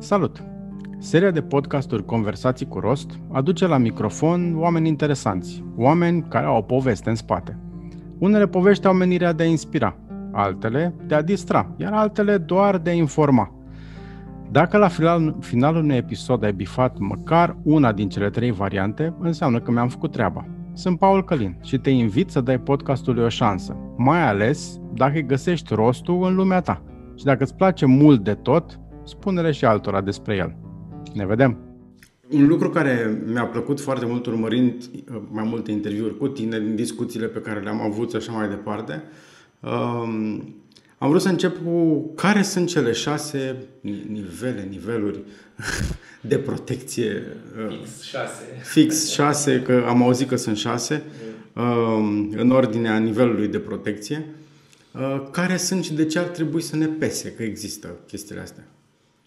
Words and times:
Salut! 0.00 0.44
Seria 0.98 1.30
de 1.30 1.42
podcasturi 1.42 2.04
Conversații 2.04 2.68
cu 2.68 2.78
Rost 2.78 3.10
aduce 3.32 3.66
la 3.66 3.76
microfon 3.76 4.54
oameni 4.56 4.88
interesanți, 4.88 5.64
oameni 5.76 6.26
care 6.28 6.46
au 6.46 6.56
o 6.56 6.62
poveste 6.62 7.08
în 7.08 7.14
spate. 7.14 7.58
Unele 8.18 8.46
povești 8.46 8.86
au 8.86 8.92
menirea 8.92 9.32
de 9.32 9.42
a 9.42 9.46
inspira, 9.46 9.96
altele 10.32 10.94
de 11.06 11.14
a 11.14 11.22
distra, 11.22 11.74
iar 11.76 11.92
altele 11.92 12.38
doar 12.38 12.78
de 12.78 12.90
a 12.90 12.92
informa. 12.92 13.54
Dacă 14.50 14.76
la 14.76 14.88
final, 14.88 15.36
finalul 15.40 15.82
unui 15.82 15.96
episod 15.96 16.44
ai 16.44 16.52
bifat 16.52 16.98
măcar 16.98 17.56
una 17.62 17.92
din 17.92 18.08
cele 18.08 18.30
trei 18.30 18.50
variante, 18.50 19.14
înseamnă 19.20 19.60
că 19.60 19.70
mi-am 19.70 19.88
făcut 19.88 20.12
treaba. 20.12 20.46
Sunt 20.72 20.98
Paul 20.98 21.24
Călin 21.24 21.58
și 21.62 21.78
te 21.78 21.90
invit 21.90 22.30
să 22.30 22.40
dai 22.40 22.60
podcastului 22.60 23.24
o 23.24 23.28
șansă, 23.28 23.76
mai 23.96 24.28
ales 24.28 24.80
dacă 24.94 25.14
îi 25.14 25.26
găsești 25.26 25.74
rostul 25.74 26.24
în 26.24 26.34
lumea 26.34 26.60
ta. 26.60 26.82
Și 27.16 27.24
dacă 27.24 27.42
îți 27.42 27.56
place 27.56 27.86
mult 27.86 28.24
de 28.24 28.34
tot, 28.34 28.80
spune-le 29.08 29.50
și 29.50 29.64
altora 29.64 30.00
despre 30.00 30.36
el. 30.36 30.56
Ne 31.14 31.26
vedem! 31.26 31.58
Un 32.28 32.46
lucru 32.46 32.70
care 32.70 33.22
mi-a 33.26 33.44
plăcut 33.44 33.80
foarte 33.80 34.06
mult 34.06 34.26
urmărind 34.26 34.74
uh, 34.74 35.20
mai 35.30 35.44
multe 35.46 35.70
interviuri 35.70 36.16
cu 36.16 36.28
tine, 36.28 36.60
din 36.60 36.74
discuțiile 36.74 37.26
pe 37.26 37.38
care 37.38 37.60
le-am 37.60 37.80
avut 37.80 38.10
și 38.10 38.16
așa 38.16 38.32
mai 38.32 38.48
departe, 38.48 39.02
um, 39.60 40.54
am 40.98 41.08
vrut 41.08 41.20
să 41.20 41.28
încep 41.28 41.64
cu 41.64 42.06
care 42.14 42.42
sunt 42.42 42.68
cele 42.68 42.92
șase 42.92 43.56
nivele, 44.10 44.66
niveluri 44.70 45.18
de 46.30 46.38
protecție. 46.38 47.22
Uh, 47.68 47.78
fix 47.78 48.02
șase. 48.02 48.44
Fix 48.62 49.10
șase, 49.10 49.62
că 49.62 49.84
am 49.86 50.02
auzit 50.02 50.28
că 50.28 50.36
sunt 50.36 50.56
șase, 50.56 51.02
um, 51.52 52.32
în 52.36 52.50
ordinea 52.50 52.98
nivelului 52.98 53.48
de 53.48 53.58
protecție. 53.58 54.26
Uh, 54.92 55.22
care 55.30 55.56
sunt 55.56 55.84
și 55.84 55.92
de 55.94 56.06
ce 56.06 56.18
ar 56.18 56.26
trebui 56.26 56.60
să 56.60 56.76
ne 56.76 56.86
pese 56.86 57.32
că 57.32 57.42
există 57.42 57.88
chestiile 58.06 58.40
astea? 58.40 58.64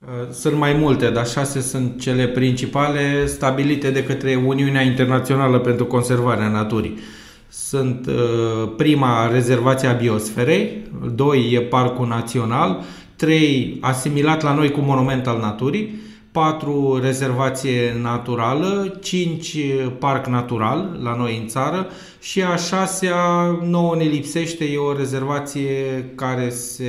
Uh, 0.05 0.32
sunt 0.32 0.58
mai 0.58 0.73
multe, 0.73 1.10
dar 1.10 1.28
șase 1.28 1.62
sunt 1.62 2.00
cele 2.00 2.28
principale 2.28 3.25
stabilite 3.25 3.92
de 3.92 4.03
către 4.03 4.36
Uniunea 4.36 4.81
Internațională 4.81 5.59
pentru 5.59 5.86
Conservarea 5.86 6.48
Naturii. 6.48 7.00
Sunt 7.48 8.08
uh, 8.08 8.72
prima 8.78 9.28
rezervația 9.31 9.92
biosferei, 9.92 10.92
doi 11.16 11.52
e 11.53 11.62
Parcul 11.62 12.08
Național, 12.08 12.84
trei 13.16 13.78
asimilat 13.81 14.42
la 14.42 14.53
noi 14.53 14.72
cu 14.72 14.80
Monument 14.80 15.28
al 15.28 15.40
Naturii, 15.40 16.02
patru 16.31 17.00
rezervație 17.02 17.97
naturală, 18.02 18.97
cinci 19.02 19.58
parc 20.00 20.28
natural 20.28 21.00
la 21.03 21.16
noi 21.16 21.38
în 21.42 21.47
țară 21.47 21.88
și 22.20 22.44
a 22.44 22.56
șasea 22.56 23.16
nouă 23.64 23.95
ne 23.95 24.03
lipsește, 24.03 24.66
e 24.66 24.78
o 24.78 24.97
rezervație 24.97 26.12
care 26.16 26.50
se 26.50 26.86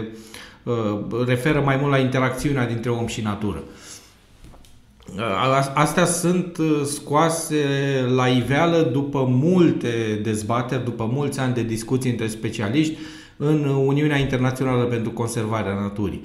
Uh, 0.00 0.45
referă 1.26 1.60
mai 1.60 1.76
mult 1.76 1.90
la 1.90 1.98
interacțiunea 1.98 2.66
dintre 2.66 2.90
om 2.90 3.06
și 3.06 3.20
natură. 3.22 3.62
Uh, 5.14 5.70
astea 5.74 6.04
sunt 6.04 6.56
uh, 6.56 6.82
scoase 6.84 7.64
la 8.14 8.26
iveală 8.26 8.88
după 8.92 9.26
multe 9.30 10.20
dezbateri, 10.22 10.84
după 10.84 11.08
mulți 11.12 11.40
ani 11.40 11.54
de 11.54 11.62
discuții 11.62 12.10
între 12.10 12.28
specialiști 12.28 12.96
în 13.36 13.64
Uniunea 13.64 14.16
Internațională 14.16 14.84
pentru 14.84 15.10
Conservarea 15.10 15.74
Naturii, 15.74 16.22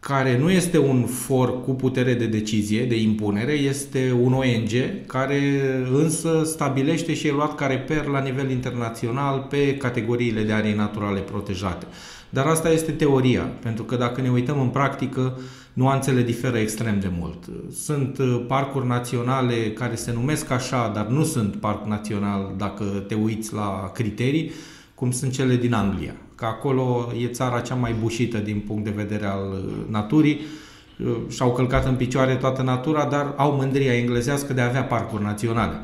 care 0.00 0.38
nu 0.38 0.50
este 0.50 0.78
un 0.78 1.04
for 1.04 1.62
cu 1.62 1.70
putere 1.70 2.14
de 2.14 2.26
decizie, 2.26 2.84
de 2.84 3.00
impunere, 3.00 3.52
este 3.52 4.16
un 4.22 4.32
ONG 4.32 4.70
care 5.06 5.40
însă 5.92 6.42
stabilește 6.44 7.14
și 7.14 7.26
e 7.26 7.32
luat 7.32 7.54
ca 7.54 7.66
reper 7.66 8.04
la 8.04 8.20
nivel 8.20 8.50
internațional 8.50 9.46
pe 9.50 9.76
categoriile 9.76 10.42
de 10.42 10.52
arii 10.52 10.74
naturale 10.74 11.20
protejate. 11.20 11.86
Dar 12.30 12.46
asta 12.46 12.70
este 12.70 12.92
teoria, 12.92 13.42
pentru 13.62 13.84
că 13.84 13.96
dacă 13.96 14.20
ne 14.20 14.30
uităm 14.30 14.60
în 14.60 14.68
practică, 14.68 15.38
nuanțele 15.72 16.22
diferă 16.22 16.58
extrem 16.58 17.00
de 17.00 17.10
mult. 17.18 17.44
Sunt 17.72 18.18
uh, 18.18 18.44
parcuri 18.46 18.86
naționale 18.86 19.54
care 19.54 19.94
se 19.94 20.12
numesc 20.12 20.50
așa, 20.50 20.90
dar 20.94 21.06
nu 21.06 21.24
sunt 21.24 21.56
parc 21.56 21.86
național 21.86 22.54
dacă 22.56 22.84
te 23.08 23.14
uiți 23.14 23.54
la 23.54 23.90
criterii, 23.94 24.50
cum 24.94 25.10
sunt 25.10 25.32
cele 25.32 25.56
din 25.56 25.74
Anglia. 25.74 26.14
Că 26.34 26.44
acolo 26.44 27.12
e 27.22 27.26
țara 27.26 27.60
cea 27.60 27.74
mai 27.74 27.94
bușită 28.00 28.38
din 28.38 28.62
punct 28.66 28.84
de 28.84 28.92
vedere 28.96 29.26
al 29.26 29.50
uh, 29.52 29.72
naturii, 29.90 30.40
uh, 31.04 31.16
și-au 31.28 31.52
călcat 31.52 31.86
în 31.86 31.94
picioare 31.94 32.34
toată 32.34 32.62
natura, 32.62 33.04
dar 33.04 33.34
au 33.36 33.52
mândria 33.52 33.96
englezească 33.96 34.52
de 34.52 34.60
a 34.60 34.66
avea 34.66 34.84
parcuri 34.84 35.22
naționale. 35.22 35.76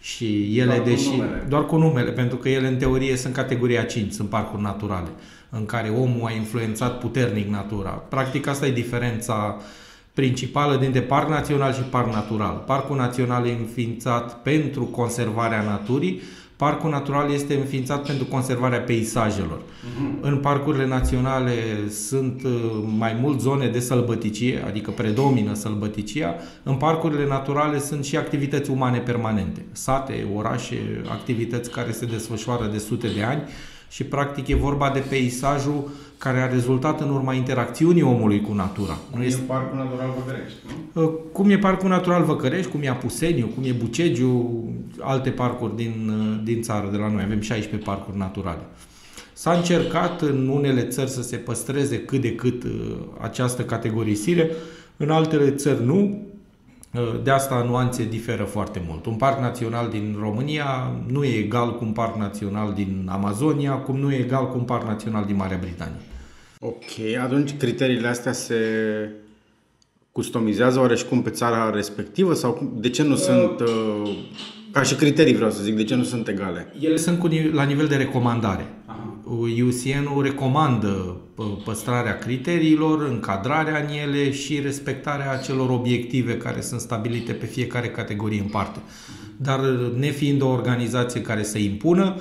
Și 0.00 0.58
ele, 0.58 0.74
doar 0.74 0.88
deși. 0.88 1.08
Cu 1.08 1.16
numele. 1.16 1.46
Doar 1.48 1.66
cu 1.66 1.76
numele, 1.76 2.10
pentru 2.10 2.36
că 2.36 2.48
ele, 2.48 2.68
în 2.68 2.76
teorie, 2.76 3.16
sunt 3.16 3.34
categoria 3.34 3.82
5, 3.82 4.12
sunt 4.12 4.28
parcuri 4.28 4.62
naturale 4.62 5.08
în 5.50 5.66
care 5.66 5.88
omul 5.88 6.26
a 6.26 6.32
influențat 6.32 6.98
puternic 6.98 7.48
natura. 7.48 7.90
Practic 7.90 8.46
asta 8.46 8.66
e 8.66 8.72
diferența 8.72 9.56
principală 10.12 10.76
dintre 10.76 11.00
parc 11.00 11.28
național 11.28 11.72
și 11.72 11.80
parc 11.80 12.12
natural. 12.12 12.62
Parcul 12.66 12.96
național 12.96 13.46
e 13.46 13.52
înființat 13.52 14.42
pentru 14.42 14.84
conservarea 14.84 15.62
naturii, 15.62 16.20
Parcul 16.58 16.90
natural 16.90 17.32
este 17.32 17.54
înființat 17.54 18.06
pentru 18.06 18.24
conservarea 18.24 18.80
peisajelor. 18.80 19.58
Uh-huh. 19.60 20.20
În 20.20 20.36
parcurile 20.36 20.86
naționale 20.86 21.52
sunt 21.90 22.42
uh, 22.44 22.50
mai 22.98 23.16
mult 23.20 23.40
zone 23.40 23.68
de 23.68 23.80
sălbăticie, 23.80 24.64
adică 24.66 24.90
predomină 24.90 25.54
sălbăticia. 25.54 26.34
În 26.62 26.74
parcurile 26.74 27.26
naturale 27.26 27.78
sunt 27.78 28.04
și 28.04 28.16
activități 28.16 28.70
umane 28.70 28.98
permanente, 28.98 29.64
sate, 29.72 30.26
orașe, 30.34 31.02
activități 31.08 31.70
care 31.70 31.90
se 31.90 32.06
desfășoară 32.06 32.66
de 32.72 32.78
sute 32.78 33.08
de 33.16 33.22
ani 33.22 33.42
și 33.88 34.04
practic 34.04 34.48
e 34.48 34.54
vorba 34.54 34.90
de 34.90 34.98
peisajul 34.98 35.90
care 36.18 36.40
a 36.40 36.48
rezultat 36.48 37.00
în 37.00 37.10
urma 37.10 37.34
interacțiunii 37.34 38.02
omului 38.02 38.40
cu 38.40 38.52
natura. 38.52 38.98
Cum 39.10 39.18
nu 39.18 39.24
este... 39.24 39.40
e 39.40 39.44
Parcul 39.44 39.76
Natural 39.76 40.14
Văcărești, 40.18 40.56
nu? 40.92 41.02
Uh, 41.02 41.12
cum 41.32 41.50
e 41.50 41.58
Parcul 41.58 41.88
Natural 41.88 42.24
Văcărești, 42.24 42.70
cum 42.70 42.82
e 42.82 42.88
Apuseniu, 42.88 43.46
cum 43.54 43.64
e 43.64 43.72
Bucegiu, 43.72 44.64
alte 45.00 45.30
parcuri 45.30 45.76
din, 45.76 46.10
uh, 46.10 46.40
din 46.44 46.62
țară 46.62 46.88
de 46.90 46.96
la 46.96 47.08
noi. 47.08 47.22
Avem 47.22 47.40
16 47.40 47.90
parcuri 47.90 48.18
naturale. 48.18 48.62
S-a 49.32 49.52
încercat 49.52 50.22
în 50.22 50.48
unele 50.48 50.82
țări 50.82 51.10
să 51.10 51.22
se 51.22 51.36
păstreze 51.36 51.98
cât 51.98 52.20
de 52.20 52.34
cât 52.34 52.64
uh, 52.64 52.70
această 53.20 53.62
categorisire, 53.62 54.50
în 54.96 55.10
altele 55.10 55.50
țări 55.50 55.84
nu. 55.84 56.26
Uh, 56.94 57.20
de 57.22 57.30
asta 57.30 57.64
nuanțe 57.68 58.04
diferă 58.04 58.42
foarte 58.42 58.82
mult. 58.88 59.06
Un 59.06 59.14
parc 59.14 59.40
național 59.40 59.88
din 59.88 60.16
România 60.20 60.94
nu 61.06 61.24
e 61.24 61.38
egal 61.38 61.76
cu 61.76 61.84
un 61.84 61.92
parc 61.92 62.16
național 62.16 62.72
din 62.72 63.08
Amazonia, 63.10 63.72
cum 63.72 63.98
nu 63.98 64.12
e 64.12 64.16
egal 64.16 64.48
cu 64.48 64.58
un 64.58 64.64
parc 64.64 64.86
național 64.86 65.24
din 65.24 65.36
Marea 65.36 65.58
Britanie. 65.60 66.00
Ok, 66.60 67.16
atunci 67.22 67.56
criteriile 67.56 68.08
astea 68.08 68.32
se 68.32 68.56
customizează 70.12 70.80
oareșcum 70.80 71.22
pe 71.22 71.30
țara 71.30 71.70
respectivă 71.70 72.34
sau 72.34 72.72
de 72.74 72.90
ce 72.90 73.02
nu 73.02 73.12
uh, 73.12 73.18
sunt, 73.18 73.60
uh, 73.60 74.16
ca 74.72 74.82
și 74.82 74.94
criterii 74.94 75.34
vreau 75.34 75.50
să 75.50 75.62
zic, 75.62 75.76
de 75.76 75.84
ce 75.84 75.94
nu 75.94 76.02
sunt 76.02 76.28
egale? 76.28 76.72
Ele 76.80 76.96
sunt 76.96 77.18
cu, 77.18 77.28
la 77.52 77.62
nivel 77.62 77.86
de 77.86 77.96
recomandare. 77.96 78.66
UCN-ul 79.36 80.22
recomandă 80.22 81.16
păstrarea 81.64 82.18
criteriilor, 82.18 83.08
încadrarea 83.08 83.78
în 83.78 83.88
ele 84.06 84.32
și 84.32 84.60
respectarea 84.60 85.32
acelor 85.32 85.70
obiective 85.70 86.36
care 86.36 86.60
sunt 86.60 86.80
stabilite 86.80 87.32
pe 87.32 87.46
fiecare 87.46 87.88
categorie 87.88 88.40
în 88.40 88.48
parte. 88.48 88.78
Dar 89.36 89.60
nefiind 89.96 90.42
o 90.42 90.48
organizație 90.48 91.22
care 91.22 91.42
să 91.42 91.58
impună, 91.58 92.20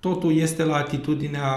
totul 0.00 0.36
este 0.36 0.64
la 0.64 0.76
atitudinea 0.76 1.48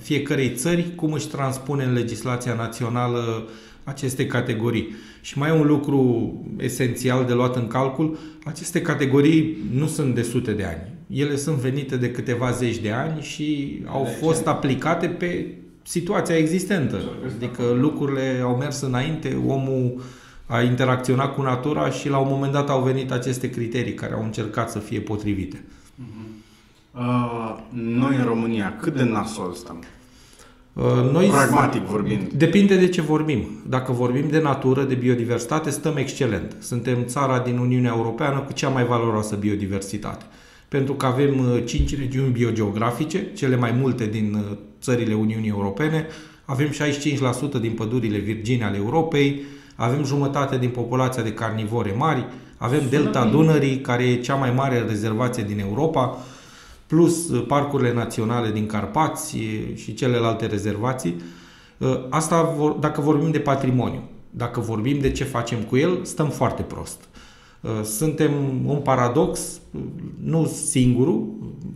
fiecărei 0.00 0.54
țări 0.54 0.94
cum 0.94 1.12
își 1.12 1.28
transpune 1.28 1.84
în 1.84 1.92
legislația 1.92 2.54
națională 2.54 3.48
aceste 3.84 4.26
categorii. 4.26 4.94
Și 5.20 5.38
mai 5.38 5.48
e 5.48 5.52
un 5.52 5.66
lucru 5.66 6.32
esențial 6.58 7.24
de 7.24 7.32
luat 7.32 7.56
în 7.56 7.66
calcul, 7.66 8.18
aceste 8.44 8.82
categorii 8.82 9.56
nu 9.72 9.86
sunt 9.86 10.14
de 10.14 10.22
sute 10.22 10.52
de 10.52 10.64
ani. 10.64 10.95
Ele 11.06 11.36
sunt 11.36 11.56
venite 11.56 11.96
de 11.96 12.10
câteva 12.10 12.50
zeci 12.50 12.78
de 12.78 12.92
ani 12.92 13.20
și 13.22 13.80
au 13.86 14.04
de 14.04 14.10
fost 14.10 14.42
ce? 14.42 14.48
aplicate 14.48 15.06
pe 15.06 15.46
situația 15.82 16.36
existentă. 16.36 17.00
Adică 17.36 17.62
lucrurile 17.80 18.40
au 18.42 18.56
mers 18.56 18.80
înainte, 18.80 19.38
omul 19.46 20.02
a 20.46 20.62
interacționat 20.62 21.34
cu 21.34 21.42
natura 21.42 21.90
și 21.90 22.08
la 22.08 22.18
un 22.18 22.28
moment 22.30 22.52
dat 22.52 22.68
au 22.68 22.82
venit 22.82 23.10
aceste 23.10 23.50
criterii 23.50 23.94
care 23.94 24.14
au 24.14 24.22
încercat 24.22 24.70
să 24.70 24.78
fie 24.78 25.00
potrivite. 25.00 25.64
Uh, 26.94 27.56
noi 27.72 28.16
în 28.16 28.24
România, 28.24 28.76
cât 28.80 28.96
de 28.96 29.02
nasol 29.02 29.52
stăm? 29.52 29.82
Uh, 30.72 31.10
noi 31.12 31.28
Pragmatic 31.28 31.82
vorbind. 31.82 32.32
Depinde 32.32 32.76
de 32.76 32.88
ce 32.88 33.00
vorbim. 33.00 33.62
Dacă 33.68 33.92
vorbim 33.92 34.28
de 34.30 34.40
natură, 34.40 34.82
de 34.82 34.94
biodiversitate, 34.94 35.70
stăm 35.70 35.96
excelent. 35.96 36.56
Suntem 36.60 37.04
țara 37.04 37.38
din 37.38 37.58
Uniunea 37.58 37.92
Europeană 37.96 38.38
cu 38.38 38.52
cea 38.52 38.68
mai 38.68 38.84
valoroasă 38.84 39.36
biodiversitate. 39.36 40.24
Pentru 40.76 40.94
că 40.94 41.06
avem 41.06 41.62
5 41.64 41.92
uh, 41.92 41.98
regiuni 41.98 42.32
biogeografice, 42.32 43.32
cele 43.34 43.56
mai 43.56 43.72
multe 43.72 44.06
din 44.06 44.34
uh, 44.34 44.56
țările 44.80 45.14
Uniunii 45.14 45.48
Europene, 45.48 46.06
avem 46.44 46.68
65% 46.68 47.60
din 47.60 47.72
pădurile 47.72 48.18
virgine 48.18 48.64
ale 48.64 48.76
Europei, 48.76 49.42
avem 49.74 50.04
jumătate 50.04 50.58
din 50.58 50.68
populația 50.68 51.22
de 51.22 51.32
carnivore 51.32 51.94
mari, 51.98 52.26
avem 52.56 52.80
Delta 52.90 53.24
Dunării, 53.24 53.80
care 53.80 54.04
e 54.04 54.20
cea 54.20 54.34
mai 54.34 54.50
mare 54.50 54.84
rezervație 54.88 55.42
din 55.42 55.58
Europa, 55.58 56.18
plus 56.86 57.28
uh, 57.28 57.44
parcurile 57.46 57.92
naționale 57.92 58.50
din 58.50 58.66
Carpați 58.66 59.36
și 59.74 59.94
celelalte 59.94 60.46
rezervații. 60.46 61.16
Uh, 61.78 62.00
asta 62.10 62.56
dacă 62.80 63.00
vorbim 63.00 63.30
de 63.30 63.38
patrimoniu. 63.38 64.02
dacă 64.30 64.60
vorbim 64.60 64.98
de 64.98 65.10
ce 65.10 65.24
facem 65.24 65.58
cu 65.58 65.76
el, 65.76 65.98
stăm 66.02 66.28
foarte 66.28 66.62
prost. 66.62 67.08
Uh, 67.66 67.84
suntem 67.84 68.32
un 68.66 68.76
paradox, 68.76 69.60
nu 70.22 70.46
singurul, 70.46 71.26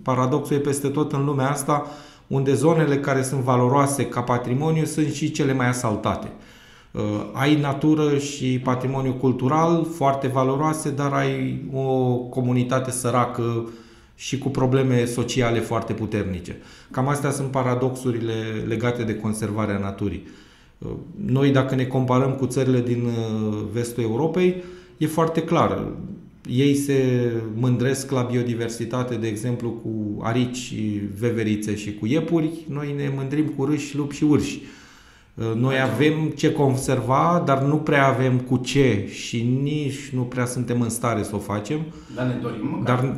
paradoxul 0.02 0.56
e 0.56 0.58
peste 0.58 0.88
tot 0.88 1.12
în 1.12 1.24
lumea 1.24 1.50
asta, 1.50 1.86
unde 2.26 2.54
zonele 2.54 2.98
care 2.98 3.22
sunt 3.22 3.40
valoroase 3.40 4.06
ca 4.06 4.20
patrimoniu 4.20 4.84
sunt 4.84 5.12
și 5.12 5.30
cele 5.30 5.52
mai 5.52 5.68
asaltate. 5.68 6.32
Uh, 6.90 7.02
ai 7.32 7.60
natură 7.60 8.18
și 8.18 8.60
patrimoniu 8.64 9.12
cultural 9.12 9.86
foarte 9.94 10.26
valoroase, 10.26 10.90
dar 10.90 11.12
ai 11.12 11.64
o 11.72 12.14
comunitate 12.14 12.90
săracă 12.90 13.68
și 14.14 14.38
cu 14.38 14.48
probleme 14.48 15.04
sociale 15.04 15.60
foarte 15.60 15.92
puternice. 15.92 16.56
Cam 16.90 17.08
astea 17.08 17.30
sunt 17.30 17.50
paradoxurile 17.50 18.64
legate 18.66 19.02
de 19.02 19.14
conservarea 19.14 19.78
naturii. 19.78 20.26
Uh, 20.78 20.90
noi, 21.26 21.50
dacă 21.50 21.74
ne 21.74 21.84
comparăm 21.84 22.32
cu 22.32 22.46
țările 22.46 22.80
din 22.80 23.08
vestul 23.72 24.02
Europei, 24.02 24.62
e 25.00 25.06
foarte 25.06 25.42
clar. 25.42 25.92
Ei 26.48 26.74
se 26.74 27.30
mândresc 27.54 28.10
la 28.10 28.22
biodiversitate, 28.22 29.14
de 29.14 29.26
exemplu, 29.26 29.70
cu 29.70 30.22
arici, 30.22 30.74
veverițe 31.18 31.76
și 31.76 31.94
cu 31.94 32.06
iepuri. 32.06 32.50
Noi 32.68 32.94
ne 32.96 33.12
mândrim 33.16 33.46
cu 33.46 33.64
râși, 33.64 33.96
lupi 33.96 34.14
și 34.14 34.24
urși. 34.24 34.60
Noi 35.54 35.74
avem 35.92 36.32
ce 36.36 36.52
conserva, 36.52 37.42
dar 37.46 37.62
nu 37.62 37.76
prea 37.76 38.06
avem 38.06 38.38
cu 38.38 38.56
ce 38.56 39.08
și 39.12 39.58
nici 39.62 40.10
nu 40.12 40.22
prea 40.22 40.44
suntem 40.44 40.80
în 40.80 40.88
stare 40.88 41.22
să 41.22 41.30
o 41.34 41.38
facem. 41.38 41.80
Dar 42.16 42.26
ne 42.26 42.34
dorim 42.42 42.82
Dar 42.84 43.14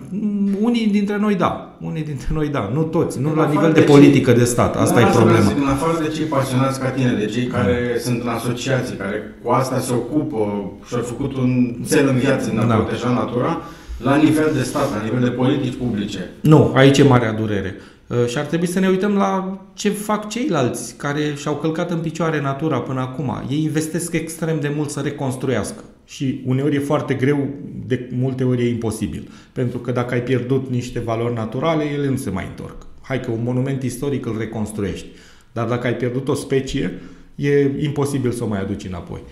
unii 0.61 0.87
dintre 0.87 1.19
noi 1.19 1.35
da. 1.35 1.77
Unii 1.81 2.05
dintre 2.05 2.29
noi 2.33 2.49
da. 2.49 2.71
Nu 2.73 2.83
toți. 2.83 3.21
Nu 3.21 3.35
la 3.35 3.49
nivel 3.49 3.73
de, 3.73 3.81
de 3.81 3.87
politică 3.87 4.31
cei, 4.31 4.39
de 4.39 4.45
stat. 4.45 4.77
Asta 4.77 5.01
e 5.01 5.05
problema. 5.05 5.53
În 5.57 5.69
afară 5.69 5.99
de 6.03 6.09
cei 6.09 6.25
pasionați 6.25 6.81
ca 6.81 6.89
tine, 6.89 7.13
de 7.13 7.27
cei 7.27 7.47
care 7.47 7.91
mm. 7.93 8.01
sunt 8.01 8.23
în 8.23 8.29
asociații, 8.29 8.97
care 8.97 9.35
cu 9.43 9.51
asta 9.51 9.79
se 9.79 9.93
ocupă 9.93 10.73
și 10.87 10.95
au 10.95 11.01
făcut 11.03 11.37
un 11.37 11.75
cel 11.89 12.09
în 12.09 12.19
viață 12.19 12.51
în 12.51 12.59
a 12.59 12.67
da. 12.67 12.75
proteja 12.75 13.09
natura, 13.09 13.63
la 14.03 14.17
nivel 14.17 14.51
de 14.55 14.63
stat, 14.63 14.91
la 14.91 15.03
nivel 15.03 15.21
de 15.21 15.31
politici 15.31 15.75
publice. 15.75 16.31
Nu, 16.41 16.73
aici 16.75 16.99
e 16.99 17.03
marea 17.03 17.33
durere. 17.33 17.77
Uh, 18.13 18.27
și 18.27 18.39
ar 18.39 18.45
trebui 18.45 18.67
să 18.67 18.79
ne 18.79 18.89
uităm 18.89 19.15
la 19.15 19.61
ce 19.75 19.91
fac 19.91 20.29
ceilalți 20.29 20.97
care 20.97 21.35
și-au 21.37 21.57
călcat 21.57 21.91
în 21.91 21.99
picioare 21.99 22.41
natura 22.41 22.81
până 22.81 23.01
acum. 23.01 23.43
Ei 23.51 23.63
investesc 23.63 24.13
extrem 24.13 24.61
de 24.61 24.73
mult 24.77 24.91
să 24.91 25.01
reconstruiască. 25.01 25.85
Și 26.05 26.43
uneori 26.47 26.77
e 26.77 26.79
foarte 26.79 27.15
greu, 27.15 27.49
de 27.87 28.11
multe 28.15 28.45
ori 28.45 28.63
e 28.63 28.69
imposibil. 28.69 29.31
Pentru 29.53 29.79
că 29.79 29.93
dacă 29.93 30.15
ai 30.15 30.23
pierdut 30.23 30.71
niște 30.71 30.99
valori 30.99 31.35
naturale, 31.35 31.85
ele 31.85 32.09
nu 32.09 32.17
se 32.17 32.31
mai 32.31 32.47
întorc. 32.49 32.87
Hai 33.01 33.21
că 33.21 33.31
un 33.31 33.43
monument 33.43 33.83
istoric 33.83 34.27
îl 34.27 34.39
reconstruiești. 34.39 35.07
Dar 35.53 35.69
dacă 35.69 35.87
ai 35.87 35.95
pierdut 35.97 36.29
o 36.29 36.35
specie, 36.35 37.01
e 37.35 37.71
imposibil 37.79 38.31
să 38.31 38.45
o 38.45 38.47
mai 38.47 38.61
aduci 38.61 38.85
înapoi. 38.85 39.23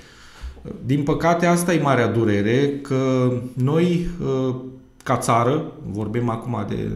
Din 0.84 1.02
păcate, 1.02 1.46
asta 1.46 1.74
e 1.74 1.80
marea 1.80 2.06
durere, 2.06 2.78
că 2.82 3.32
noi, 3.54 4.06
uh, 4.20 4.54
ca 5.04 5.16
țară, 5.16 5.72
vorbim 5.86 6.28
acum 6.28 6.64
de 6.68 6.90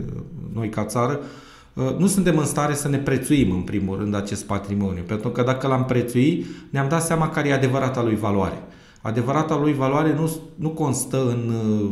noi 0.53 0.69
ca 0.69 0.85
țară, 0.85 1.21
Uh, 1.21 1.44
nu 1.75 2.07
suntem 2.07 2.39
în 2.39 2.45
stare 2.45 2.75
să 2.75 2.89
ne 2.89 2.99
prețuim 2.99 3.51
în 3.51 3.61
primul 3.61 3.99
rând 3.99 4.15
acest 4.15 4.45
patrimoniu, 4.45 5.03
pentru 5.03 5.29
că 5.29 5.43
dacă 5.43 5.67
l-am 5.67 5.85
prețui, 5.85 6.47
ne-am 6.71 6.89
dat 6.89 7.03
seama 7.03 7.29
care 7.29 7.49
e 7.49 7.53
adevărata 7.53 8.03
lui 8.03 8.17
valoare. 8.17 8.63
Adevărata 9.03 9.57
lui 9.57 9.75
valoare 9.75 10.15
nu, 10.15 10.37
nu 10.55 10.69
constă 10.69 11.29
în 11.29 11.53
uh, 11.55 11.91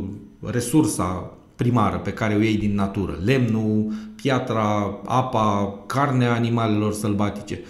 resursa 0.51 1.31
primară 1.57 1.97
pe 1.97 2.13
care 2.13 2.35
o 2.35 2.41
iei 2.41 2.57
din 2.57 2.75
natură, 2.75 3.19
lemnul, 3.25 3.93
piatra, 4.17 4.99
apa, 5.07 5.79
carnea 5.87 6.33
animalelor 6.33 6.93
sălbatice. 6.93 7.61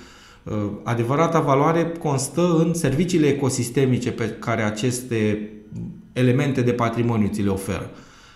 Uh, 0.42 0.54
adevărata 0.82 1.40
valoare 1.40 1.92
constă 2.02 2.56
în 2.58 2.74
serviciile 2.74 3.26
ecosistemice 3.26 4.10
pe 4.12 4.28
care 4.28 4.62
aceste 4.62 5.50
elemente 6.12 6.62
de 6.62 6.72
patrimoniu 6.72 7.28
ți 7.32 7.42
le 7.42 7.50
oferă. 7.50 7.90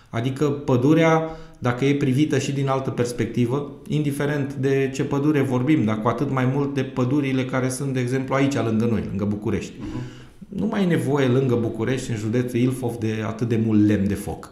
Adică 0.09 0.45
pădurea 0.45 1.29
dacă 1.59 1.85
e 1.85 1.95
privită 1.95 2.37
și 2.37 2.51
din 2.51 2.67
altă 2.67 2.89
perspectivă, 2.89 3.71
indiferent 3.87 4.53
de 4.53 4.91
ce 4.93 5.03
pădure 5.03 5.41
vorbim, 5.41 5.83
dar 5.83 6.01
cu 6.01 6.07
atât 6.07 6.31
mai 6.31 6.45
mult 6.53 6.73
de 6.73 6.83
pădurile 6.83 7.45
care 7.45 7.69
sunt, 7.69 7.93
de 7.93 7.99
exemplu, 7.99 8.35
aici 8.35 8.55
lângă 8.55 8.85
noi, 8.85 9.03
lângă 9.07 9.25
București. 9.25 9.71
Uh-huh. 9.71 10.25
Nu 10.47 10.65
mai 10.65 10.83
e 10.83 10.85
nevoie 10.85 11.27
lângă 11.27 11.55
București, 11.55 12.11
în 12.11 12.17
județul 12.17 12.59
Ilfov, 12.59 12.95
de 12.95 13.23
atât 13.25 13.47
de 13.47 13.61
mult 13.65 13.87
lemn 13.87 14.07
de 14.07 14.13
foc. 14.13 14.49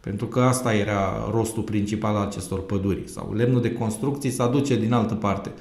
Pentru 0.00 0.26
că 0.26 0.40
asta 0.40 0.74
era 0.74 1.30
rostul 1.32 1.62
principal 1.62 2.16
al 2.16 2.26
acestor 2.26 2.64
păduri. 2.64 3.02
Sau 3.04 3.32
lemnul 3.36 3.60
de 3.60 3.72
construcții 3.72 4.30
se 4.30 4.42
aduce 4.42 4.76
din 4.76 4.92
altă 4.92 5.14
parte. 5.14 5.52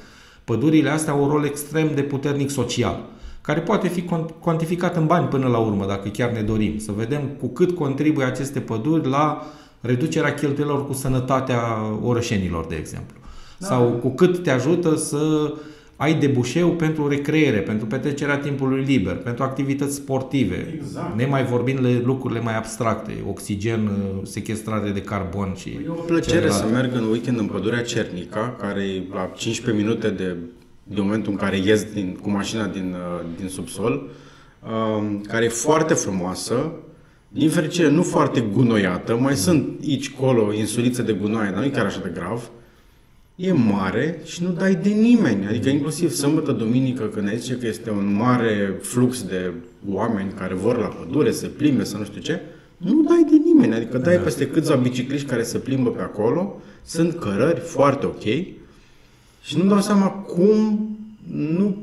Pădurile 0.44 0.89
astea 0.89 1.13
au 1.13 1.24
un 1.24 1.30
rol 1.30 1.46
extrem 1.46 1.92
de 1.96 2.01
puternic 2.01 2.50
social, 2.50 3.06
care 3.42 3.60
poate 3.60 3.88
fi 3.88 4.06
cuantificat 4.39 4.96
în 4.96 5.06
bani 5.06 5.28
până 5.28 5.48
la 5.48 5.57
urmă, 5.57 5.86
dacă 5.86 6.10
chiar 6.10 6.31
ne 6.31 6.42
dorim. 6.42 6.78
Să 6.78 6.92
vedem 6.92 7.22
cu 7.39 7.48
cât 7.48 7.72
contribuie 7.72 8.25
aceste 8.25 8.60
păduri 8.60 9.10
la 9.10 9.42
uh, 9.42 9.62
reducerea 9.83 10.33
cheltuielor 10.33 10.88
cu 10.88 10.94
sănătatea 10.94 11.62
orășenilor, 12.03 12.65
de 12.65 12.75
exemplu. 12.75 13.18
Da. 13.57 13.68
Sau 13.68 13.89
cu 13.89 14.09
cât 14.09 14.44
te 14.44 14.50
ajută 14.50 14.95
să 14.95 15.53
ai 15.95 16.13
debușeu 16.13 16.69
pentru 16.69 17.07
recreere, 17.07 17.59
pentru 17.59 17.85
petrecerea 17.85 18.38
timpului 18.38 18.83
liber, 18.83 19.15
pentru 19.15 19.44
activități 19.44 19.95
sportive, 19.95 20.74
exact. 20.80 21.18
nemai 21.18 21.45
vorbind 21.45 21.80
de 21.80 22.01
lucrurile 22.06 22.39
mai 22.39 22.57
abstracte, 22.57 23.24
oxigen, 23.27 23.89
sequestrare 24.24 24.89
de 24.89 25.01
carbon 25.01 25.53
și... 25.57 25.69
E 25.69 25.89
o 25.89 25.94
plăcere 25.94 26.36
celelalte. 26.36 26.68
să 26.68 26.74
merg 26.74 26.95
în 26.95 27.03
weekend 27.09 27.39
în 27.39 27.45
pădurea 27.45 27.81
Cernica, 27.81 28.56
care 28.59 28.81
e 28.81 29.03
la 29.13 29.31
15 29.36 29.83
minute 29.83 30.09
de, 30.09 30.36
de 30.83 31.01
momentul 31.01 31.31
în 31.31 31.38
care 31.38 31.57
ies 31.57 31.83
din, 31.83 32.18
cu 32.21 32.29
mașina 32.29 32.65
din, 32.65 32.95
uh, 32.97 33.25
din 33.39 33.47
subsol, 33.47 34.09
um, 35.00 35.21
care 35.21 35.45
e 35.45 35.50
foarte 35.50 35.94
frumoasă, 35.94 36.71
din 37.35 37.50
fericire, 37.50 37.89
nu 37.89 38.03
foarte 38.03 38.39
gunoiată, 38.39 39.15
mai 39.15 39.35
sunt 39.35 39.80
aici, 39.81 40.12
colo, 40.12 40.53
insulițe 40.53 41.01
de 41.01 41.13
gunoaie, 41.13 41.50
dar 41.50 41.59
nu 41.59 41.65
e 41.65 41.69
chiar 41.69 41.85
așa 41.85 42.00
de 42.03 42.12
grav. 42.13 42.50
E 43.35 43.51
mare 43.51 44.21
și 44.25 44.44
nu 44.44 44.50
dai 44.50 44.75
de 44.75 44.89
nimeni. 44.89 45.47
Adică 45.47 45.69
inclusiv 45.69 46.12
sâmbătă, 46.12 46.51
duminică, 46.51 47.03
când 47.03 47.27
ai 47.27 47.38
zice 47.38 47.57
că 47.57 47.68
este 47.68 47.89
un 47.89 48.15
mare 48.15 48.80
flux 48.81 49.24
de 49.24 49.51
oameni 49.89 50.31
care 50.38 50.53
vor 50.53 50.77
la 50.77 50.85
pădure, 50.85 51.31
se 51.31 51.47
plimbe, 51.47 51.83
să 51.83 51.97
nu 51.97 52.03
știu 52.03 52.21
ce, 52.21 52.41
nu 52.77 53.03
dai 53.03 53.25
de 53.30 53.36
nimeni. 53.45 53.74
Adică 53.74 53.97
dai 53.97 54.18
peste 54.18 54.47
câțiva 54.47 54.75
bicicliști 54.75 55.27
care 55.27 55.44
se 55.44 55.57
plimbă 55.57 55.89
pe 55.89 56.01
acolo, 56.01 56.62
sunt 56.86 57.19
cărări 57.19 57.59
foarte 57.59 58.06
ok 58.06 58.24
și 59.41 59.57
nu 59.57 59.63
dau 59.63 59.81
seama 59.81 60.07
cum 60.07 60.88
nu 61.31 61.77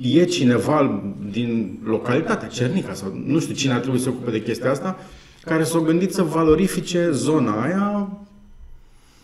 e 0.00 0.24
cineva 0.24 1.02
din 1.30 1.78
localitatea 1.84 2.48
Cernica 2.48 2.94
sau 2.94 3.20
nu 3.26 3.38
știu 3.38 3.54
cine 3.54 3.72
ar 3.72 3.80
trebui 3.80 3.98
să 3.98 4.04
se 4.04 4.10
ocupe 4.10 4.30
de 4.30 4.42
chestia 4.42 4.70
asta, 4.70 4.98
care 5.44 5.62
s-au 5.62 5.80
gândit 5.80 6.12
să 6.12 6.22
valorifice 6.22 7.10
zona 7.12 7.62
aia 7.62 8.08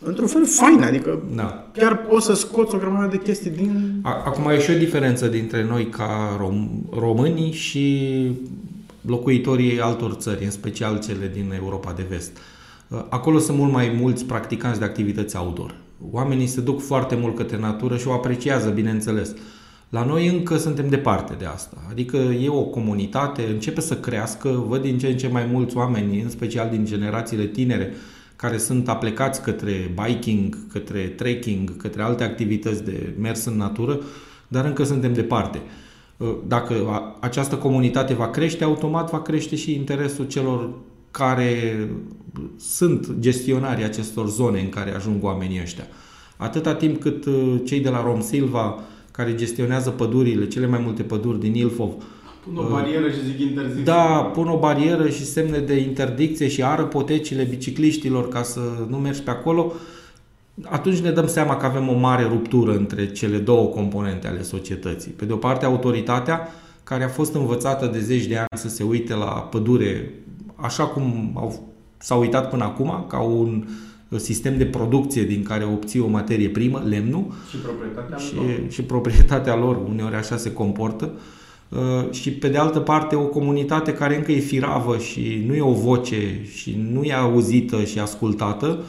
într-un 0.04 0.26
fel 0.26 0.46
fain, 0.46 0.82
adică 0.82 1.22
da. 1.34 1.66
chiar 1.72 1.96
poți 1.96 2.26
să 2.26 2.34
scoți 2.34 2.74
o 2.74 2.78
grămadă 2.78 3.10
de 3.10 3.22
chestii 3.22 3.50
din... 3.50 4.00
Acum 4.02 4.50
e 4.50 4.60
și 4.60 4.70
o 4.70 4.78
diferență 4.78 5.26
dintre 5.26 5.64
noi 5.64 5.88
ca 5.88 6.36
rom- 6.36 6.98
românii 6.98 7.52
și 7.52 8.26
locuitorii 9.00 9.80
altor 9.80 10.12
țări, 10.12 10.44
în 10.44 10.50
special 10.50 11.00
cele 11.00 11.30
din 11.34 11.52
Europa 11.60 11.92
de 11.96 12.06
Vest. 12.08 12.38
Acolo 13.08 13.38
sunt 13.38 13.58
mult 13.58 13.72
mai 13.72 13.96
mulți 14.00 14.24
practicanți 14.24 14.78
de 14.78 14.84
activități 14.84 15.36
outdoor. 15.36 15.74
Oamenii 16.10 16.46
se 16.46 16.60
duc 16.60 16.80
foarte 16.80 17.14
mult 17.14 17.36
către 17.36 17.58
natură 17.58 17.96
și 17.96 18.08
o 18.08 18.12
apreciază, 18.12 18.68
bineînțeles. 18.68 19.34
La 19.88 20.04
noi 20.04 20.28
încă 20.28 20.56
suntem 20.56 20.88
departe 20.88 21.34
de 21.38 21.44
asta. 21.44 21.76
Adică 21.90 22.16
e 22.16 22.48
o 22.48 22.62
comunitate, 22.62 23.42
începe 23.42 23.80
să 23.80 23.96
crească, 23.96 24.64
văd 24.68 24.82
din 24.82 24.98
ce 24.98 25.06
în 25.06 25.16
ce 25.16 25.28
mai 25.28 25.48
mulți 25.52 25.76
oameni, 25.76 26.20
în 26.20 26.30
special 26.30 26.68
din 26.70 26.84
generațiile 26.84 27.46
tinere, 27.46 27.92
care 28.36 28.58
sunt 28.58 28.88
aplecați 28.88 29.42
către 29.42 29.94
biking, 30.04 30.56
către 30.72 31.00
trekking, 31.00 31.76
către 31.76 32.02
alte 32.02 32.24
activități 32.24 32.84
de 32.84 33.14
mers 33.18 33.44
în 33.44 33.56
natură, 33.56 34.00
dar 34.48 34.64
încă 34.64 34.84
suntem 34.84 35.12
departe. 35.12 35.60
Dacă 36.46 36.74
această 37.20 37.56
comunitate 37.56 38.14
va 38.14 38.30
crește, 38.30 38.64
automat 38.64 39.10
va 39.10 39.22
crește 39.22 39.56
și 39.56 39.74
interesul 39.74 40.26
celor 40.26 40.70
care 41.10 41.88
sunt 42.58 43.14
gestionarii 43.18 43.84
acestor 43.84 44.28
zone 44.28 44.60
în 44.60 44.68
care 44.68 44.94
ajung 44.94 45.24
oamenii 45.24 45.60
ăștia. 45.62 45.84
Atâta 46.36 46.74
timp 46.74 47.00
cât 47.00 47.24
uh, 47.24 47.60
cei 47.64 47.80
de 47.80 47.88
la 47.88 48.02
Rom 48.02 48.20
Silva 48.20 48.80
care 49.16 49.34
gestionează 49.34 49.90
pădurile, 49.90 50.48
cele 50.48 50.66
mai 50.66 50.80
multe 50.84 51.02
păduri 51.02 51.40
din 51.40 51.54
Ilfov. 51.54 51.92
Pun 52.44 52.56
o 52.56 52.68
barieră 52.70 53.08
și 53.08 53.24
zic 53.24 53.40
interzicție. 53.40 53.82
Da, 53.84 54.30
pun 54.34 54.48
o 54.48 54.58
barieră 54.58 55.08
și 55.08 55.24
semne 55.24 55.58
de 55.58 55.76
interdicție 55.76 56.48
și 56.48 56.62
ară 56.62 56.82
potecile 56.82 57.42
bicicliștilor 57.42 58.28
ca 58.28 58.42
să 58.42 58.60
nu 58.88 58.96
mergi 58.96 59.22
pe 59.22 59.30
acolo. 59.30 59.72
Atunci 60.62 60.98
ne 60.98 61.10
dăm 61.10 61.26
seama 61.26 61.56
că 61.56 61.66
avem 61.66 61.88
o 61.88 61.98
mare 61.98 62.22
ruptură 62.22 62.76
între 62.76 63.10
cele 63.10 63.38
două 63.38 63.66
componente 63.66 64.26
ale 64.26 64.42
societății. 64.42 65.10
Pe 65.10 65.24
de 65.24 65.32
o 65.32 65.36
parte, 65.36 65.64
autoritatea, 65.64 66.48
care 66.84 67.04
a 67.04 67.08
fost 67.08 67.34
învățată 67.34 67.86
de 67.86 68.00
zeci 68.00 68.26
de 68.26 68.36
ani 68.36 68.48
să 68.54 68.68
se 68.68 68.82
uite 68.82 69.14
la 69.14 69.24
pădure 69.24 70.12
așa 70.56 70.84
cum 70.84 71.30
au, 71.34 71.68
s-a 71.98 72.14
uitat 72.14 72.50
până 72.50 72.64
acum, 72.64 73.04
ca 73.08 73.20
un 73.20 73.64
sistem 74.16 74.56
de 74.58 74.64
producție 74.64 75.22
din 75.22 75.42
care 75.42 75.64
obții 75.64 76.00
o 76.00 76.08
materie 76.08 76.48
primă, 76.48 76.82
lemnul, 76.88 77.32
și 77.50 77.56
proprietatea 77.56 78.16
și, 78.16 78.34
lor. 78.34 78.44
și 78.68 78.82
proprietatea 78.82 79.56
lor, 79.56 79.76
uneori 79.88 80.14
așa 80.14 80.36
se 80.36 80.52
comportă. 80.52 81.12
uh, 81.68 82.10
și 82.10 82.30
pe 82.30 82.48
de 82.48 82.58
altă 82.58 82.78
parte 82.78 83.16
o 83.16 83.26
comunitate 83.26 83.92
care 83.92 84.16
încă 84.16 84.32
e 84.32 84.38
firavă 84.38 84.98
și 84.98 85.44
nu 85.46 85.54
e 85.54 85.60
o 85.60 85.72
voce 85.72 86.40
și 86.54 86.78
nu 86.92 87.02
e 87.02 87.12
auzită 87.12 87.84
și 87.84 87.98
ascultată, 87.98 88.84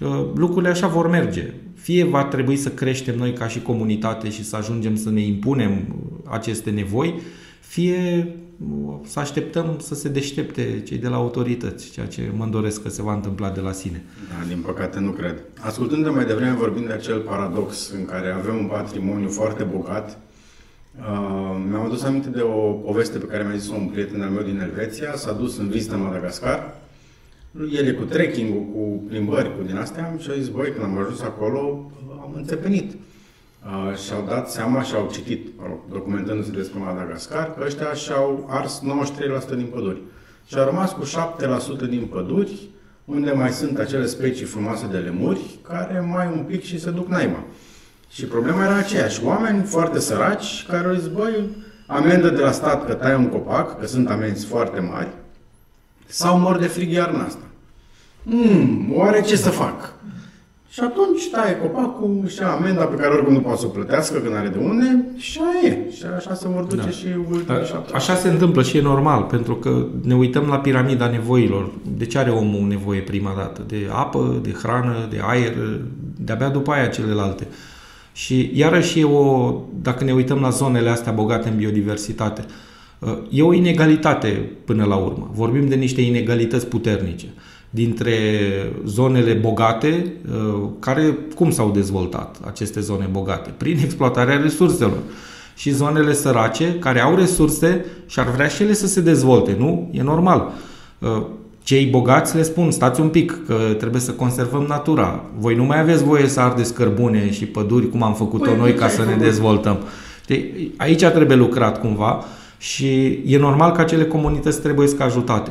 uh, 0.00 0.24
lucrurile 0.34 0.70
așa 0.70 0.86
vor 0.86 1.08
merge. 1.08 1.54
Fie 1.74 2.04
va 2.04 2.24
trebui 2.24 2.56
să 2.56 2.68
creștem 2.68 3.16
noi 3.16 3.32
ca 3.32 3.48
și 3.48 3.60
comunitate 3.60 4.30
și 4.30 4.44
să 4.44 4.56
ajungem 4.56 4.96
să 4.96 5.10
ne 5.10 5.20
impunem 5.20 5.96
aceste 6.24 6.70
nevoi, 6.70 7.20
fie 7.60 8.34
să 9.04 9.18
așteptăm 9.18 9.76
să 9.78 9.94
se 9.94 10.08
deștepte 10.08 10.82
cei 10.86 10.98
de 10.98 11.08
la 11.08 11.16
autorități, 11.16 11.90
ceea 11.90 12.06
ce 12.06 12.30
mă 12.36 12.46
doresc 12.46 12.82
că 12.82 12.88
se 12.88 13.02
va 13.02 13.14
întâmpla 13.14 13.50
de 13.50 13.60
la 13.60 13.72
sine. 13.72 14.04
Da, 14.28 14.46
din 14.46 14.62
păcate 14.66 14.98
nu 14.98 15.10
cred. 15.10 15.42
Ascultând 15.60 16.04
de 16.04 16.10
mai 16.10 16.24
devreme 16.24 16.56
vorbind 16.56 16.86
de 16.86 16.92
acel 16.92 17.18
paradox 17.18 17.90
în 17.90 18.04
care 18.04 18.30
avem 18.30 18.56
un 18.56 18.66
patrimoniu 18.66 19.28
foarte 19.28 19.62
bogat, 19.62 20.18
uh, 20.98 21.64
mi-am 21.68 21.84
adus 21.84 22.02
aminte 22.02 22.28
de 22.28 22.40
o 22.40 22.72
poveste 22.72 23.18
pe 23.18 23.26
care 23.26 23.44
mi-a 23.44 23.56
zis 23.56 23.70
un 23.70 23.86
prieten 23.86 24.22
al 24.22 24.30
meu 24.30 24.42
din 24.42 24.60
Elveția, 24.60 25.14
s-a 25.14 25.32
dus 25.32 25.58
în 25.58 25.68
vizită 25.68 25.94
în 25.94 26.02
Madagascar, 26.02 26.74
el 27.72 27.86
e 27.86 27.92
cu 27.92 28.04
trekking 28.04 28.54
cu 28.72 29.02
plimbări, 29.08 29.56
cu 29.56 29.62
din 29.62 29.76
astea, 29.76 30.16
și 30.18 30.30
a 30.30 30.34
zis, 30.34 30.48
băi, 30.48 30.70
când 30.72 30.84
am 30.84 30.98
ajuns 30.98 31.20
acolo, 31.20 31.90
am 32.20 32.32
înțepenit 32.36 32.92
uh, 33.64 33.96
și-au 33.96 34.24
dat 34.28 34.50
seama 34.50 34.82
și 34.82 34.94
au 34.94 35.08
citit, 35.12 35.48
documentându-se 35.90 36.50
despre 36.50 36.78
Madagascar, 36.78 37.54
că 37.54 37.64
ăștia 37.64 37.92
și-au 37.92 38.48
ars 38.50 38.82
93% 39.52 39.56
din 39.56 39.66
păduri. 39.74 40.02
Și 40.46 40.58
au 40.58 40.64
rămas 40.64 40.92
cu 40.92 41.04
7% 41.84 41.88
din 41.88 42.06
păduri, 42.10 42.68
unde 43.04 43.30
mai 43.30 43.50
sunt 43.50 43.78
acele 43.78 44.06
specii 44.06 44.44
frumoase 44.44 44.86
de 44.90 44.96
lemuri, 44.98 45.58
care 45.68 46.00
mai 46.00 46.26
un 46.26 46.44
pic 46.48 46.62
și 46.62 46.80
se 46.80 46.90
duc 46.90 47.08
naima. 47.08 47.44
Și 48.10 48.24
problema 48.24 48.64
era 48.64 48.76
aceeași. 48.76 49.24
Oameni 49.24 49.62
foarte 49.62 49.98
săraci 49.98 50.66
care 50.68 50.88
au 50.88 50.94
zis, 50.94 51.06
băi, 51.06 51.48
amendă 51.86 52.28
de 52.28 52.40
la 52.40 52.50
stat 52.50 52.86
că 52.86 52.94
tai 52.94 53.14
un 53.14 53.28
copac, 53.28 53.80
că 53.80 53.86
sunt 53.86 54.10
amenzi 54.10 54.46
foarte 54.46 54.80
mari, 54.80 55.08
sau 56.06 56.38
mor 56.38 56.58
de 56.58 56.66
frig 56.66 56.92
iarna 56.92 57.24
asta. 57.24 57.44
Hmm, 58.24 58.92
oare 58.94 59.20
ce 59.20 59.36
să 59.36 59.50
fac? 59.50 59.92
Și 60.72 60.80
atunci 60.80 61.30
taie 61.30 61.56
copacul 61.56 62.28
și 62.28 62.42
amenda 62.42 62.84
pe 62.84 62.96
care 62.96 63.14
oricum 63.14 63.32
nu 63.32 63.40
poate 63.40 63.60
să 63.60 63.66
o 63.66 63.68
plătească 63.68 64.18
când 64.18 64.36
are 64.36 64.48
de 64.48 64.58
unde 64.58 65.04
și 65.16 65.38
aia 65.38 65.72
e. 65.72 65.90
Și 65.96 66.04
așa 66.16 66.34
se 66.34 66.48
vor 66.48 66.62
duce 66.62 66.82
da. 66.82 66.90
și 66.90 67.06
ultimii 67.30 67.64
șapte 67.64 67.94
Așa 67.94 68.14
se 68.14 68.28
întâmplă 68.28 68.62
și 68.62 68.76
e 68.76 68.82
normal, 68.82 69.22
pentru 69.22 69.56
că 69.56 69.86
ne 70.02 70.14
uităm 70.14 70.46
la 70.46 70.58
piramida 70.58 71.06
nevoilor. 71.06 71.70
De 71.96 72.06
ce 72.06 72.18
are 72.18 72.30
omul 72.30 72.66
nevoie 72.68 73.00
prima 73.00 73.34
dată? 73.36 73.62
De 73.66 73.88
apă, 73.92 74.40
de 74.42 74.50
hrană, 74.62 75.06
de 75.10 75.20
aer, 75.22 75.56
de-abia 76.16 76.48
după 76.48 76.70
aia 76.70 76.86
celelalte. 76.86 77.46
Și 78.12 78.50
iarăși 78.54 79.00
e 79.00 79.04
o, 79.04 79.54
dacă 79.82 80.04
ne 80.04 80.12
uităm 80.12 80.40
la 80.40 80.50
zonele 80.50 80.90
astea 80.90 81.12
bogate 81.12 81.48
în 81.48 81.56
biodiversitate, 81.56 82.44
e 83.30 83.42
o 83.42 83.52
inegalitate 83.52 84.50
până 84.64 84.84
la 84.84 84.96
urmă. 84.96 85.30
Vorbim 85.32 85.68
de 85.68 85.74
niște 85.74 86.00
inegalități 86.00 86.66
puternice 86.66 87.26
dintre 87.70 88.14
zonele 88.86 89.32
bogate, 89.32 90.12
uh, 90.30 90.68
care 90.78 91.18
cum 91.34 91.50
s-au 91.50 91.70
dezvoltat 91.70 92.36
aceste 92.46 92.80
zone 92.80 93.08
bogate? 93.10 93.50
Prin 93.56 93.78
exploatarea 93.82 94.36
resurselor. 94.36 94.98
Și 95.54 95.70
zonele 95.70 96.12
sărace, 96.12 96.76
care 96.78 97.00
au 97.00 97.14
resurse 97.14 97.84
și 98.06 98.18
ar 98.20 98.30
vrea 98.30 98.48
și 98.48 98.62
ele 98.62 98.72
să 98.72 98.86
se 98.86 99.00
dezvolte, 99.00 99.56
nu? 99.58 99.90
E 99.92 100.02
normal. 100.02 100.52
Uh, 100.98 101.22
cei 101.62 101.86
bogați 101.86 102.36
le 102.36 102.42
spun, 102.42 102.70
stați 102.70 103.00
un 103.00 103.08
pic, 103.08 103.46
că 103.46 103.54
trebuie 103.78 104.00
să 104.00 104.10
conservăm 104.10 104.64
natura. 104.68 105.24
Voi 105.38 105.54
nu 105.54 105.64
mai 105.64 105.80
aveți 105.80 106.04
voie 106.04 106.28
să 106.28 106.40
ardeți 106.40 106.74
cărbune 106.74 107.30
și 107.30 107.46
păduri, 107.46 107.90
cum 107.90 108.02
am 108.02 108.14
făcut-o 108.14 108.50
păi, 108.50 108.58
noi, 108.58 108.74
ca 108.74 108.88
să 108.88 109.04
ne 109.04 109.14
dezvoltăm. 109.14 109.78
De, 110.26 110.52
aici 110.76 111.04
trebuie 111.04 111.36
lucrat 111.36 111.80
cumva 111.80 112.24
și 112.58 113.20
e 113.26 113.38
normal 113.38 113.72
că 113.72 113.80
acele 113.80 114.04
comunități 114.04 114.60
trebuie 114.60 114.86
să 114.86 115.02
ajutate. 115.02 115.50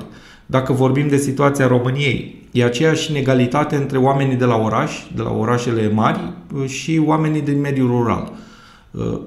Dacă 0.51 0.73
vorbim 0.73 1.07
de 1.07 1.17
situația 1.17 1.67
României, 1.67 2.47
e 2.51 2.63
aceeași 2.63 3.11
inegalitate 3.11 3.75
între 3.75 3.97
oamenii 3.97 4.35
de 4.35 4.45
la 4.45 4.55
oraș, 4.55 4.91
de 5.15 5.21
la 5.21 5.31
orașele 5.31 5.89
mari 5.89 6.19
și 6.65 7.01
oamenii 7.05 7.41
din 7.41 7.59
mediul 7.59 7.87
rural. 7.87 8.31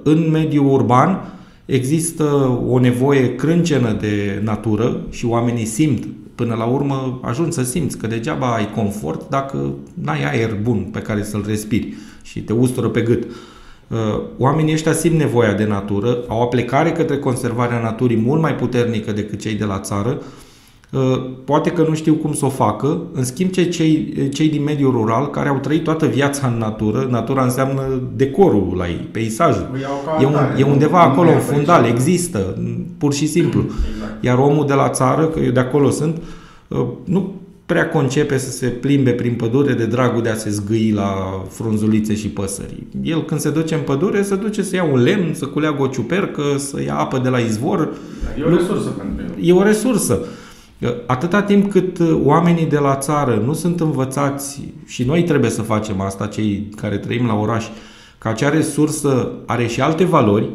În 0.02 0.30
mediul 0.30 0.72
urban 0.72 1.32
există 1.64 2.24
o 2.68 2.78
nevoie 2.78 3.34
crâncenă 3.34 3.96
de 4.00 4.40
natură 4.44 5.00
și 5.10 5.26
oamenii 5.26 5.64
simt 5.64 6.04
până 6.34 6.54
la 6.54 6.64
urmă 6.64 7.20
ajungi 7.22 7.54
să 7.54 7.62
simți 7.62 7.98
că 7.98 8.06
degeaba 8.06 8.54
ai 8.54 8.70
confort 8.70 9.28
dacă 9.28 9.74
n-ai 9.94 10.24
aer 10.24 10.58
bun 10.62 10.88
pe 10.92 11.00
care 11.00 11.22
să-l 11.22 11.44
respiri 11.46 11.94
și 12.22 12.40
te 12.40 12.52
ustură 12.52 12.88
pe 12.88 13.00
gât. 13.00 13.26
Oamenii 14.38 14.72
ăștia 14.72 14.92
simt 14.92 15.18
nevoia 15.18 15.52
de 15.52 15.64
natură, 15.64 16.18
au 16.28 16.42
o 16.42 16.46
plecare 16.46 16.92
către 16.92 17.18
conservarea 17.18 17.80
naturii 17.80 18.16
mult 18.16 18.40
mai 18.40 18.54
puternică 18.54 19.12
decât 19.12 19.40
cei 19.40 19.54
de 19.54 19.64
la 19.64 19.78
țară 19.78 20.10
Uh, 20.10 20.41
poate 21.44 21.70
că 21.70 21.84
nu 21.88 21.94
știu 21.94 22.14
cum 22.14 22.32
să 22.32 22.44
o 22.44 22.48
facă, 22.48 23.02
în 23.12 23.24
schimb 23.24 23.50
ce 23.50 23.68
cei, 23.68 24.14
cei 24.32 24.48
din 24.48 24.62
mediul 24.62 24.90
rural 24.92 25.30
care 25.30 25.48
au 25.48 25.58
trăit 25.58 25.84
toată 25.84 26.06
viața 26.06 26.46
în 26.46 26.58
natură, 26.58 27.06
natura 27.10 27.42
înseamnă 27.42 28.02
decorul 28.16 28.74
la 28.76 28.88
ei, 28.88 29.08
peisajul. 29.10 29.68
E, 30.20 30.26
un, 30.26 30.34
e 30.58 30.62
undeva 30.62 31.00
acolo, 31.00 31.30
în 31.30 31.38
fundal, 31.38 31.84
există, 31.84 32.62
pur 32.98 33.12
și 33.14 33.26
simplu. 33.26 33.60
Exact. 33.94 34.24
Iar 34.24 34.38
omul 34.38 34.66
de 34.66 34.74
la 34.74 34.88
țară, 34.88 35.26
că 35.26 35.40
eu 35.40 35.50
de 35.50 35.60
acolo 35.60 35.90
sunt, 35.90 36.22
uh, 36.68 36.86
nu 37.04 37.34
prea 37.66 37.88
concepe 37.88 38.38
să 38.38 38.50
se 38.50 38.66
plimbe 38.66 39.10
prin 39.10 39.34
pădure 39.34 39.72
de 39.72 39.86
dragul 39.86 40.22
de 40.22 40.28
a 40.28 40.34
se 40.34 40.50
zgâi 40.50 40.90
la 40.90 41.14
frunzulițe 41.48 42.14
și 42.14 42.28
păsări. 42.28 42.86
El 43.02 43.24
când 43.24 43.40
se 43.40 43.50
duce 43.50 43.74
în 43.74 43.80
pădure, 43.80 44.22
se 44.22 44.36
duce 44.36 44.62
să 44.62 44.76
ia 44.76 44.84
un 44.84 45.02
lemn, 45.02 45.34
să 45.34 45.46
culeagă 45.46 45.82
o 45.82 45.86
ciupercă, 45.86 46.42
să 46.56 46.82
ia 46.82 46.94
apă 46.94 47.18
de 47.18 47.28
la 47.28 47.38
izvor. 47.38 47.88
E 48.38 48.42
o 48.42 48.48
resursă 48.48 48.88
pentru 48.88 49.24
el. 49.24 49.48
E 49.48 49.52
o 49.52 49.62
resursă. 49.62 50.18
Atâta 51.06 51.42
timp 51.42 51.70
cât 51.70 51.98
uh, 51.98 52.20
oamenii 52.24 52.66
de 52.66 52.78
la 52.78 52.96
țară 52.96 53.42
nu 53.44 53.52
sunt 53.52 53.80
învățați 53.80 54.60
și 54.86 55.04
noi 55.04 55.22
trebuie 55.22 55.50
să 55.50 55.62
facem 55.62 56.00
asta, 56.00 56.26
cei 56.26 56.68
care 56.76 56.98
trăim 56.98 57.26
la 57.26 57.34
oraș, 57.34 57.66
că 58.18 58.28
acea 58.28 58.48
resursă 58.48 59.32
are 59.46 59.66
și 59.66 59.80
alte 59.80 60.04
valori 60.04 60.48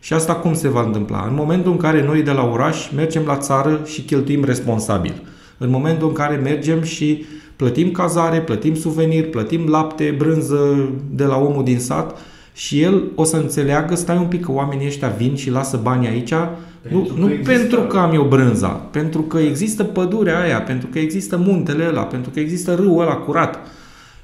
și 0.00 0.12
asta 0.12 0.34
cum 0.34 0.54
se 0.54 0.68
va 0.68 0.82
întâmpla? 0.82 1.26
În 1.28 1.34
momentul 1.34 1.70
în 1.70 1.76
care 1.76 2.04
noi 2.04 2.22
de 2.22 2.30
la 2.30 2.50
oraș 2.52 2.90
mergem 2.94 3.22
la 3.26 3.36
țară 3.36 3.80
și 3.84 4.02
cheltuim 4.02 4.44
responsabil. 4.44 5.22
În 5.58 5.70
momentul 5.70 6.08
în 6.08 6.14
care 6.14 6.36
mergem 6.36 6.82
și 6.82 7.24
plătim 7.56 7.90
cazare, 7.90 8.40
plătim 8.40 8.74
suvenir, 8.74 9.30
plătim 9.30 9.68
lapte, 9.68 10.14
brânză 10.18 10.88
de 11.10 11.24
la 11.24 11.36
omul 11.36 11.64
din 11.64 11.78
sat 11.78 12.18
și 12.52 12.80
el 12.80 13.02
o 13.14 13.24
să 13.24 13.36
înțeleagă, 13.36 13.94
stai 13.94 14.16
un 14.16 14.26
pic 14.26 14.44
că 14.44 14.52
oamenii 14.52 14.86
ăștia 14.86 15.08
vin 15.08 15.34
și 15.34 15.50
lasă 15.50 15.80
bani 15.82 16.06
aici 16.06 16.32
pentru 16.82 17.14
nu, 17.14 17.26
nu 17.26 17.32
există... 17.32 17.52
pentru 17.52 17.80
că 17.80 17.98
am 17.98 18.12
eu 18.12 18.24
brânza, 18.24 18.68
pentru 18.68 19.20
că 19.20 19.38
există 19.38 19.84
pădurea 19.84 20.40
aia, 20.40 20.62
pentru 20.62 20.88
că 20.92 20.98
există 20.98 21.36
muntele 21.36 21.86
ăla, 21.88 22.02
pentru 22.02 22.30
că 22.30 22.40
există 22.40 22.74
râul 22.74 23.00
ăla 23.00 23.14
curat. 23.14 23.58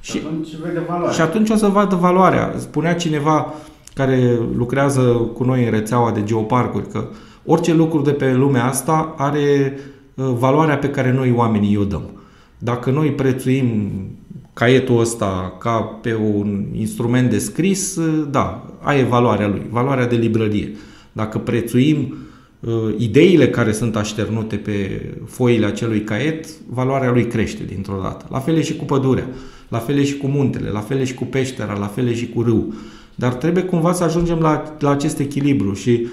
Și, 0.00 0.20
atunci 0.24 0.48
vede 0.62 0.82
valoarea. 0.88 1.12
și 1.12 1.20
atunci 1.20 1.50
o 1.50 1.56
să 1.56 1.66
vadă 1.66 1.94
valoarea. 1.94 2.54
Spunea 2.56 2.94
cineva 2.94 3.54
care 3.94 4.38
lucrează 4.56 5.00
cu 5.34 5.44
noi 5.44 5.64
în 5.64 5.70
rețeaua 5.70 6.10
de 6.10 6.22
geoparcuri 6.24 6.88
că 6.88 7.04
orice 7.44 7.74
lucru 7.74 8.00
de 8.00 8.10
pe 8.10 8.32
lumea 8.32 8.64
asta 8.64 9.14
are 9.16 9.78
uh, 10.14 10.30
valoarea 10.38 10.78
pe 10.78 10.90
care 10.90 11.12
noi 11.12 11.32
oamenii 11.36 11.76
o 11.76 11.84
dăm. 11.84 12.02
Dacă 12.58 12.90
noi 12.90 13.12
prețuim 13.12 13.90
caietul 14.52 15.00
ăsta 15.00 15.56
ca 15.58 15.98
pe 16.02 16.14
un 16.14 16.64
instrument 16.72 17.30
de 17.30 17.38
scris, 17.38 17.96
uh, 17.96 18.26
da, 18.30 18.66
are 18.80 19.02
valoarea 19.02 19.48
lui, 19.48 19.66
valoarea 19.70 20.06
de 20.06 20.16
librărie. 20.16 20.72
Dacă 21.12 21.38
prețuim 21.38 21.96
Uh, 21.98 22.27
ideile 22.98 23.48
care 23.48 23.72
sunt 23.72 23.96
așternute 23.96 24.56
pe 24.56 25.02
foile 25.26 25.66
acelui 25.66 26.02
caiet, 26.02 26.46
valoarea 26.68 27.10
lui 27.10 27.26
crește 27.26 27.64
dintr-o 27.64 28.00
dată. 28.02 28.26
La 28.30 28.38
fel 28.38 28.56
e 28.56 28.62
și 28.62 28.76
cu 28.76 28.84
pădurea, 28.84 29.28
la 29.68 29.78
fel 29.78 29.98
e 29.98 30.04
și 30.04 30.16
cu 30.16 30.26
muntele, 30.26 30.70
la 30.70 30.80
fel 30.80 30.98
e 30.98 31.04
și 31.04 31.14
cu 31.14 31.24
peștera, 31.24 31.78
la 31.78 31.86
fel 31.86 32.08
e 32.08 32.14
și 32.14 32.28
cu 32.28 32.42
râu. 32.42 32.74
Dar 33.14 33.34
trebuie 33.34 33.62
cumva 33.62 33.92
să 33.92 34.04
ajungem 34.04 34.38
la, 34.38 34.76
la 34.78 34.90
acest 34.90 35.18
echilibru 35.18 35.72
și 35.72 36.06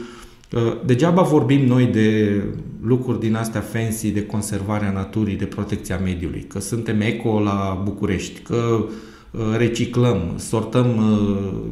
uh, 0.53 0.61
degeaba 0.85 1.21
vorbim 1.21 1.65
noi 1.65 1.85
de 1.85 2.41
lucruri 2.81 3.19
din 3.19 3.35
astea 3.35 3.61
fancy, 3.61 4.11
de 4.11 4.25
conservarea 4.25 4.91
naturii, 4.91 5.35
de 5.35 5.45
protecția 5.45 5.97
mediului, 5.97 6.45
că 6.47 6.59
suntem 6.59 7.01
eco 7.01 7.39
la 7.39 7.81
București, 7.83 8.39
că 8.39 8.85
uh, 9.31 9.41
reciclăm, 9.57 10.33
sortăm 10.37 10.87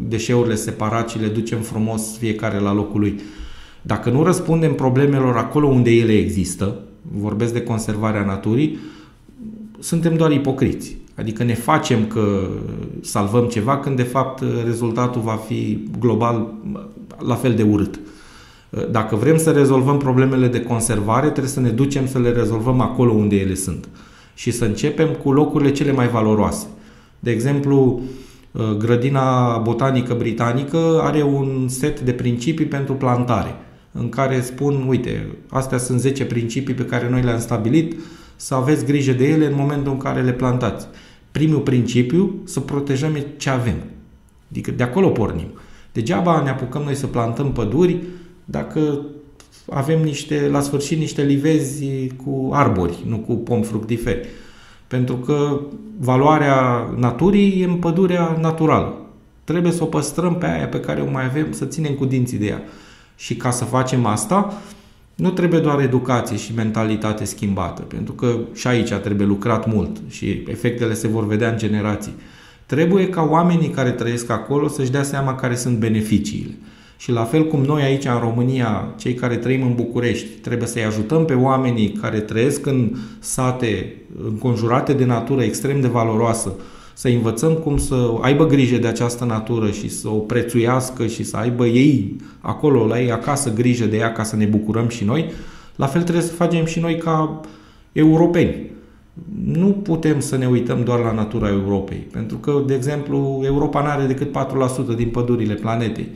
deșeurile 0.08 0.56
separat 0.56 1.10
și 1.10 1.20
le 1.20 1.28
ducem 1.28 1.60
frumos 1.60 2.18
fiecare 2.18 2.60
la 2.60 2.74
locul 2.74 3.00
lui. 3.00 3.22
Dacă 3.86 4.10
nu 4.10 4.24
răspundem 4.24 4.74
problemelor 4.74 5.38
acolo 5.38 5.68
unde 5.68 5.92
ele 5.92 6.14
există, 6.14 6.80
vorbesc 7.02 7.54
de 7.54 7.62
conservarea 7.62 8.26
naturii, 8.26 8.78
suntem 9.80 10.16
doar 10.16 10.32
ipocriți. 10.32 10.98
Adică 11.16 11.44
ne 11.44 11.54
facem 11.54 12.06
că 12.08 12.48
salvăm 13.02 13.46
ceva 13.46 13.78
când 13.78 13.96
de 13.96 14.04
fapt 14.04 14.44
rezultatul 14.66 15.22
va 15.22 15.40
fi 15.48 15.88
global 16.00 16.54
la 17.20 17.36
fel 17.36 17.54
de 17.54 17.64
urât. 17.64 18.00
Dacă 18.92 19.16
vrem 19.16 19.38
să 19.38 19.52
rezolvăm 19.52 19.98
problemele 19.98 20.48
de 20.48 20.62
conservare, 20.62 21.30
trebuie 21.30 21.52
să 21.52 21.60
ne 21.60 21.70
ducem 21.70 22.08
să 22.08 22.20
le 22.20 22.32
rezolvăm 22.32 22.80
acolo 22.80 23.12
unde 23.12 23.36
ele 23.36 23.54
sunt. 23.54 23.88
Și 24.34 24.52
să 24.52 24.66
începem 24.66 25.10
cu 25.10 25.32
locurile 25.32 25.72
cele 25.72 25.92
mai 25.92 26.08
valoroase. 26.08 26.68
De 27.20 27.32
exemplu, 27.32 28.02
grădina 28.78 29.58
botanică 29.58 30.14
britanică 30.14 31.00
are 31.04 31.24
un 31.24 31.68
set 31.68 32.02
de 32.02 32.12
principii 32.12 32.66
pentru 32.66 32.94
plantare 32.94 33.56
în 33.94 34.10
care 34.10 34.42
spun, 34.42 34.86
uite, 34.88 35.28
astea 35.50 35.78
sunt 35.78 36.00
10 36.00 36.26
principii 36.26 36.74
pe 36.74 36.86
care 36.86 37.10
noi 37.10 37.22
le-am 37.22 37.40
stabilit, 37.40 37.96
să 38.36 38.56
aveți 38.56 38.86
grijă 38.86 39.12
de 39.12 39.28
ele 39.28 39.46
în 39.46 39.56
momentul 39.56 39.92
în 39.92 39.98
care 39.98 40.22
le 40.22 40.32
plantați. 40.32 40.88
Primul 41.32 41.60
principiu, 41.60 42.42
să 42.44 42.60
protejăm 42.60 43.18
ce 43.38 43.50
avem. 43.50 43.76
Adică 44.50 44.72
de 44.72 44.84
acolo 44.84 45.10
pornim. 45.10 45.48
Degeaba 45.92 46.42
ne 46.42 46.50
apucăm 46.50 46.82
noi 46.82 46.96
să 46.96 47.08
plantăm 47.08 47.52
păduri 47.52 48.02
dacă 48.46 49.06
avem 49.70 50.02
niște, 50.02 50.48
la 50.52 50.62
sfârșit 50.62 50.98
niște 50.98 51.24
livezi 51.24 52.08
cu 52.08 52.50
arbori, 52.54 53.04
nu 53.08 53.18
cu 53.18 53.34
pom 53.34 53.62
fructiferi. 53.62 54.28
Pentru 54.88 55.16
că 55.16 55.60
valoarea 56.00 56.90
naturii 56.98 57.62
e 57.62 57.66
în 57.66 57.76
pădurea 57.76 58.38
naturală. 58.42 58.96
Trebuie 59.44 59.72
să 59.72 59.84
o 59.84 59.86
păstrăm 59.86 60.36
pe 60.36 60.46
aia 60.46 60.68
pe 60.68 60.80
care 60.80 61.02
o 61.02 61.12
mai 61.12 61.26
avem, 61.26 61.52
să 61.52 61.66
ținem 61.66 61.94
cu 61.94 62.06
dinții 62.06 62.38
de 62.38 62.46
ea. 62.46 62.62
Și 63.16 63.36
ca 63.36 63.52
să 63.52 63.66
facem 63.66 64.06
asta, 64.06 64.62
nu 65.16 65.32
trebuie 65.32 65.60
doar 65.60 65.80
educație 65.80 66.38
și 66.38 66.54
mentalitate 66.56 67.26
schimbată, 67.26 67.82
pentru 67.82 68.14
că 68.14 68.38
și 68.54 68.68
aici 68.68 68.94
trebuie 68.94 69.28
lucrat 69.28 69.74
mult 69.74 69.98
și 70.10 70.44
efectele 70.48 70.94
se 70.94 71.08
vor 71.08 71.28
vedea 71.28 71.50
în 71.50 71.58
generații. 71.58 72.14
Trebuie 72.66 73.10
ca 73.10 73.22
oamenii 73.22 73.70
care 73.70 73.92
trăiesc 73.92 74.30
acolo 74.30 74.68
să-și 74.68 74.92
dea 74.92 75.04
seama 75.04 75.36
care 75.36 75.56
sunt 75.56 75.78
beneficiile. 75.78 76.58
Și 76.98 77.12
la 77.12 77.24
fel 77.24 77.48
cum 77.48 77.62
noi 77.62 77.82
aici 77.82 78.06
în 78.06 78.20
România, 78.20 78.94
cei 78.98 79.14
care 79.14 79.36
trăim 79.36 79.62
în 79.62 79.76
București, 79.76 80.28
trebuie 80.28 80.68
să-i 80.68 80.84
ajutăm 80.84 81.26
pe 81.26 81.34
oamenii 81.34 81.92
care 81.92 82.20
trăiesc 82.20 82.66
în 82.66 82.96
sate 83.20 83.96
înconjurate 84.24 84.94
de 84.94 85.06
natură 85.06 85.44
extrem 85.44 85.82
de 85.82 85.88
valoroasă, 85.88 86.54
să 86.94 87.08
învățăm 87.08 87.54
cum 87.54 87.78
să 87.78 88.14
aibă 88.22 88.46
grijă 88.46 88.78
de 88.78 88.88
această 88.88 89.26
natură 89.26 89.72
și 89.72 89.90
să 89.90 90.10
o 90.10 90.18
prețuiască 90.18 91.06
și 91.06 91.24
să 91.24 91.38
aibă 91.38 91.66
ei 91.66 92.16
acolo, 92.40 92.88
la 92.88 93.02
ei 93.02 93.12
acasă, 93.12 93.54
grijă 93.54 93.86
de 93.86 93.98
ea 93.98 94.12
ca 94.12 94.24
să 94.24 94.36
ne 94.36 94.46
bucurăm 94.46 94.88
și 94.88 95.04
noi, 95.04 95.32
la 95.76 95.86
fel 95.86 96.02
trebuie 96.02 96.24
să 96.24 96.34
facem 96.34 96.66
și 96.66 96.80
noi 96.80 96.98
ca 96.98 97.42
europeni. 97.92 98.72
Nu 99.46 99.68
putem 99.68 100.20
să 100.20 100.38
ne 100.38 100.48
uităm 100.48 100.84
doar 100.84 101.00
la 101.00 101.12
natura 101.12 101.50
Europei, 101.50 102.08
pentru 102.12 102.38
că, 102.38 102.64
de 102.66 102.74
exemplu, 102.74 103.42
Europa 103.46 103.82
nu 103.82 103.88
are 103.88 104.06
decât 104.06 104.32
4% 104.94 104.96
din 104.96 105.10
pădurile 105.10 105.54
planetei. 105.54 106.08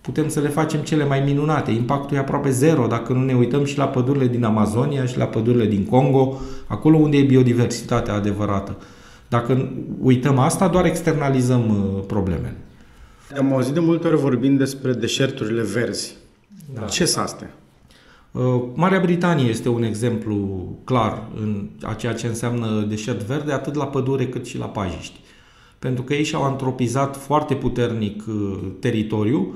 Putem 0.00 0.28
să 0.28 0.40
le 0.40 0.48
facem 0.48 0.80
cele 0.80 1.04
mai 1.04 1.22
minunate. 1.26 1.70
Impactul 1.70 2.16
e 2.16 2.20
aproape 2.20 2.50
zero 2.50 2.86
dacă 2.86 3.12
nu 3.12 3.24
ne 3.24 3.34
uităm 3.34 3.64
și 3.64 3.78
la 3.78 3.84
pădurile 3.84 4.26
din 4.26 4.44
Amazonia 4.44 5.04
și 5.06 5.18
la 5.18 5.24
pădurile 5.24 5.66
din 5.66 5.84
Congo, 5.84 6.40
acolo 6.66 6.96
unde 6.96 7.16
e 7.16 7.22
biodiversitatea 7.22 8.14
adevărată. 8.14 8.76
Dacă 9.32 9.72
uităm 10.00 10.38
asta, 10.38 10.68
doar 10.68 10.84
externalizăm 10.84 11.68
uh, 11.68 12.04
problemele. 12.06 12.56
Am 13.38 13.52
auzit 13.52 13.72
de 13.72 13.80
multe 13.80 14.06
ori 14.06 14.16
vorbind 14.16 14.58
despre 14.58 14.92
deșerturile 14.92 15.62
verzi. 15.62 16.14
Da. 16.74 16.80
Ce 16.80 17.04
sunt 17.04 17.24
astea? 17.24 17.54
Uh, 18.30 18.62
Marea 18.74 19.00
Britanie 19.00 19.48
este 19.48 19.68
un 19.68 19.82
exemplu 19.82 20.64
clar 20.84 21.28
în 21.40 21.68
a 21.82 21.94
ceea 21.94 22.14
ce 22.14 22.26
înseamnă 22.26 22.84
deșert 22.88 23.22
verde, 23.22 23.52
atât 23.52 23.74
la 23.74 23.86
pădure 23.86 24.28
cât 24.28 24.46
și 24.46 24.58
la 24.58 24.66
pajiști. 24.66 25.20
Pentru 25.78 26.02
că 26.02 26.14
ei 26.14 26.24
și-au 26.24 26.42
antropizat 26.42 27.16
foarte 27.16 27.54
puternic 27.54 28.24
uh, 28.28 28.58
teritoriu. 28.80 29.54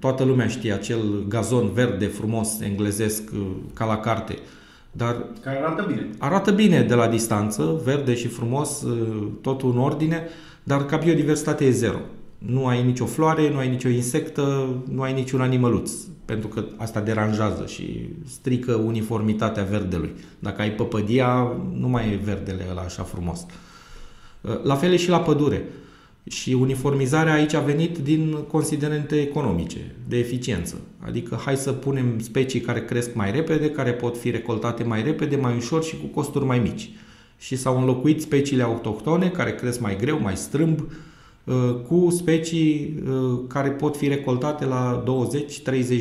Toată 0.00 0.24
lumea 0.24 0.46
știe 0.46 0.72
acel 0.72 1.24
gazon 1.28 1.72
verde 1.72 2.06
frumos 2.06 2.60
englezesc 2.60 3.22
ca 3.74 3.84
la 3.84 3.96
carte, 3.96 4.38
dar 4.96 5.24
care 5.40 5.58
arată 5.58 5.84
bine. 5.88 6.08
Arată 6.18 6.50
bine 6.50 6.82
de 6.82 6.94
la 6.94 7.08
distanță, 7.08 7.80
verde 7.84 8.14
și 8.14 8.28
frumos, 8.28 8.82
uh, 8.82 9.26
totul 9.40 9.70
în 9.70 9.78
ordine, 9.78 10.28
dar 10.62 10.86
ca 10.86 10.96
biodiversitate 10.96 11.64
e 11.64 11.70
zero. 11.70 11.98
Nu 12.38 12.66
ai 12.66 12.84
nicio 12.84 13.04
floare, 13.04 13.50
nu 13.50 13.58
ai 13.58 13.68
nicio 13.68 13.88
insectă, 13.88 14.68
nu 14.90 15.02
ai 15.02 15.12
niciun 15.12 15.40
animăluț, 15.40 15.90
pentru 16.24 16.48
că 16.48 16.64
asta 16.76 17.00
deranjează 17.00 17.66
și 17.66 18.08
strică 18.26 18.74
uniformitatea 18.74 19.62
verdelui. 19.62 20.12
Dacă 20.38 20.60
ai 20.62 20.70
păpădia, 20.70 21.52
nu 21.72 21.88
mai 21.88 22.12
e 22.12 22.20
verdele 22.24 22.66
ăla 22.70 22.80
așa 22.80 23.02
frumos. 23.02 23.46
Uh, 24.40 24.62
la 24.62 24.74
fel 24.74 24.92
e 24.92 24.96
și 24.96 25.08
la 25.08 25.20
pădure. 25.20 25.64
Și 26.30 26.52
uniformizarea 26.52 27.32
aici 27.32 27.54
a 27.54 27.60
venit 27.60 27.98
din 27.98 28.36
considerente 28.48 29.20
economice, 29.20 29.94
de 30.08 30.18
eficiență. 30.18 30.76
Adică 30.98 31.40
hai 31.44 31.56
să 31.56 31.72
punem 31.72 32.18
specii 32.18 32.60
care 32.60 32.84
cresc 32.84 33.14
mai 33.14 33.30
repede, 33.30 33.70
care 33.70 33.92
pot 33.92 34.18
fi 34.18 34.30
recoltate 34.30 34.84
mai 34.84 35.02
repede, 35.02 35.36
mai 35.36 35.56
ușor 35.56 35.84
și 35.84 35.96
cu 35.96 36.06
costuri 36.06 36.44
mai 36.44 36.58
mici. 36.58 36.90
Și 37.38 37.56
s-au 37.56 37.78
înlocuit 37.78 38.20
speciile 38.20 38.62
autohtone 38.62 39.28
care 39.28 39.54
cresc 39.54 39.80
mai 39.80 39.96
greu, 39.96 40.20
mai 40.20 40.36
strâmb, 40.36 40.80
uh, 41.44 41.54
cu 41.88 42.10
specii 42.10 43.02
uh, 43.08 43.38
care 43.48 43.70
pot 43.70 43.96
fi 43.96 44.08
recoltate 44.08 44.64
la 44.64 45.04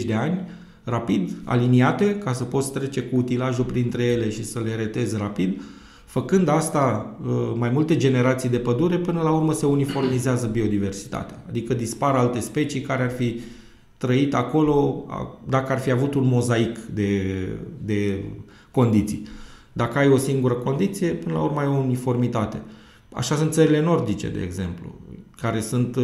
20-30 0.01 0.05
de 0.05 0.13
ani, 0.13 0.39
rapid, 0.83 1.31
aliniate, 1.43 2.15
ca 2.15 2.33
să 2.33 2.43
poți 2.43 2.71
trece 2.71 3.01
cu 3.01 3.15
utilajul 3.15 3.63
printre 3.63 4.03
ele 4.03 4.29
și 4.29 4.43
să 4.43 4.59
le 4.59 4.75
retezi 4.75 5.17
rapid, 5.17 5.61
Făcând 6.15 6.47
asta 6.47 7.15
uh, 7.25 7.53
mai 7.55 7.69
multe 7.69 7.97
generații 7.97 8.49
de 8.49 8.57
pădure, 8.57 8.97
până 8.97 9.21
la 9.21 9.31
urmă 9.31 9.53
se 9.53 9.65
uniformizează 9.65 10.47
biodiversitatea. 10.47 11.43
Adică 11.47 11.73
dispar 11.73 12.15
alte 12.15 12.39
specii 12.39 12.81
care 12.81 13.03
ar 13.03 13.11
fi 13.11 13.39
trăit 13.97 14.33
acolo 14.33 15.05
dacă 15.47 15.71
ar 15.71 15.79
fi 15.79 15.91
avut 15.91 16.13
un 16.13 16.27
mozaic 16.27 16.77
de, 16.79 17.21
de 17.85 18.23
condiții. 18.71 19.27
Dacă 19.73 19.97
ai 19.97 20.07
o 20.07 20.17
singură 20.17 20.53
condiție, 20.53 21.07
până 21.07 21.33
la 21.35 21.41
urmă 21.41 21.59
ai 21.59 21.67
o 21.67 21.77
uniformitate. 21.77 22.61
Așa 23.13 23.35
sunt 23.35 23.51
țările 23.51 23.81
nordice, 23.81 24.29
de 24.29 24.41
exemplu, 24.43 24.95
care 25.37 25.59
sunt 25.59 25.95
uh, 25.95 26.03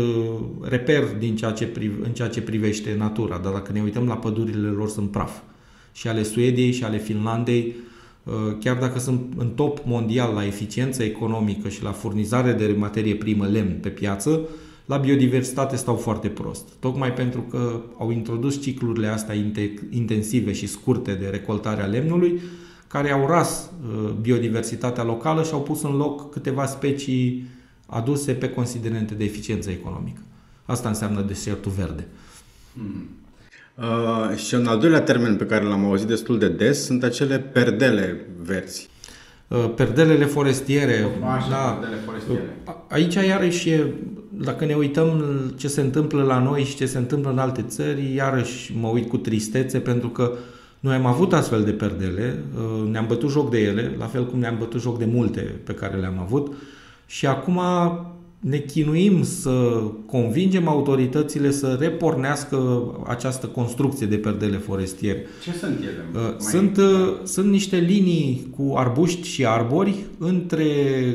reper 0.62 1.04
din 1.19 1.36
ceea 1.36 1.52
ce, 1.52 1.91
în 2.04 2.12
ceea 2.12 2.30
ce 2.30 2.41
privește 2.41 2.95
natura, 2.97 3.38
dar 3.38 3.52
dacă 3.52 3.71
ne 3.71 3.82
uităm 3.82 4.08
la 4.08 4.17
pădurile 4.17 4.67
lor 4.67 4.89
sunt 4.89 5.12
praf. 5.12 5.38
Și 5.91 6.08
ale 6.08 6.24
Suediei 6.24 6.71
și 6.71 6.84
ale 6.84 6.97
Finlandei 6.97 7.76
Uh, 7.76 7.89
chiar 8.60 8.77
dacă 8.77 8.99
sunt 8.99 9.21
în 9.38 9.49
top 9.49 9.79
mondial 9.86 10.34
la 10.34 10.45
eficiență 10.45 11.03
economică 11.03 11.69
și 11.69 11.84
la 11.84 11.91
furnizare 11.91 12.51
de 12.51 12.75
materie 12.77 13.15
primă 13.15 13.45
lemn 13.45 13.77
pe 13.81 13.89
piață, 13.89 14.39
la 14.86 14.97
biodiversitate 14.97 15.75
stau 15.75 15.95
foarte 15.95 16.27
prost. 16.27 16.67
Tocmai 16.79 17.13
pentru 17.13 17.41
că 17.41 17.81
au 17.97 18.12
introdus 18.12 18.62
ciclurile 18.62 19.07
astea 19.07 19.36
intensive 19.89 20.51
și 20.51 20.67
scurte 20.67 21.13
de 21.13 21.27
recoltare 21.27 21.81
a 21.81 21.86
lemnului, 21.86 22.41
care 22.88 23.12
au 23.12 23.27
ras 23.27 23.69
uh, 23.93 24.10
biodiversitatea 24.21 25.03
locală 25.03 25.43
și 25.43 25.53
au 25.53 25.62
pus 25.62 25.81
în 25.81 25.95
loc 25.95 26.31
câteva 26.31 26.65
specii 26.65 27.45
aduse 27.86 28.31
pe 28.31 28.49
considerente 28.49 29.13
de 29.13 29.23
eficiență 29.23 29.69
economică. 29.69 30.21
Asta 30.65 30.89
înseamnă 30.89 31.21
deșertul 31.21 31.71
verde. 31.71 32.07
Mm. 32.73 33.10
Uh, 33.82 34.38
și 34.38 34.54
un 34.54 34.65
al 34.65 34.80
doilea 34.80 35.02
termen 35.02 35.36
pe 35.36 35.46
care 35.46 35.65
l-am 35.65 35.86
auzit 35.86 36.08
destul 36.08 36.39
de 36.39 36.48
des 36.48 36.86
sunt 36.86 37.04
acele 37.04 37.39
perdele 37.39 38.26
verzi. 38.44 38.89
Uh, 39.48 39.72
perdelele 39.76 40.26
forestiere. 40.26 41.08
Așa, 41.36 41.50
da. 41.50 41.78
perdele 41.80 42.02
forestiere. 42.06 42.58
Uh, 42.67 42.74
aici 42.89 43.13
iarăși 43.13 43.70
e, 43.70 43.94
dacă 44.30 44.65
ne 44.65 44.74
uităm 44.74 45.24
ce 45.58 45.67
se 45.67 45.82
întâmplă 45.82 46.24
la 46.24 46.39
noi 46.39 46.63
și 46.63 46.76
ce 46.76 46.86
se 46.86 46.98
întâmplă 46.98 47.32
în 47.32 47.38
alte 47.38 47.62
țări, 47.62 48.13
iarăși 48.15 48.78
mă 48.80 48.88
uit 48.88 49.10
cu 49.10 49.17
tristețe 49.17 49.80
pentru 49.80 50.10
că 50.10 50.32
noi 50.80 50.96
am 50.96 51.06
avut 51.06 51.34
astfel 51.34 51.63
de 51.63 51.72
perdele, 51.72 52.44
uh, 52.56 52.89
ne-am 52.89 53.06
bătut 53.08 53.30
joc 53.30 53.50
de 53.50 53.60
ele, 53.60 53.96
la 53.98 54.06
fel 54.06 54.26
cum 54.26 54.39
ne-am 54.39 54.56
bătut 54.60 54.82
joc 54.82 54.98
de 54.98 55.06
multe 55.06 55.56
pe 55.63 55.74
care 55.74 55.98
le-am 55.98 56.20
avut 56.20 56.54
și 57.06 57.28
acum 57.28 57.60
ne 58.41 58.58
chinuim 58.58 59.23
să 59.23 59.84
convingem 60.06 60.67
autoritățile 60.67 61.51
să 61.51 61.77
repornească 61.80 62.84
această 63.08 63.47
construcție 63.47 64.08
de 64.08 64.15
perdele 64.15 64.58
forestiere. 64.58 65.25
Ce 65.43 65.51
sunt 65.51 65.77
ele? 65.80 66.06
Uh, 66.13 66.38
sunt, 66.38 66.77
uh, 66.77 67.17
sunt 67.23 67.49
niște 67.49 67.77
linii 67.77 68.47
cu 68.58 68.73
arbuști 68.75 69.27
și 69.27 69.45
arbori 69.45 69.95
între 70.17 70.65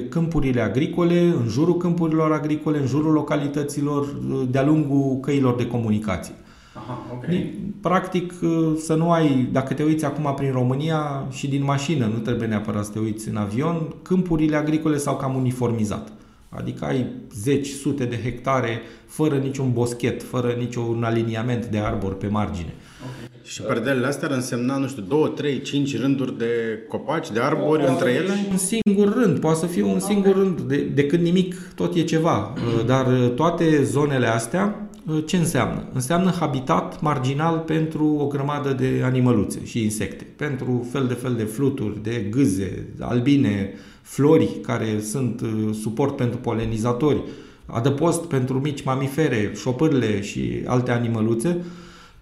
câmpurile 0.08 0.60
agricole, 0.60 1.20
în 1.20 1.48
jurul 1.48 1.76
câmpurilor 1.76 2.32
agricole, 2.32 2.78
în 2.78 2.86
jurul 2.86 3.12
localităților, 3.12 4.02
uh, 4.02 4.42
de-a 4.50 4.64
lungul 4.64 5.18
căilor 5.20 5.54
de 5.54 5.66
comunicație. 5.66 6.34
Aha, 6.74 7.06
okay. 7.14 7.54
Practic, 7.80 8.32
să 8.78 8.94
nu 8.94 9.10
ai, 9.10 9.48
dacă 9.52 9.74
te 9.74 9.82
uiți 9.82 10.04
acum 10.04 10.34
prin 10.36 10.52
România 10.52 11.26
și 11.30 11.48
din 11.48 11.64
mașină, 11.64 12.06
nu 12.06 12.18
trebuie 12.18 12.48
neapărat 12.48 12.84
să 12.84 12.90
te 12.90 12.98
uiți 12.98 13.28
în 13.28 13.36
avion, 13.36 13.94
câmpurile 14.02 14.56
agricole 14.56 14.96
s-au 14.96 15.16
cam 15.16 15.34
uniformizat. 15.34 16.12
Adică 16.48 16.84
ai 16.84 17.06
zeci, 17.34 17.68
sute 17.68 18.04
de 18.04 18.20
hectare 18.22 18.80
fără 19.06 19.36
niciun 19.36 19.72
boschet, 19.72 20.22
fără 20.22 20.54
niciun 20.58 21.04
aliniament 21.04 21.66
de 21.66 21.78
arbori 21.78 22.16
pe 22.16 22.26
margine. 22.26 22.74
Okay. 23.02 23.40
Și 23.42 23.62
perdelele 23.62 24.06
astea 24.06 24.28
ar 24.28 24.34
însemna, 24.34 24.76
nu 24.76 24.86
știu, 24.86 25.02
două, 25.02 25.28
trei, 25.28 25.60
cinci 25.60 26.00
rânduri 26.00 26.38
de 26.38 26.46
copaci, 26.88 27.30
de 27.30 27.40
arbori 27.40 27.84
o, 27.84 27.88
între 27.88 28.10
ele? 28.10 28.32
Un 28.50 28.56
singur 28.56 29.22
rând, 29.22 29.38
poate 29.38 29.58
să 29.58 29.66
fie 29.66 29.82
un 29.82 29.98
singur 29.98 30.30
okay. 30.30 30.42
rând, 30.42 30.60
de, 30.60 30.76
de 30.76 31.06
când 31.06 31.22
nimic 31.22 31.54
tot 31.74 31.94
e 31.94 32.02
ceva. 32.02 32.52
Dar 32.86 33.06
toate 33.34 33.82
zonele 33.82 34.26
astea, 34.26 34.88
ce 35.26 35.36
înseamnă? 35.36 35.84
Înseamnă 35.92 36.30
habitat 36.30 37.00
marginal 37.00 37.58
pentru 37.58 38.06
o 38.06 38.26
grămadă 38.26 38.72
de 38.72 39.00
animăluțe 39.04 39.64
și 39.64 39.82
insecte, 39.82 40.26
pentru 40.36 40.88
fel 40.92 41.06
de 41.06 41.14
fel 41.14 41.34
de 41.34 41.44
fluturi, 41.44 42.02
de 42.02 42.26
gâze, 42.30 42.86
albine, 43.00 43.74
flori 44.06 44.58
care 44.62 45.00
sunt 45.00 45.40
uh, 45.40 45.74
suport 45.82 46.16
pentru 46.16 46.38
polenizatori, 46.38 47.22
adăpost 47.66 48.24
pentru 48.24 48.60
mici 48.60 48.82
mamifere, 48.82 49.52
șopârle 49.54 50.20
și 50.20 50.62
alte 50.66 50.90
animăluțe, 50.90 51.64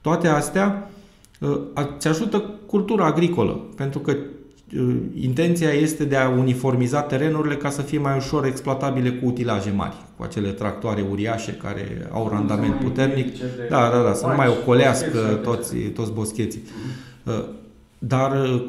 toate 0.01 0.29
astea 0.29 0.91
ți 1.99 2.09
ajută 2.09 2.45
cultura 2.67 3.05
agricolă, 3.05 3.61
pentru 3.77 3.99
că 3.99 4.17
intenția 5.21 5.71
este 5.71 6.05
de 6.05 6.17
a 6.17 6.29
uniformiza 6.29 7.01
terenurile 7.01 7.57
ca 7.57 7.71
să 7.71 7.83
fie 7.83 7.99
mai 7.99 8.17
ușor 8.17 8.45
exploatabile 8.45 9.11
cu 9.11 9.27
utilaje 9.27 9.71
mari, 9.71 9.95
cu 10.17 10.23
acele 10.23 10.49
tractoare 10.49 11.05
uriașe 11.11 11.53
care 11.53 12.09
au 12.13 12.29
randament 12.33 12.75
puternic. 12.75 13.39
Da, 13.69 13.91
da, 13.91 14.03
da, 14.03 14.13
să 14.13 14.27
nu 14.27 14.35
mai 14.35 14.49
ocolească 14.49 15.41
toți, 15.43 15.77
toți 15.77 16.13
boscheții. 16.13 16.63
Mhm. 17.25 17.63
Dar 18.07 18.61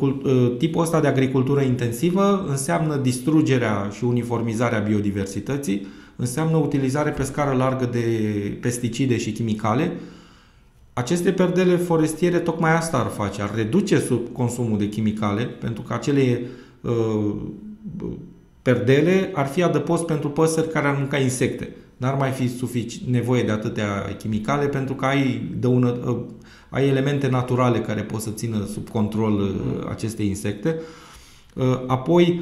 tipul 0.57 0.81
ăsta 0.81 0.99
de 0.99 1.07
agricultură 1.07 1.61
intensivă 1.61 2.45
înseamnă 2.49 2.95
distrugerea 2.95 3.89
și 3.91 4.03
uniformizarea 4.03 4.79
biodiversității, 4.79 5.87
înseamnă 6.15 6.57
utilizare 6.57 7.09
pe 7.09 7.23
scară 7.23 7.55
largă 7.55 7.89
de 7.91 8.07
pesticide 8.61 9.17
și 9.17 9.31
chimicale, 9.31 9.91
aceste 10.93 11.31
perdele 11.31 11.75
forestiere 11.75 12.39
tocmai 12.39 12.75
asta 12.75 12.97
ar 12.97 13.07
face, 13.07 13.41
ar 13.41 13.55
reduce 13.55 13.99
sub 13.99 14.27
consumul 14.31 14.77
de 14.77 14.89
chimicale, 14.89 15.43
pentru 15.43 15.81
că 15.81 15.93
acele 15.93 16.41
uh, 16.81 17.35
perdele 18.61 19.31
ar 19.33 19.45
fi 19.47 19.63
adăpost 19.63 20.05
pentru 20.05 20.29
păsări 20.29 20.69
care 20.69 20.87
ar 20.87 20.95
mânca 20.97 21.17
insecte. 21.17 21.69
N-ar 21.97 22.15
mai 22.15 22.31
fi 22.31 22.47
sufici- 22.47 23.09
nevoie 23.09 23.43
de 23.43 23.51
atâtea 23.51 24.15
chimicale 24.17 24.67
pentru 24.67 24.93
că 24.93 25.05
ai, 25.05 25.51
dăună, 25.59 25.97
uh, 26.07 26.17
ai 26.75 26.87
elemente 26.87 27.27
naturale 27.27 27.79
care 27.79 28.01
pot 28.01 28.21
să 28.21 28.29
țină 28.29 28.65
sub 28.73 28.89
control 28.89 29.33
uh, 29.39 29.87
aceste 29.89 30.23
insecte. 30.23 30.79
Uh, 31.53 31.81
apoi 31.87 32.41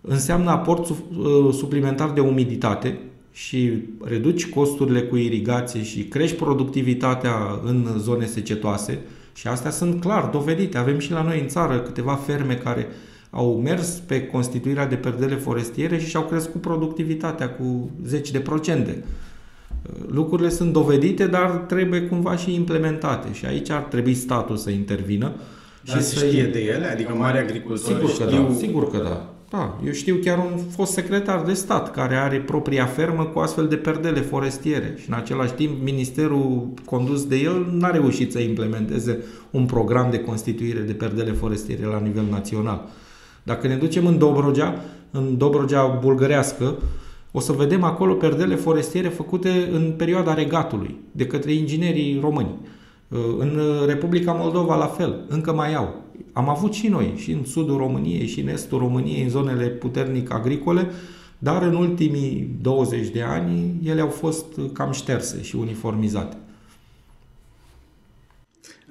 înseamnă 0.00 0.50
aport 0.50 0.86
su- 0.86 1.04
uh, 1.18 1.54
suplimentar 1.54 2.10
de 2.10 2.20
umiditate, 2.20 2.98
și 3.32 3.82
reduci 4.04 4.48
costurile 4.48 5.02
cu 5.02 5.16
irigație 5.16 5.82
și 5.82 6.04
crești 6.04 6.36
productivitatea 6.36 7.60
în 7.64 7.86
zone 7.98 8.26
secetoase 8.26 8.98
și 9.34 9.46
astea 9.46 9.70
sunt 9.70 10.00
clar 10.00 10.24
dovedite. 10.24 10.78
Avem 10.78 10.98
și 10.98 11.10
la 11.10 11.22
noi 11.22 11.40
în 11.40 11.48
țară 11.48 11.80
câteva 11.80 12.14
ferme 12.14 12.54
care 12.54 12.86
au 13.30 13.60
mers 13.64 13.88
pe 13.88 14.26
constituirea 14.26 14.86
de 14.86 14.94
perdele 14.94 15.34
forestiere 15.34 15.98
și 15.98 16.08
și-au 16.08 16.22
crescut 16.22 16.60
productivitatea 16.60 17.50
cu 17.50 17.90
zeci 18.04 18.30
de 18.30 18.40
procente. 18.40 19.04
Lucrurile 20.06 20.48
sunt 20.48 20.72
dovedite, 20.72 21.26
dar 21.26 21.50
trebuie 21.50 22.00
cumva 22.00 22.36
și 22.36 22.54
implementate 22.54 23.32
și 23.32 23.46
aici 23.46 23.70
ar 23.70 23.82
trebui 23.82 24.14
statul 24.14 24.56
să 24.56 24.70
intervină. 24.70 25.32
Dar 25.84 25.96
și 25.96 26.02
să 26.02 26.26
știe 26.26 26.44
de 26.44 26.58
ele? 26.58 26.86
Adică 26.86 27.14
mari 27.14 27.38
agricultori 27.38 27.80
sigur 27.80 28.16
că 28.16 28.30
știu... 28.30 28.46
da, 28.48 28.54
sigur 28.54 28.90
că 28.90 28.96
da. 28.96 29.32
Da, 29.50 29.78
eu 29.86 29.92
știu 29.92 30.16
chiar 30.24 30.38
un 30.38 30.58
fost 30.70 30.92
secretar 30.92 31.42
de 31.42 31.52
stat 31.52 31.90
care 31.90 32.14
are 32.14 32.38
propria 32.38 32.86
fermă 32.86 33.24
cu 33.24 33.38
astfel 33.38 33.68
de 33.68 33.76
perdele 33.76 34.20
forestiere 34.20 34.94
și 35.00 35.08
în 35.08 35.14
același 35.14 35.52
timp 35.52 35.82
ministerul 35.82 36.68
condus 36.84 37.26
de 37.26 37.36
el 37.36 37.66
n-a 37.72 37.90
reușit 37.90 38.32
să 38.32 38.38
implementeze 38.38 39.18
un 39.50 39.66
program 39.66 40.10
de 40.10 40.18
constituire 40.18 40.80
de 40.80 40.92
perdele 40.92 41.32
forestiere 41.32 41.84
la 41.84 41.98
nivel 41.98 42.24
național. 42.30 42.88
Dacă 43.42 43.66
ne 43.66 43.76
ducem 43.76 44.06
în 44.06 44.18
Dobrogea, 44.18 44.84
în 45.10 45.36
Dobrogea 45.36 45.86
bulgărească, 45.86 46.74
o 47.32 47.40
să 47.40 47.52
vedem 47.52 47.82
acolo 47.82 48.14
perdele 48.14 48.54
forestiere 48.54 49.08
făcute 49.08 49.68
în 49.72 49.94
perioada 49.96 50.34
regatului 50.34 50.96
de 51.12 51.26
către 51.26 51.52
inginerii 51.52 52.18
români. 52.20 52.54
În 53.38 53.60
Republica 53.86 54.32
Moldova 54.32 54.76
la 54.76 54.86
fel, 54.86 55.24
încă 55.28 55.52
mai 55.52 55.74
au. 55.74 56.02
Am 56.32 56.48
avut 56.48 56.72
și 56.72 56.88
noi, 56.88 57.12
și 57.16 57.30
în 57.30 57.44
sudul 57.44 57.76
României, 57.76 58.26
și 58.26 58.40
în 58.40 58.48
estul 58.48 58.78
României, 58.78 59.22
în 59.22 59.28
zonele 59.28 59.66
puternic 59.66 60.32
agricole, 60.32 60.90
dar 61.38 61.62
în 61.62 61.74
ultimii 61.74 62.50
20 62.62 63.08
de 63.08 63.22
ani 63.22 63.80
ele 63.84 64.00
au 64.00 64.08
fost 64.08 64.44
cam 64.72 64.92
șterse 64.92 65.42
și 65.42 65.56
uniformizate. 65.56 66.36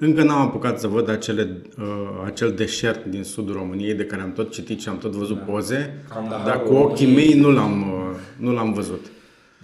Încă 0.00 0.22
n-am 0.22 0.40
apucat 0.40 0.80
să 0.80 0.86
văd 0.86 1.08
acele, 1.08 1.62
uh, 1.78 1.84
acel 2.24 2.52
deșert 2.52 3.04
din 3.04 3.22
sudul 3.22 3.54
României 3.54 3.94
de 3.94 4.04
care 4.04 4.22
am 4.22 4.32
tot 4.32 4.52
citit 4.52 4.80
și 4.80 4.88
am 4.88 4.98
tot 4.98 5.12
văzut 5.12 5.36
da. 5.36 5.42
poze, 5.42 6.04
da, 6.28 6.42
dar 6.44 6.62
cu 6.62 6.74
ochii 6.74 7.14
mei 7.14 7.34
nu 7.34 7.50
l-am, 7.50 7.80
uh, 7.80 8.07
nu 8.36 8.52
l-am 8.52 8.72
văzut. 8.72 9.06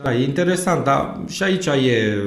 Da, 0.03 0.14
e 0.14 0.25
interesant, 0.25 0.85
dar 0.85 1.21
și 1.29 1.43
aici 1.43 1.67
e, 1.67 2.19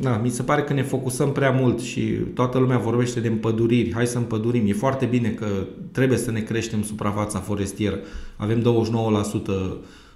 na, 0.00 0.16
mi 0.16 0.28
se 0.28 0.42
pare 0.42 0.62
că 0.62 0.72
ne 0.72 0.82
focusăm 0.82 1.32
prea 1.32 1.50
mult 1.50 1.80
și 1.80 2.00
toată 2.34 2.58
lumea 2.58 2.78
vorbește 2.78 3.20
de 3.20 3.28
împăduriri, 3.28 3.92
hai 3.92 4.06
să 4.06 4.18
împădurim. 4.18 4.68
E 4.68 4.72
foarte 4.72 5.04
bine 5.04 5.28
că 5.28 5.46
trebuie 5.92 6.18
să 6.18 6.30
ne 6.30 6.40
creștem 6.40 6.82
suprafața 6.82 7.38
forestieră. 7.38 7.98
Avem 8.36 8.60
29% 8.60 8.64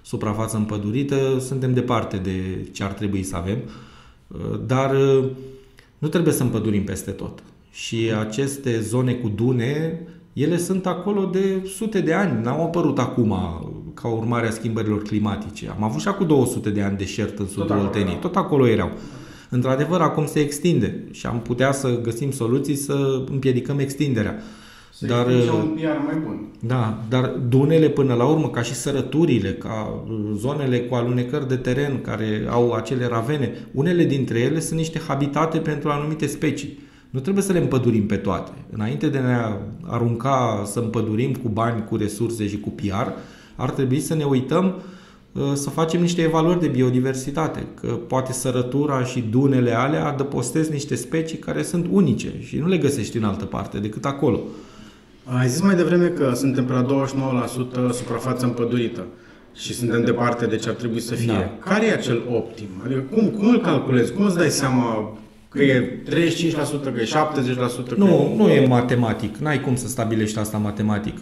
suprafață 0.01 0.57
împădurită, 0.57 1.39
suntem 1.39 1.73
departe 1.73 2.17
de 2.17 2.67
ce 2.71 2.83
ar 2.83 2.93
trebui 2.93 3.23
să 3.23 3.35
avem, 3.35 3.57
dar 4.65 4.95
nu 5.97 6.07
trebuie 6.07 6.33
să 6.33 6.43
împădurim 6.43 6.83
peste 6.83 7.11
tot. 7.11 7.43
Și 7.71 8.11
aceste 8.19 8.79
zone 8.79 9.13
cu 9.13 9.27
dune, 9.27 9.99
ele 10.41 10.57
sunt 10.57 10.85
acolo 10.85 11.25
de 11.25 11.69
sute 11.75 12.01
de 12.01 12.13
ani, 12.13 12.43
n-au 12.43 12.63
apărut 12.63 12.99
acum 12.99 13.35
ca 13.93 14.07
urmare 14.07 14.47
a 14.47 14.51
schimbărilor 14.51 15.01
climatice. 15.01 15.69
Am 15.77 15.83
avut 15.83 16.01
și 16.01 16.07
acum 16.07 16.27
200 16.27 16.69
de 16.69 16.81
ani 16.81 16.97
deșert 16.97 17.39
în 17.39 17.47
sudul 17.47 17.65
tot 17.67 17.77
Olteniei, 17.77 18.17
tot 18.21 18.35
acolo 18.35 18.67
erau. 18.67 18.91
Într-adevăr, 19.49 20.01
acum 20.01 20.25
se 20.25 20.39
extinde 20.39 21.03
și 21.11 21.25
am 21.25 21.39
putea 21.39 21.71
să 21.71 21.99
găsim 22.01 22.31
soluții 22.31 22.75
să 22.75 23.23
împiedicăm 23.31 23.79
extinderea. 23.79 24.39
Să 24.93 25.05
dar, 25.05 25.25
un 25.25 25.75
PR 25.75 26.05
mai 26.05 26.21
bun. 26.25 26.47
Da, 26.59 27.03
dar 27.09 27.25
dunele 27.25 27.89
până 27.89 28.13
la 28.13 28.25
urmă, 28.25 28.49
ca 28.49 28.61
și 28.61 28.73
sărăturile, 28.73 29.53
ca 29.53 30.03
zonele 30.35 30.79
cu 30.79 30.95
alunecări 30.95 31.47
de 31.47 31.55
teren 31.55 32.01
care 32.01 32.45
au 32.49 32.71
acele 32.71 33.07
ravene, 33.07 33.67
unele 33.71 34.03
dintre 34.03 34.39
ele 34.39 34.59
sunt 34.59 34.79
niște 34.79 35.01
habitate 35.07 35.57
pentru 35.57 35.89
anumite 35.89 36.25
specii. 36.27 36.79
Nu 37.09 37.19
trebuie 37.19 37.43
să 37.43 37.51
le 37.51 37.59
împădurim 37.59 38.05
pe 38.05 38.15
toate. 38.15 38.51
Înainte 38.71 39.07
de 39.07 39.17
a 39.17 39.21
ne 39.21 39.55
arunca 39.85 40.63
să 40.65 40.79
împădurim 40.79 41.33
cu 41.33 41.47
bani, 41.47 41.83
cu 41.85 41.95
resurse 41.95 42.47
și 42.47 42.59
cu 42.59 42.69
PR, 42.69 43.07
ar 43.55 43.69
trebui 43.69 43.99
să 43.99 44.15
ne 44.15 44.23
uităm 44.23 44.75
uh, 45.31 45.41
să 45.53 45.69
facem 45.69 46.01
niște 46.01 46.21
evaluări 46.21 46.59
de 46.59 46.67
biodiversitate, 46.67 47.65
că 47.81 47.87
poate 47.87 48.33
sărătura 48.33 49.03
și 49.03 49.21
dunele 49.21 49.77
alea 49.77 50.07
adăpostesc 50.07 50.69
niște 50.69 50.95
specii 50.95 51.37
care 51.37 51.63
sunt 51.63 51.87
unice 51.91 52.33
și 52.39 52.57
nu 52.57 52.67
le 52.67 52.77
găsești 52.77 53.17
în 53.17 53.23
altă 53.23 53.45
parte 53.45 53.79
decât 53.79 54.05
acolo. 54.05 54.39
Ai 55.23 55.47
zis 55.47 55.61
mai 55.61 55.75
devreme 55.75 56.07
că 56.07 56.31
suntem 56.35 56.65
pe 56.65 56.73
la 56.73 56.85
29% 57.89 57.91
suprafață 57.91 58.45
împădurită 58.45 59.05
și 59.55 59.73
suntem 59.73 60.03
departe 60.03 60.45
de 60.45 60.55
ce 60.55 60.69
ar 60.69 60.75
trebui 60.75 60.99
să 60.99 61.13
fie. 61.13 61.31
Da. 61.31 61.69
Care 61.69 61.85
e 61.85 61.93
acel 61.93 62.21
optim? 62.31 62.67
Adică 62.85 62.99
cum, 62.99 63.27
cum 63.27 63.47
îl 63.47 63.61
calculezi? 63.61 64.11
Cum 64.11 64.25
îți 64.25 64.37
dai 64.37 64.49
seama 64.49 65.17
Că 65.49 65.63
e 65.63 66.01
35%, 66.05 66.11
că 66.83 66.99
e 66.99 67.03
70%? 67.03 67.87
Că 67.87 67.95
nu, 67.97 68.35
nu 68.35 68.49
e 68.49 68.67
matematic. 68.67 69.37
N-ai 69.37 69.61
cum 69.61 69.75
să 69.75 69.87
stabilești 69.87 70.39
asta 70.39 70.57
matematic. 70.57 71.17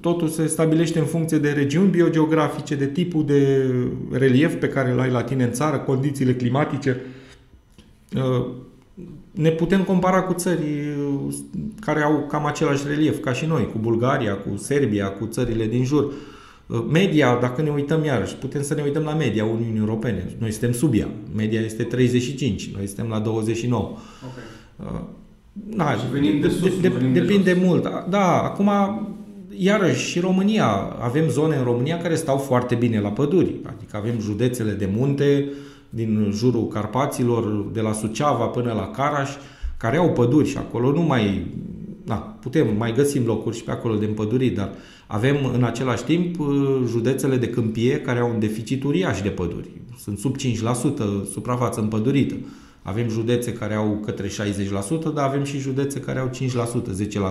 Totul 0.00 0.28
se 0.28 0.46
stabilește 0.46 0.98
în 0.98 1.04
funcție 1.04 1.38
de 1.38 1.50
regiuni 1.50 1.90
biogeografice, 1.90 2.74
de 2.74 2.86
tipul 2.86 3.24
de 3.26 3.70
relief 4.10 4.54
pe 4.54 4.68
care 4.68 4.90
îl 4.90 5.00
ai 5.00 5.10
la 5.10 5.22
tine 5.22 5.44
în 5.44 5.52
țară, 5.52 5.78
condițiile 5.78 6.34
climatice. 6.34 7.00
Ne 9.30 9.50
putem 9.50 9.82
compara 9.82 10.22
cu 10.22 10.32
țări 10.32 10.96
care 11.80 12.02
au 12.02 12.26
cam 12.28 12.46
același 12.46 12.86
relief 12.86 13.20
ca 13.20 13.32
și 13.32 13.46
noi, 13.46 13.68
cu 13.72 13.78
Bulgaria, 13.78 14.34
cu 14.34 14.56
Serbia, 14.56 15.08
cu 15.08 15.26
țările 15.26 15.66
din 15.66 15.84
jur. 15.84 16.12
Media, 16.90 17.38
dacă 17.40 17.62
ne 17.62 17.70
uităm 17.70 18.04
iarăși, 18.04 18.34
putem 18.34 18.62
să 18.62 18.74
ne 18.74 18.82
uităm 18.82 19.02
la 19.02 19.14
media 19.14 19.44
Uniunii 19.44 19.78
Europene. 19.78 20.36
Noi 20.38 20.50
suntem 20.50 20.72
sub 20.72 20.94
ea. 20.94 21.08
Media 21.34 21.60
este 21.60 21.82
35, 21.82 22.70
noi 22.76 22.86
suntem 22.86 23.08
la 23.08 23.18
29. 23.18 23.82
Okay. 23.82 24.92
Uh, 24.92 25.00
na, 25.76 25.94
de, 26.12 26.38
de, 26.40 26.48
sus, 26.48 26.80
de, 26.80 26.88
depinde 27.12 27.52
de 27.52 27.60
mult. 27.64 28.06
Da, 28.08 28.42
acum, 28.42 28.70
iarăși, 29.56 30.10
și 30.10 30.20
România. 30.20 30.66
Avem 31.00 31.28
zone 31.28 31.56
în 31.56 31.64
România 31.64 31.98
care 31.98 32.14
stau 32.14 32.36
foarte 32.36 32.74
bine 32.74 33.00
la 33.00 33.08
păduri. 33.08 33.54
Adică 33.62 33.96
avem 33.96 34.20
județele 34.20 34.72
de 34.72 34.88
munte 34.96 35.48
din 35.90 36.30
jurul 36.34 36.66
Carpaților, 36.66 37.70
de 37.72 37.80
la 37.80 37.92
Suceava 37.92 38.44
până 38.44 38.72
la 38.72 38.90
Caraș, 38.90 39.30
care 39.76 39.96
au 39.96 40.12
păduri 40.12 40.48
și 40.48 40.56
acolo 40.56 40.90
nu 40.90 41.02
mai... 41.02 41.46
Na, 42.04 42.16
putem, 42.16 42.76
mai 42.76 42.92
găsim 42.92 43.26
locuri 43.26 43.56
și 43.56 43.64
pe 43.64 43.70
acolo 43.70 43.94
de 43.94 44.04
împăduri, 44.04 44.48
dar 44.48 44.72
avem 45.10 45.50
în 45.54 45.64
același 45.64 46.04
timp 46.04 46.38
uh, 46.38 46.46
județele 46.86 47.36
de 47.36 47.48
câmpie 47.48 48.00
care 48.00 48.18
au 48.18 48.30
un 48.30 48.38
deficit 48.38 48.84
uriaș 48.84 49.20
de 49.20 49.28
păduri. 49.28 49.68
Sunt 49.98 50.18
sub 50.18 50.36
5% 50.36 50.42
suprafață 51.32 51.80
împădurită. 51.80 52.34
Avem 52.82 53.08
județe 53.08 53.52
care 53.52 53.74
au 53.74 54.00
către 54.04 54.28
60%, 54.28 54.30
dar 55.14 55.28
avem 55.28 55.44
și 55.44 55.58
județe 55.58 56.00
care 56.00 56.18
au 56.18 56.30
5%, 56.34 56.38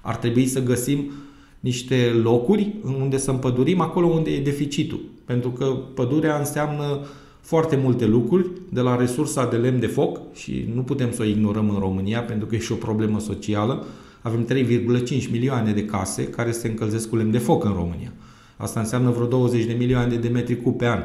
Ar 0.00 0.16
trebui 0.16 0.46
să 0.46 0.62
găsim 0.62 1.10
niște 1.60 2.20
locuri 2.22 2.74
unde 3.00 3.16
să 3.16 3.30
împădurim 3.30 3.80
acolo 3.80 4.06
unde 4.06 4.30
e 4.30 4.40
deficitul. 4.40 5.00
Pentru 5.24 5.50
că 5.50 5.64
pădurea 5.94 6.38
înseamnă 6.38 7.00
foarte 7.40 7.76
multe 7.76 8.06
lucruri, 8.06 8.50
de 8.68 8.80
la 8.80 8.96
resursa 8.96 9.46
de 9.46 9.56
lemn 9.56 9.80
de 9.80 9.86
foc 9.86 10.20
și 10.34 10.68
nu 10.74 10.82
putem 10.82 11.12
să 11.12 11.22
o 11.22 11.24
ignorăm 11.24 11.70
în 11.70 11.78
România 11.78 12.22
pentru 12.22 12.46
că 12.46 12.54
e 12.54 12.58
și 12.58 12.72
o 12.72 12.74
problemă 12.74 13.20
socială, 13.20 13.86
avem 14.28 14.46
3,5 14.46 15.30
milioane 15.30 15.72
de 15.72 15.84
case 15.84 16.26
care 16.26 16.50
se 16.50 16.68
încălzesc 16.68 17.08
cu 17.08 17.16
lemn 17.16 17.30
de 17.30 17.38
foc 17.38 17.64
în 17.64 17.72
România. 17.72 18.12
Asta 18.56 18.80
înseamnă 18.80 19.10
vreo 19.10 19.26
20 19.26 19.64
de 19.64 19.72
milioane 19.72 20.16
de 20.16 20.28
metri 20.28 20.62
cub 20.62 20.76
pe 20.76 20.86
an. 20.86 21.02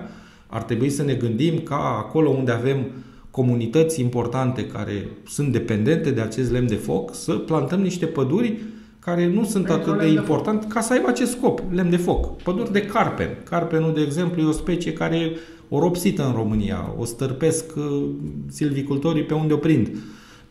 Ar 0.47 0.63
trebui 0.63 0.89
să 0.89 1.03
ne 1.03 1.13
gândim 1.13 1.59
ca 1.59 1.75
acolo 1.75 2.29
unde 2.29 2.51
avem 2.51 2.86
comunități 3.31 4.01
importante 4.01 4.65
care 4.65 5.07
sunt 5.27 5.51
dependente 5.51 6.12
de 6.12 6.21
acest 6.21 6.51
lemn 6.51 6.67
de 6.67 6.75
foc 6.75 7.15
să 7.15 7.33
plantăm 7.33 7.81
niște 7.81 8.05
păduri 8.05 8.62
care 8.99 9.27
nu 9.27 9.43
sunt 9.43 9.65
Pentru 9.65 9.91
atât 9.91 10.01
de 10.01 10.07
important 10.07 10.65
ca 10.67 10.81
să 10.81 10.93
aibă 10.93 11.07
acest 11.07 11.31
scop, 11.31 11.62
lemn 11.71 11.89
de 11.89 11.97
foc. 11.97 12.41
Păduri 12.41 12.71
de 12.71 12.81
carpen. 12.81 13.38
Carpenul, 13.49 13.93
de 13.93 14.01
exemplu, 14.01 14.41
e 14.41 14.45
o 14.45 14.51
specie 14.51 14.93
care 14.93 15.15
e 15.15 15.38
oropsită 15.69 16.25
în 16.25 16.33
România. 16.33 16.93
O 16.97 17.05
stărpesc 17.05 17.75
uh, 17.75 18.05
silvicultorii 18.47 19.23
pe 19.23 19.33
unde 19.33 19.53
o 19.53 19.57
prind. 19.57 19.89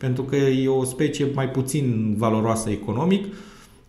Pentru 0.02 0.22
că 0.22 0.36
e 0.36 0.68
o 0.68 0.84
specie 0.84 1.26
mai 1.34 1.48
puțin 1.48 2.14
valoroasă 2.18 2.70
economic, 2.70 3.24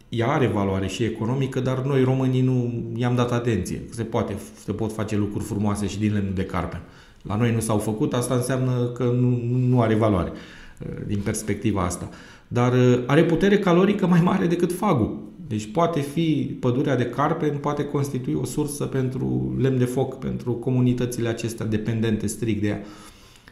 ea 0.09 0.27
are 0.27 0.47
valoare 0.47 0.87
și 0.87 1.03
economică, 1.03 1.59
dar 1.59 1.79
noi 1.79 2.03
românii 2.03 2.41
nu 2.41 2.83
i-am 2.95 3.15
dat 3.15 3.31
atenție. 3.31 3.81
Se 3.89 4.03
poate, 4.03 4.35
se 4.63 4.71
pot 4.71 4.91
face 4.93 5.17
lucruri 5.17 5.43
frumoase 5.43 5.87
și 5.87 5.99
din 5.99 6.13
lemnul 6.13 6.33
de 6.33 6.45
carpen. 6.45 6.81
La 7.21 7.35
noi 7.35 7.53
nu 7.53 7.59
s-au 7.59 7.77
făcut, 7.77 8.13
asta 8.13 8.35
înseamnă 8.35 8.91
că 8.93 9.03
nu, 9.03 9.41
nu 9.67 9.81
are 9.81 9.95
valoare 9.95 10.31
uh, 10.31 10.87
din 11.07 11.19
perspectiva 11.23 11.81
asta. 11.81 12.09
Dar 12.47 12.73
uh, 12.73 12.99
are 13.05 13.23
putere 13.23 13.59
calorică 13.59 14.07
mai 14.07 14.21
mare 14.21 14.45
decât 14.45 14.73
fagul. 14.73 15.21
Deci 15.47 15.71
poate 15.71 15.99
fi 15.99 16.57
pădurea 16.59 16.95
de 16.95 17.05
carpen, 17.05 17.57
poate 17.57 17.83
constitui 17.83 18.33
o 18.41 18.45
sursă 18.45 18.83
pentru 18.83 19.55
lemn 19.59 19.77
de 19.77 19.85
foc, 19.85 20.19
pentru 20.19 20.51
comunitățile 20.51 21.27
acestea 21.27 21.65
dependente 21.65 22.27
strict 22.27 22.61
de 22.61 22.67
ea. 22.67 22.81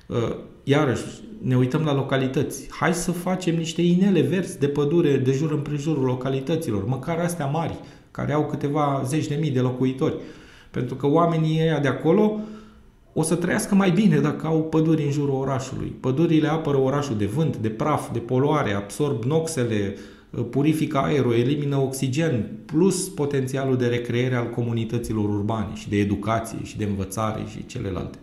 Uh, 0.07 0.35
iarăși, 0.63 1.03
ne 1.41 1.55
uităm 1.55 1.83
la 1.83 1.93
localități. 1.93 2.67
Hai 2.69 2.93
să 2.93 3.11
facem 3.11 3.55
niște 3.55 3.81
inele 3.81 4.21
verzi 4.21 4.59
de 4.59 4.67
pădure 4.67 5.17
de 5.17 5.31
jur 5.31 5.51
împrejurul 5.51 6.03
localităților, 6.03 6.85
măcar 6.85 7.19
astea 7.19 7.45
mari, 7.45 7.79
care 8.11 8.33
au 8.33 8.45
câteva 8.45 9.03
zeci 9.05 9.27
de 9.27 9.35
mii 9.35 9.51
de 9.51 9.59
locuitori. 9.59 10.15
Pentru 10.71 10.95
că 10.95 11.07
oamenii 11.07 11.61
ăia 11.61 11.79
de 11.79 11.87
acolo 11.87 12.39
o 13.13 13.21
să 13.21 13.35
trăiască 13.35 13.75
mai 13.75 13.91
bine 13.91 14.19
dacă 14.19 14.47
au 14.47 14.63
păduri 14.63 15.03
în 15.03 15.11
jurul 15.11 15.35
orașului. 15.35 15.93
Pădurile 15.99 16.47
apără 16.47 16.77
orașul 16.77 17.17
de 17.17 17.25
vânt, 17.25 17.57
de 17.57 17.69
praf, 17.69 18.11
de 18.11 18.19
poluare, 18.19 18.73
absorb 18.73 19.23
noxele, 19.23 19.95
purifică 20.49 20.97
aerul, 20.97 21.33
elimină 21.33 21.77
oxigen, 21.77 22.49
plus 22.65 23.09
potențialul 23.09 23.77
de 23.77 23.85
recreere 23.85 24.35
al 24.35 24.49
comunităților 24.49 25.29
urbane 25.29 25.73
și 25.73 25.89
de 25.89 25.97
educație 25.97 26.59
și 26.63 26.77
de 26.77 26.83
învățare 26.83 27.43
și 27.49 27.65
celelalte. 27.65 28.17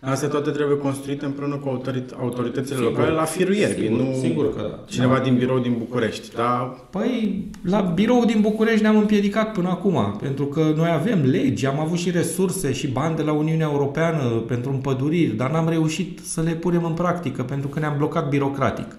Astea 0.00 0.28
toate 0.28 0.50
trebuie 0.50 0.76
construite 0.76 1.24
împreună 1.24 1.54
cu 1.56 1.68
autorit- 1.68 2.14
autoritățile 2.20 2.76
sigur, 2.76 2.90
locale 2.90 3.10
la 3.10 3.24
firul 3.24 3.54
ierbii, 3.54 3.88
nu 3.88 4.16
sigur 4.20 4.54
că 4.54 4.60
da. 4.70 4.84
cineva 4.86 5.16
da. 5.16 5.22
din 5.22 5.36
birou 5.36 5.58
din 5.58 5.74
București. 5.78 6.34
Da? 6.34 6.76
Păi, 6.90 7.44
la 7.62 7.80
birou 7.80 8.24
din 8.24 8.40
București 8.40 8.82
ne-am 8.82 8.96
împiedicat 8.96 9.52
până 9.52 9.68
acum, 9.68 10.16
pentru 10.20 10.46
că 10.46 10.72
noi 10.76 10.90
avem 10.90 11.24
legi, 11.24 11.66
am 11.66 11.80
avut 11.80 11.98
și 11.98 12.10
resurse 12.10 12.72
și 12.72 12.88
bani 12.88 13.16
de 13.16 13.22
la 13.22 13.32
Uniunea 13.32 13.68
Europeană 13.72 14.24
pentru 14.46 14.70
împăduriri, 14.70 15.36
dar 15.36 15.50
n-am 15.50 15.68
reușit 15.68 16.18
să 16.22 16.40
le 16.40 16.52
punem 16.52 16.84
în 16.84 16.92
practică, 16.92 17.42
pentru 17.42 17.68
că 17.68 17.78
ne-am 17.78 17.96
blocat 17.96 18.28
birocratic. 18.28 18.96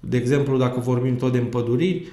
De 0.00 0.16
exemplu, 0.16 0.58
dacă 0.58 0.80
vorbim 0.80 1.16
tot 1.16 1.32
de 1.32 1.38
împăduriri, 1.38 2.12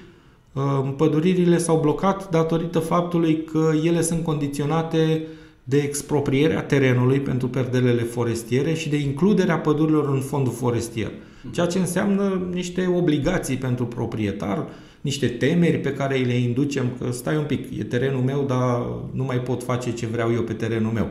uh, 0.54 0.64
împăduririle 0.84 1.58
s-au 1.58 1.80
blocat 1.80 2.30
datorită 2.30 2.80
faptului 2.80 3.44
că 3.44 3.72
ele 3.84 4.02
sunt 4.02 4.24
condiționate 4.24 5.22
de 5.64 5.78
exproprierea 5.78 6.62
terenului 6.62 7.20
pentru 7.20 7.48
perdelele 7.48 8.02
forestiere 8.02 8.74
și 8.74 8.90
de 8.90 8.98
includerea 8.98 9.60
pădurilor 9.60 10.10
în 10.10 10.20
fondul 10.20 10.54
forestier. 10.54 11.12
Ceea 11.52 11.66
ce 11.66 11.80
înseamnă 11.80 12.48
niște 12.54 12.94
obligații 12.96 13.58
pentru 13.58 13.86
proprietar, 13.86 14.68
niște 15.02 15.28
temeri 15.28 15.78
pe 15.78 15.94
care 15.94 16.16
le 16.16 16.34
inducem 16.34 16.86
că 17.00 17.12
stai 17.12 17.38
un 17.38 17.44
pic, 17.44 17.80
e 17.80 17.84
terenul 17.84 18.22
meu, 18.22 18.44
dar 18.48 18.86
nu 19.12 19.24
mai 19.24 19.40
pot 19.40 19.64
face 19.64 19.94
ce 19.94 20.06
vreau 20.06 20.34
eu 20.34 20.42
pe 20.42 20.54
terenul 20.54 20.92
meu. 20.92 21.08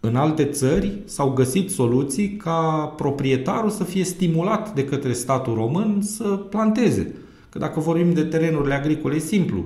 În 0.00 0.16
alte 0.16 0.44
țări 0.44 0.98
s-au 1.04 1.30
găsit 1.30 1.70
soluții 1.70 2.36
ca 2.36 2.92
proprietarul 2.96 3.70
să 3.70 3.84
fie 3.84 4.04
stimulat 4.04 4.74
de 4.74 4.84
către 4.84 5.12
statul 5.12 5.54
român 5.54 5.98
să 6.02 6.24
planteze. 6.24 7.14
Că 7.48 7.58
dacă 7.58 7.80
vorbim 7.80 8.12
de 8.12 8.22
terenurile 8.22 8.74
agricole, 8.74 9.14
e 9.14 9.18
simplu. 9.18 9.64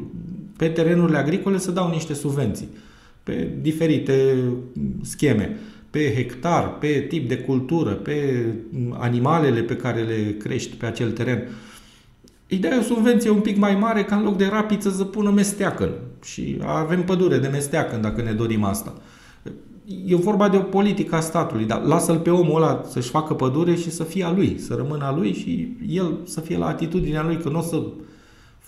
Pe 0.56 0.68
terenurile 0.68 1.18
agricole 1.18 1.56
se 1.56 1.70
dau 1.70 1.90
niște 1.90 2.14
subvenții 2.14 2.68
pe 3.28 3.50
diferite 3.60 4.34
scheme, 5.02 5.56
pe 5.90 6.12
hectar, 6.14 6.78
pe 6.78 7.04
tip 7.08 7.28
de 7.28 7.36
cultură, 7.36 7.90
pe 7.90 8.46
animalele 8.90 9.60
pe 9.60 9.76
care 9.76 10.00
le 10.00 10.36
crești 10.38 10.76
pe 10.76 10.86
acel 10.86 11.10
teren. 11.10 11.48
Îi 12.48 12.56
dai 12.56 12.78
o 12.78 12.82
subvenție 12.82 13.30
un 13.30 13.40
pic 13.40 13.56
mai 13.56 13.74
mare 13.74 14.04
ca 14.04 14.16
în 14.16 14.22
loc 14.22 14.36
de 14.36 14.46
rapiță 14.46 14.90
să 14.90 15.04
pună 15.04 15.30
mesteacăn. 15.30 15.90
Și 16.24 16.58
avem 16.64 17.02
pădure 17.02 17.38
de 17.38 17.48
mesteacăn 17.48 18.00
dacă 18.00 18.22
ne 18.22 18.32
dorim 18.32 18.64
asta. 18.64 18.94
E 20.06 20.16
vorba 20.16 20.48
de 20.48 20.56
o 20.56 20.60
politică 20.60 21.14
a 21.14 21.20
statului, 21.20 21.64
dar 21.64 21.82
lasă-l 21.82 22.18
pe 22.18 22.30
omul 22.30 22.62
ăla 22.62 22.82
să-și 22.88 23.10
facă 23.10 23.34
pădure 23.34 23.74
și 23.74 23.90
să 23.90 24.02
fie 24.02 24.24
a 24.24 24.32
lui, 24.32 24.58
să 24.58 24.74
rămână 24.74 25.04
a 25.04 25.14
lui 25.14 25.32
și 25.32 25.76
el 25.88 26.18
să 26.24 26.40
fie 26.40 26.58
la 26.58 26.66
atitudinea 26.66 27.24
lui, 27.24 27.36
că 27.36 27.48
nu 27.48 27.58
o 27.58 27.62
să 27.62 27.82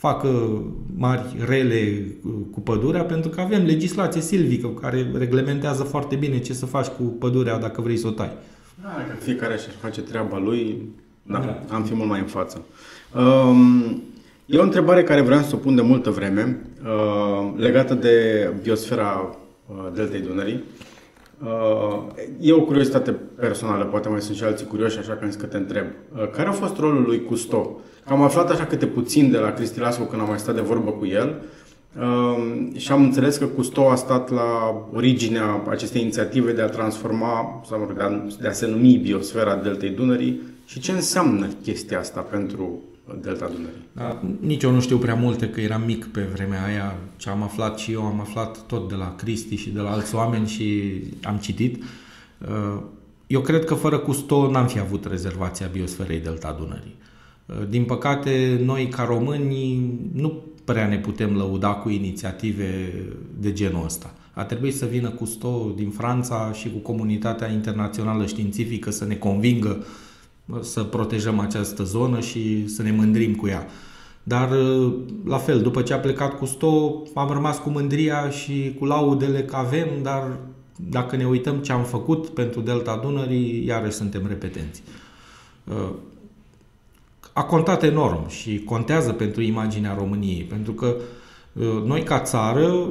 facă 0.00 0.62
mari 0.96 1.36
rele 1.46 2.06
cu 2.52 2.60
pădurea, 2.60 3.02
pentru 3.02 3.30
că 3.30 3.40
avem 3.40 3.64
legislație 3.64 4.20
silvică 4.20 4.68
care 4.68 5.10
reglementează 5.18 5.82
foarte 5.82 6.16
bine 6.16 6.38
ce 6.38 6.52
să 6.52 6.66
faci 6.66 6.86
cu 6.86 7.02
pădurea 7.02 7.58
dacă 7.58 7.80
vrei 7.80 7.96
să 7.96 8.06
o 8.06 8.10
tai. 8.10 8.30
Da, 8.82 8.88
că 8.88 9.16
fiecare 9.22 9.56
și 9.56 9.68
face 9.68 10.00
treaba 10.00 10.38
lui, 10.38 10.88
da, 11.22 11.38
da. 11.38 11.74
am 11.74 11.82
fi 11.82 11.94
mult 11.94 12.08
mai 12.08 12.20
în 12.20 12.26
față. 12.26 12.64
Um, 13.14 14.02
e 14.46 14.58
o 14.58 14.62
întrebare 14.62 15.02
care 15.02 15.20
vreau 15.20 15.40
să 15.42 15.54
o 15.54 15.58
pun 15.58 15.74
de 15.74 15.82
multă 15.82 16.10
vreme, 16.10 16.60
uh, 16.84 17.52
legată 17.56 17.94
de 17.94 18.48
biosfera 18.62 19.36
uh, 19.66 19.76
Deltei 19.94 20.20
Dunării. 20.20 20.64
Uh, 21.42 22.02
e 22.40 22.52
o 22.52 22.62
curiozitate 22.62 23.16
personală, 23.36 23.84
poate 23.84 24.08
mai 24.08 24.20
sunt 24.20 24.36
și 24.36 24.44
alții 24.44 24.66
curioși, 24.66 24.98
așa 24.98 25.12
că 25.12 25.18
am 25.22 25.30
zis 25.30 25.40
că 25.40 25.46
te 25.46 25.56
întreb. 25.56 25.84
Uh, 26.14 26.30
care 26.30 26.48
a 26.48 26.52
fost 26.52 26.78
rolul 26.78 27.02
lui 27.02 27.24
Custo? 27.24 27.80
Am 28.10 28.22
aflat 28.22 28.50
așa 28.50 28.66
câte 28.66 28.86
puțin 28.86 29.30
de 29.30 29.38
la 29.38 29.52
Cristi 29.52 29.80
Lascu 29.80 30.02
când 30.02 30.22
am 30.22 30.28
mai 30.28 30.38
stat 30.38 30.54
de 30.54 30.60
vorbă 30.60 30.90
cu 30.90 31.06
el 31.06 31.42
uh, 31.98 32.76
și 32.76 32.92
am 32.92 33.02
înțeles 33.02 33.36
că 33.36 33.46
Custo 33.46 33.90
a 33.90 33.94
stat 33.94 34.30
la 34.30 34.74
originea 34.92 35.62
acestei 35.68 36.02
inițiative 36.02 36.52
de 36.52 36.62
a 36.62 36.68
transforma, 36.68 37.62
sau 37.68 37.92
de 37.96 38.02
a, 38.02 38.08
de 38.40 38.48
a 38.48 38.52
se 38.52 38.66
numi 38.66 38.96
biosfera 38.96 39.56
Deltei 39.56 39.90
Dunării 39.90 40.40
și 40.66 40.80
ce 40.80 40.92
înseamnă 40.92 41.46
chestia 41.62 41.98
asta 41.98 42.20
pentru 42.20 42.78
Delta 43.20 43.46
Dunării. 43.46 43.88
Da, 43.92 44.22
nici 44.40 44.62
eu 44.62 44.70
nu 44.70 44.80
știu 44.80 44.98
prea 44.98 45.14
multe, 45.14 45.48
că 45.48 45.60
eram 45.60 45.82
mic 45.86 46.04
pe 46.04 46.28
vremea 46.32 46.64
aia. 46.64 46.96
Ce 47.16 47.30
am 47.30 47.42
aflat 47.42 47.78
și 47.78 47.92
eu, 47.92 48.02
am 48.02 48.20
aflat 48.20 48.66
tot 48.66 48.88
de 48.88 48.94
la 48.94 49.14
Cristi 49.16 49.56
și 49.56 49.70
de 49.70 49.80
la 49.80 49.90
alți 49.90 50.14
oameni 50.14 50.46
și 50.46 50.92
am 51.22 51.36
citit. 51.36 51.82
Uh, 52.38 52.82
eu 53.26 53.40
cred 53.40 53.64
că 53.64 53.74
fără 53.74 53.98
Custo 53.98 54.50
n-am 54.50 54.66
fi 54.66 54.78
avut 54.78 55.04
rezervația 55.04 55.68
biosferei 55.72 56.20
Delta 56.20 56.56
Dunării. 56.58 56.98
Uh, 57.50 57.66
din 57.68 57.84
păcate, 57.84 58.60
noi 58.64 58.88
ca 58.88 59.04
români 59.04 59.92
nu 60.12 60.42
prea 60.64 60.86
ne 60.86 60.98
putem 60.98 61.36
lăuda 61.36 61.68
cu 61.68 61.88
inițiative 61.88 62.92
de 63.38 63.52
genul 63.52 63.84
ăsta. 63.84 64.14
A 64.32 64.44
trebuit 64.44 64.74
să 64.74 64.86
vină 64.86 65.08
Custo 65.08 65.72
din 65.76 65.90
Franța 65.90 66.52
și 66.52 66.70
cu 66.70 66.78
comunitatea 66.78 67.50
internațională 67.50 68.26
științifică 68.26 68.90
să 68.90 69.04
ne 69.04 69.14
convingă 69.14 69.84
uh, 70.46 70.58
să 70.60 70.82
protejăm 70.82 71.38
această 71.38 71.82
zonă 71.82 72.20
și 72.20 72.68
să 72.68 72.82
ne 72.82 72.90
mândrim 72.90 73.34
cu 73.34 73.46
ea. 73.46 73.66
Dar, 74.22 74.50
uh, 74.50 74.94
la 75.24 75.38
fel, 75.38 75.60
după 75.62 75.82
ce 75.82 75.92
a 75.92 75.98
plecat 75.98 76.38
cu 76.38 76.44
Sto, 76.44 77.02
am 77.14 77.30
rămas 77.30 77.58
cu 77.58 77.70
mândria 77.70 78.30
și 78.30 78.74
cu 78.78 78.84
laudele 78.84 79.42
că 79.42 79.56
avem, 79.56 79.88
dar 80.02 80.38
dacă 80.76 81.16
ne 81.16 81.26
uităm 81.26 81.56
ce 81.56 81.72
am 81.72 81.82
făcut 81.82 82.28
pentru 82.28 82.60
Delta 82.60 83.00
Dunării, 83.02 83.66
iarăși 83.66 83.96
suntem 83.96 84.26
repetenți. 84.26 84.82
Uh, 87.40 87.44
a 87.44 87.44
contat 87.44 87.82
enorm 87.82 88.28
și 88.28 88.62
contează 88.64 89.12
pentru 89.12 89.42
imaginea 89.42 89.94
României, 89.98 90.42
pentru 90.42 90.72
că 90.72 90.96
uh, 91.52 91.82
noi 91.84 92.02
ca 92.02 92.20
țară, 92.20 92.88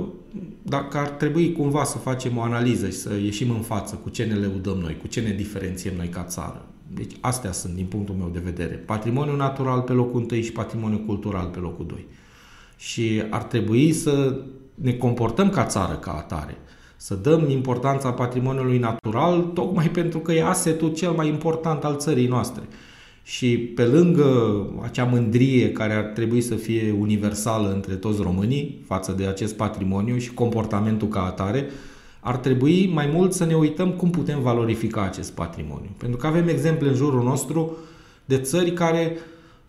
dacă 0.61 0.97
ar 0.97 1.09
trebui 1.09 1.51
cumva 1.51 1.83
să 1.83 1.97
facem 1.97 2.37
o 2.37 2.41
analiză 2.41 2.85
și 2.85 2.95
să 2.95 3.13
ieșim 3.13 3.49
în 3.49 3.61
față 3.61 3.95
cu 3.95 4.09
ce 4.09 4.23
ne 4.23 4.33
lăudăm 4.33 4.77
noi, 4.77 4.97
cu 5.01 5.07
ce 5.07 5.21
ne 5.21 5.31
diferențiem 5.31 5.93
noi 5.95 6.07
ca 6.07 6.23
țară, 6.23 6.65
deci 6.93 7.15
astea 7.19 7.51
sunt 7.51 7.73
din 7.73 7.85
punctul 7.85 8.15
meu 8.15 8.29
de 8.33 8.41
vedere. 8.43 8.73
Patrimoniul 8.73 9.37
natural 9.37 9.81
pe 9.81 9.91
locul 9.91 10.25
1 10.31 10.41
și 10.41 10.51
patrimoniul 10.51 11.05
cultural 11.05 11.45
pe 11.45 11.59
locul 11.59 11.85
2. 11.85 12.05
Și 12.77 13.23
ar 13.29 13.43
trebui 13.43 13.93
să 13.93 14.41
ne 14.75 14.93
comportăm 14.93 15.49
ca 15.49 15.65
țară 15.65 15.93
ca 15.93 16.11
atare. 16.11 16.57
Să 16.95 17.15
dăm 17.15 17.49
importanța 17.49 18.11
patrimoniului 18.11 18.77
natural 18.77 19.41
tocmai 19.41 19.89
pentru 19.89 20.19
că 20.19 20.31
e 20.31 20.45
asetul 20.45 20.93
cel 20.93 21.11
mai 21.11 21.27
important 21.27 21.83
al 21.83 21.97
țării 21.97 22.27
noastre. 22.27 22.63
Și 23.29 23.57
pe 23.57 23.83
lângă 23.83 24.65
acea 24.81 25.03
mândrie 25.03 25.71
care 25.71 25.93
ar 25.93 26.03
trebui 26.03 26.41
să 26.41 26.55
fie 26.55 26.95
universală 26.99 27.71
între 27.73 27.93
toți 27.95 28.21
românii 28.21 28.81
față 28.85 29.11
de 29.17 29.25
acest 29.25 29.55
patrimoniu 29.55 30.17
și 30.17 30.33
comportamentul 30.33 31.07
ca 31.07 31.23
atare, 31.23 31.69
ar 32.19 32.37
trebui 32.37 32.91
mai 32.93 33.09
mult 33.13 33.33
să 33.33 33.45
ne 33.45 33.55
uităm 33.55 33.91
cum 33.91 34.09
putem 34.09 34.41
valorifica 34.41 35.03
acest 35.03 35.31
patrimoniu. 35.31 35.89
Pentru 35.97 36.17
că 36.17 36.27
avem 36.27 36.47
exemple 36.47 36.87
în 36.87 36.95
jurul 36.95 37.23
nostru 37.23 37.77
de 38.25 38.37
țări 38.37 38.73
care 38.73 39.17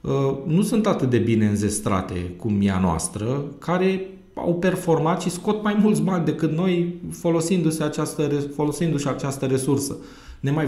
uh, 0.01 0.11
nu 0.47 0.63
sunt 0.63 0.87
atât 0.87 1.11
de 1.11 1.19
bine 1.19 1.47
înzestrate 1.47 2.33
cum 2.37 2.59
e 2.61 2.71
a 2.71 2.79
noastră, 2.79 3.45
care 3.59 4.07
au 4.35 4.55
performat 4.55 5.23
și 5.23 5.31
scot 5.31 5.63
mai 5.63 5.77
mulți 5.81 6.03
bani 6.03 6.25
decât 6.25 6.53
noi 6.53 6.95
folosindu-se 7.11 7.83
această, 7.83 8.23
folosindu-și 8.55 9.09
această 9.09 9.47
resursă. 9.47 9.97
Ne 10.41 10.51
mai 10.51 10.67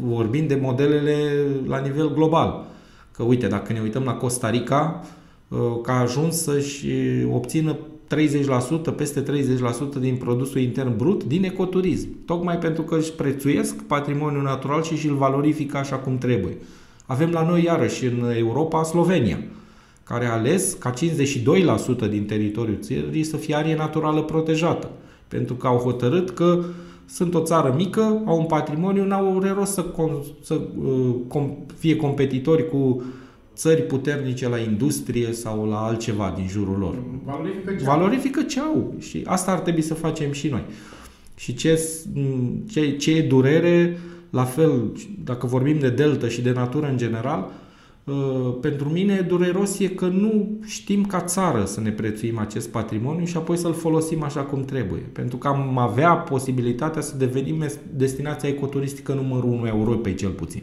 vorbim 0.00 0.46
de 0.46 0.58
modelele 0.62 1.46
la 1.66 1.78
nivel 1.78 2.14
global. 2.14 2.66
Că 3.10 3.22
uite, 3.22 3.46
dacă 3.46 3.72
ne 3.72 3.80
uităm 3.80 4.02
la 4.02 4.14
Costa 4.14 4.50
Rica, 4.50 5.04
uh, 5.48 5.58
că 5.82 5.90
a 5.90 6.00
ajuns 6.00 6.42
să-și 6.42 6.86
obțină 7.32 7.76
30%, 8.08 8.90
peste 8.96 9.22
30% 9.22 9.98
din 10.00 10.16
produsul 10.16 10.60
intern 10.60 10.96
brut 10.96 11.24
din 11.24 11.44
ecoturism. 11.44 12.08
Tocmai 12.24 12.58
pentru 12.58 12.82
că 12.82 12.96
își 12.96 13.12
prețuiesc 13.12 13.82
patrimoniul 13.82 14.42
natural 14.42 14.82
și 14.82 15.08
îl 15.08 15.14
valorifică 15.14 15.76
așa 15.76 15.96
cum 15.96 16.18
trebuie. 16.18 16.56
Avem 17.06 17.30
la 17.30 17.46
noi 17.46 17.64
iarăși 17.64 18.06
în 18.06 18.32
Europa 18.36 18.82
Slovenia, 18.82 19.38
care 20.04 20.26
a 20.26 20.32
ales 20.32 20.72
ca 20.72 20.92
52% 22.06 22.08
din 22.10 22.24
teritoriul 22.26 22.78
țării 22.80 23.22
să 23.22 23.36
fie 23.36 23.54
arie 23.54 23.76
naturală 23.76 24.22
protejată. 24.22 24.90
Pentru 25.28 25.54
că 25.54 25.66
au 25.66 25.76
hotărât 25.76 26.30
că 26.30 26.64
sunt 27.06 27.34
o 27.34 27.40
țară 27.40 27.74
mică, 27.76 28.22
au 28.24 28.38
un 28.38 28.46
patrimoniu, 28.46 29.04
n-au 29.04 29.38
rost 29.56 29.72
să, 29.72 29.84
com- 29.84 30.42
să 30.42 30.60
uh, 30.84 31.14
com- 31.28 31.76
fie 31.78 31.96
competitori 31.96 32.68
cu 32.68 33.02
țări 33.54 33.82
puternice 33.82 34.48
la 34.48 34.58
industrie 34.58 35.32
sau 35.32 35.68
la 35.68 35.76
altceva 35.76 36.32
din 36.36 36.48
jurul 36.48 36.78
lor. 36.78 36.94
Valorifică 37.24 37.74
ce 37.74 37.84
Valorifică 37.84 38.42
ce 38.42 38.60
au. 38.60 38.94
Și 38.98 39.22
asta 39.24 39.52
ar 39.52 39.58
trebui 39.58 39.82
să 39.82 39.94
facem 39.94 40.32
și 40.32 40.48
noi. 40.48 40.62
Și 41.36 41.54
ce, 41.54 41.80
ce, 42.70 42.96
ce 42.96 43.10
e 43.10 43.22
durere, 43.22 43.98
la 44.30 44.44
fel, 44.44 44.92
dacă 45.24 45.46
vorbim 45.46 45.78
de 45.78 45.90
delta 45.90 46.28
și 46.28 46.40
de 46.40 46.52
natură 46.52 46.86
în 46.86 46.96
general, 46.96 47.38
uh, 47.38 47.61
pentru 48.60 48.88
mine 48.88 49.20
dureros 49.20 49.78
e 49.78 49.88
că 49.88 50.06
nu 50.06 50.58
știm 50.64 51.04
ca 51.04 51.20
țară 51.20 51.64
să 51.64 51.80
ne 51.80 51.90
prețuim 51.90 52.38
acest 52.38 52.68
patrimoniu 52.68 53.24
și 53.24 53.36
apoi 53.36 53.56
să-l 53.56 53.72
folosim 53.72 54.22
așa 54.22 54.40
cum 54.40 54.64
trebuie. 54.64 55.00
Pentru 55.00 55.36
că 55.36 55.48
am 55.48 55.78
avea 55.78 56.14
posibilitatea 56.14 57.02
să 57.02 57.16
devenim 57.16 57.64
destinația 57.94 58.48
ecoturistică 58.48 59.12
numărul 59.12 59.50
1 59.50 59.66
Europei 59.66 60.14
cel 60.14 60.30
puțin. 60.30 60.62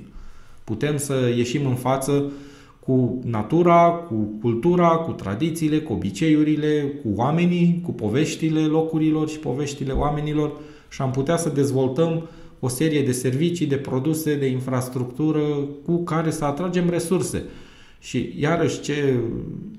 Putem 0.63 0.97
să 0.97 1.33
ieșim 1.35 1.65
în 1.65 1.75
față 1.75 2.31
cu 2.79 3.19
natura, 3.25 3.89
cu 3.89 4.15
cultura, 4.41 4.89
cu 4.89 5.11
tradițiile, 5.11 5.79
cu 5.79 5.93
obiceiurile, 5.93 6.99
cu 7.01 7.07
oamenii, 7.15 7.81
cu 7.85 7.91
poveștile 7.91 8.59
locurilor 8.59 9.29
și 9.29 9.39
poveștile 9.39 9.91
oamenilor 9.91 10.51
și 10.89 11.01
am 11.01 11.11
putea 11.11 11.37
să 11.37 11.49
dezvoltăm 11.49 12.29
o 12.59 12.67
serie 12.67 13.03
de 13.03 13.11
servicii, 13.11 13.65
de 13.65 13.75
produse, 13.75 14.35
de 14.35 14.45
infrastructură 14.45 15.41
cu 15.85 16.03
care 16.03 16.31
să 16.31 16.45
atragem 16.45 16.89
resurse. 16.89 17.43
Și 17.99 18.33
iarăși 18.39 18.81
ce, 18.81 19.19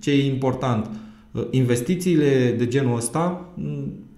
ce 0.01 0.11
e 0.11 0.27
important, 0.27 0.91
investițiile 1.51 2.55
de 2.59 2.67
genul 2.67 2.97
ăsta, 2.97 3.55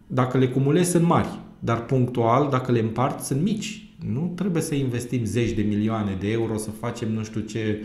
dacă 0.07 0.39
le 0.39 0.49
cumulezi, 0.49 0.91
sunt 0.91 1.07
mari, 1.07 1.29
dar 1.59 1.85
punctual, 1.85 2.49
dacă 2.51 2.73
le 2.73 2.81
împart, 2.81 3.21
sunt 3.21 3.43
mici. 3.43 3.87
Nu 4.13 4.33
trebuie 4.35 4.63
să 4.63 4.75
investim 4.75 5.25
zeci 5.25 5.53
de 5.53 5.63
milioane 5.63 6.17
de 6.21 6.31
euro 6.31 6.57
să 6.57 6.71
facem 6.71 7.13
nu 7.13 7.23
știu 7.23 7.41
ce 7.41 7.85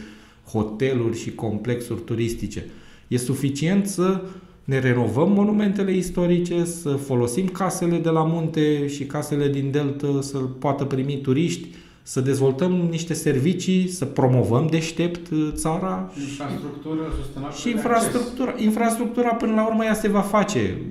hoteluri 0.51 1.17
și 1.17 1.31
complexuri 1.31 2.01
turistice. 2.01 2.65
E 3.07 3.17
suficient 3.17 3.87
să 3.87 4.21
ne 4.67 4.79
renovăm 4.79 5.31
monumentele 5.31 5.91
istorice, 5.91 6.65
să 6.65 6.89
folosim 6.89 7.47
casele 7.47 7.97
de 7.97 8.09
la 8.09 8.23
munte 8.23 8.87
și 8.87 9.05
casele 9.05 9.47
din 9.47 9.71
delta 9.71 10.21
să 10.21 10.37
poată 10.37 10.83
primi 10.83 11.19
turiști, 11.21 11.67
să 12.03 12.21
dezvoltăm 12.21 12.71
niște 12.71 13.13
servicii, 13.13 13.87
să 13.87 14.05
promovăm 14.05 14.67
deștept 14.69 15.29
uh, 15.29 15.49
țara. 15.53 16.11
Infrastructură 16.19 17.01
sustenabilă. 17.21 17.59
Și 17.59 17.69
infrastructura, 17.69 18.53
infrastructura 18.57 19.33
până 19.33 19.53
la 19.53 19.67
urmă 19.67 19.83
ea 19.83 19.93
se 19.93 20.07
va 20.07 20.21
face 20.21 20.81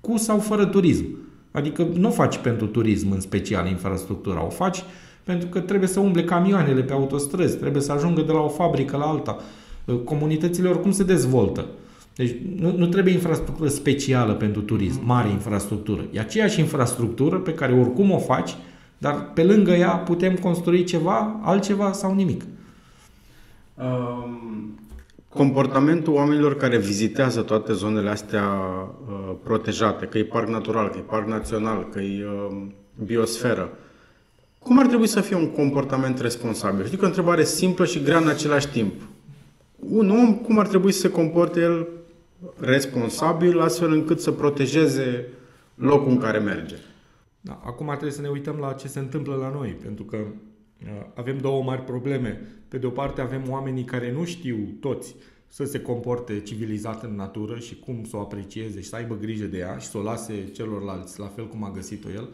cu 0.00 0.16
sau 0.16 0.38
fără 0.38 0.66
turism. 0.66 1.06
Adică 1.50 1.88
nu 1.94 2.08
o 2.08 2.10
faci 2.10 2.38
pentru 2.38 2.66
turism 2.66 3.10
în 3.10 3.20
special 3.20 3.68
infrastructura, 3.68 4.44
o 4.44 4.50
faci 4.50 4.82
pentru 5.24 5.48
că 5.48 5.60
trebuie 5.60 5.88
să 5.88 6.00
umble 6.00 6.24
camioanele 6.24 6.80
pe 6.80 6.92
autostrăzi, 6.92 7.56
trebuie 7.56 7.82
să 7.82 7.92
ajungă 7.92 8.20
de 8.20 8.32
la 8.32 8.40
o 8.40 8.48
fabrică 8.48 8.96
la 8.96 9.04
alta. 9.04 9.36
Uh, 9.84 9.96
comunitățile 10.04 10.68
oricum 10.68 10.92
se 10.92 11.04
dezvoltă. 11.04 11.66
Deci 12.18 12.36
nu, 12.56 12.76
nu 12.76 12.86
trebuie 12.86 13.12
infrastructură 13.12 13.68
specială 13.68 14.34
pentru 14.34 14.60
turism, 14.60 15.00
mare 15.04 15.28
infrastructură. 15.28 16.04
E 16.12 16.20
aceeași 16.20 16.60
infrastructură 16.60 17.36
pe 17.36 17.54
care 17.54 17.72
oricum 17.72 18.10
o 18.10 18.18
faci, 18.18 18.56
dar 18.98 19.30
pe 19.34 19.44
lângă 19.44 19.70
ea 19.70 19.90
putem 19.90 20.34
construi 20.34 20.84
ceva, 20.84 21.40
altceva 21.42 21.92
sau 21.92 22.14
nimic. 22.14 22.42
Um, 23.74 24.78
comportamentul 25.28 26.12
oamenilor 26.12 26.56
care 26.56 26.78
vizitează 26.78 27.40
toate 27.42 27.72
zonele 27.72 28.10
astea 28.10 28.44
uh, 28.44 29.34
protejate, 29.42 30.06
că 30.06 30.18
e 30.18 30.24
parc 30.24 30.48
natural, 30.48 30.88
că 30.88 30.98
e 30.98 31.00
parc 31.00 31.26
național, 31.26 31.88
că 31.92 32.00
e 32.00 32.24
uh, 32.24 32.56
biosferă, 33.04 33.70
cum 34.58 34.78
ar 34.78 34.86
trebui 34.86 35.06
să 35.06 35.20
fie 35.20 35.36
un 35.36 35.50
comportament 35.50 36.20
responsabil? 36.20 36.84
Știu 36.84 36.98
că 36.98 37.04
o 37.04 37.08
întrebare 37.08 37.44
simplă 37.44 37.84
și 37.84 38.02
grea 38.02 38.18
în 38.18 38.28
același 38.28 38.68
timp. 38.68 38.92
Un 39.76 40.10
om, 40.10 40.34
cum 40.34 40.58
ar 40.58 40.66
trebui 40.66 40.92
să 40.92 41.00
se 41.00 41.10
comporte 41.10 41.60
el 41.60 41.86
responsabil, 42.56 43.60
astfel 43.60 43.92
încât 43.92 44.20
să 44.20 44.32
protejeze 44.32 45.28
locul 45.74 46.10
în 46.10 46.18
care 46.18 46.38
merge? 46.38 46.76
Da, 47.40 47.60
acum 47.64 47.86
trebuie 47.86 48.10
să 48.10 48.20
ne 48.20 48.28
uităm 48.28 48.56
la 48.56 48.72
ce 48.72 48.88
se 48.88 48.98
întâmplă 48.98 49.34
la 49.34 49.50
noi, 49.50 49.70
pentru 49.70 50.04
că 50.04 50.16
uh, 50.16 50.88
avem 51.14 51.38
două 51.38 51.62
mari 51.62 51.82
probleme. 51.82 52.40
Pe 52.68 52.78
de 52.78 52.86
o 52.86 52.90
parte 52.90 53.20
avem 53.20 53.42
oamenii 53.48 53.84
care 53.84 54.12
nu 54.12 54.24
știu 54.24 54.56
toți 54.80 55.14
să 55.46 55.64
se 55.64 55.80
comporte 55.80 56.40
civilizat 56.40 57.02
în 57.02 57.14
natură 57.14 57.58
și 57.58 57.76
cum 57.76 58.04
să 58.04 58.16
o 58.16 58.20
aprecieze 58.20 58.80
și 58.80 58.88
să 58.88 58.96
aibă 58.96 59.16
grijă 59.16 59.44
de 59.44 59.58
ea 59.58 59.78
și 59.78 59.86
să 59.86 59.98
o 59.98 60.02
lase 60.02 60.48
celorlalți 60.52 61.20
la 61.20 61.26
fel 61.26 61.48
cum 61.48 61.64
a 61.64 61.70
găsit-o 61.70 62.10
el. 62.10 62.28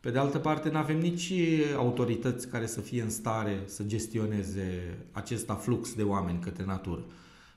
Pe 0.00 0.10
de 0.10 0.18
altă 0.18 0.38
parte, 0.38 0.70
nu 0.70 0.78
avem 0.78 0.98
nici 0.98 1.32
autorități 1.76 2.48
care 2.48 2.66
să 2.66 2.80
fie 2.80 3.02
în 3.02 3.10
stare 3.10 3.62
să 3.64 3.82
gestioneze 3.82 4.98
acest 5.12 5.50
aflux 5.50 5.94
de 5.94 6.02
oameni 6.02 6.38
către 6.38 6.64
natură. 6.64 7.04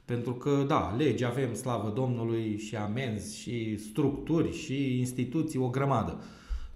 Pentru 0.10 0.34
că, 0.34 0.64
da, 0.68 0.96
legi 0.98 1.26
avem, 1.26 1.54
slavă 1.54 1.92
Domnului, 1.96 2.58
și 2.58 2.76
amenzi, 2.76 3.38
și 3.38 3.78
structuri, 3.78 4.52
și 4.54 4.98
instituții, 4.98 5.60
o 5.60 5.70
grămadă. 5.70 6.22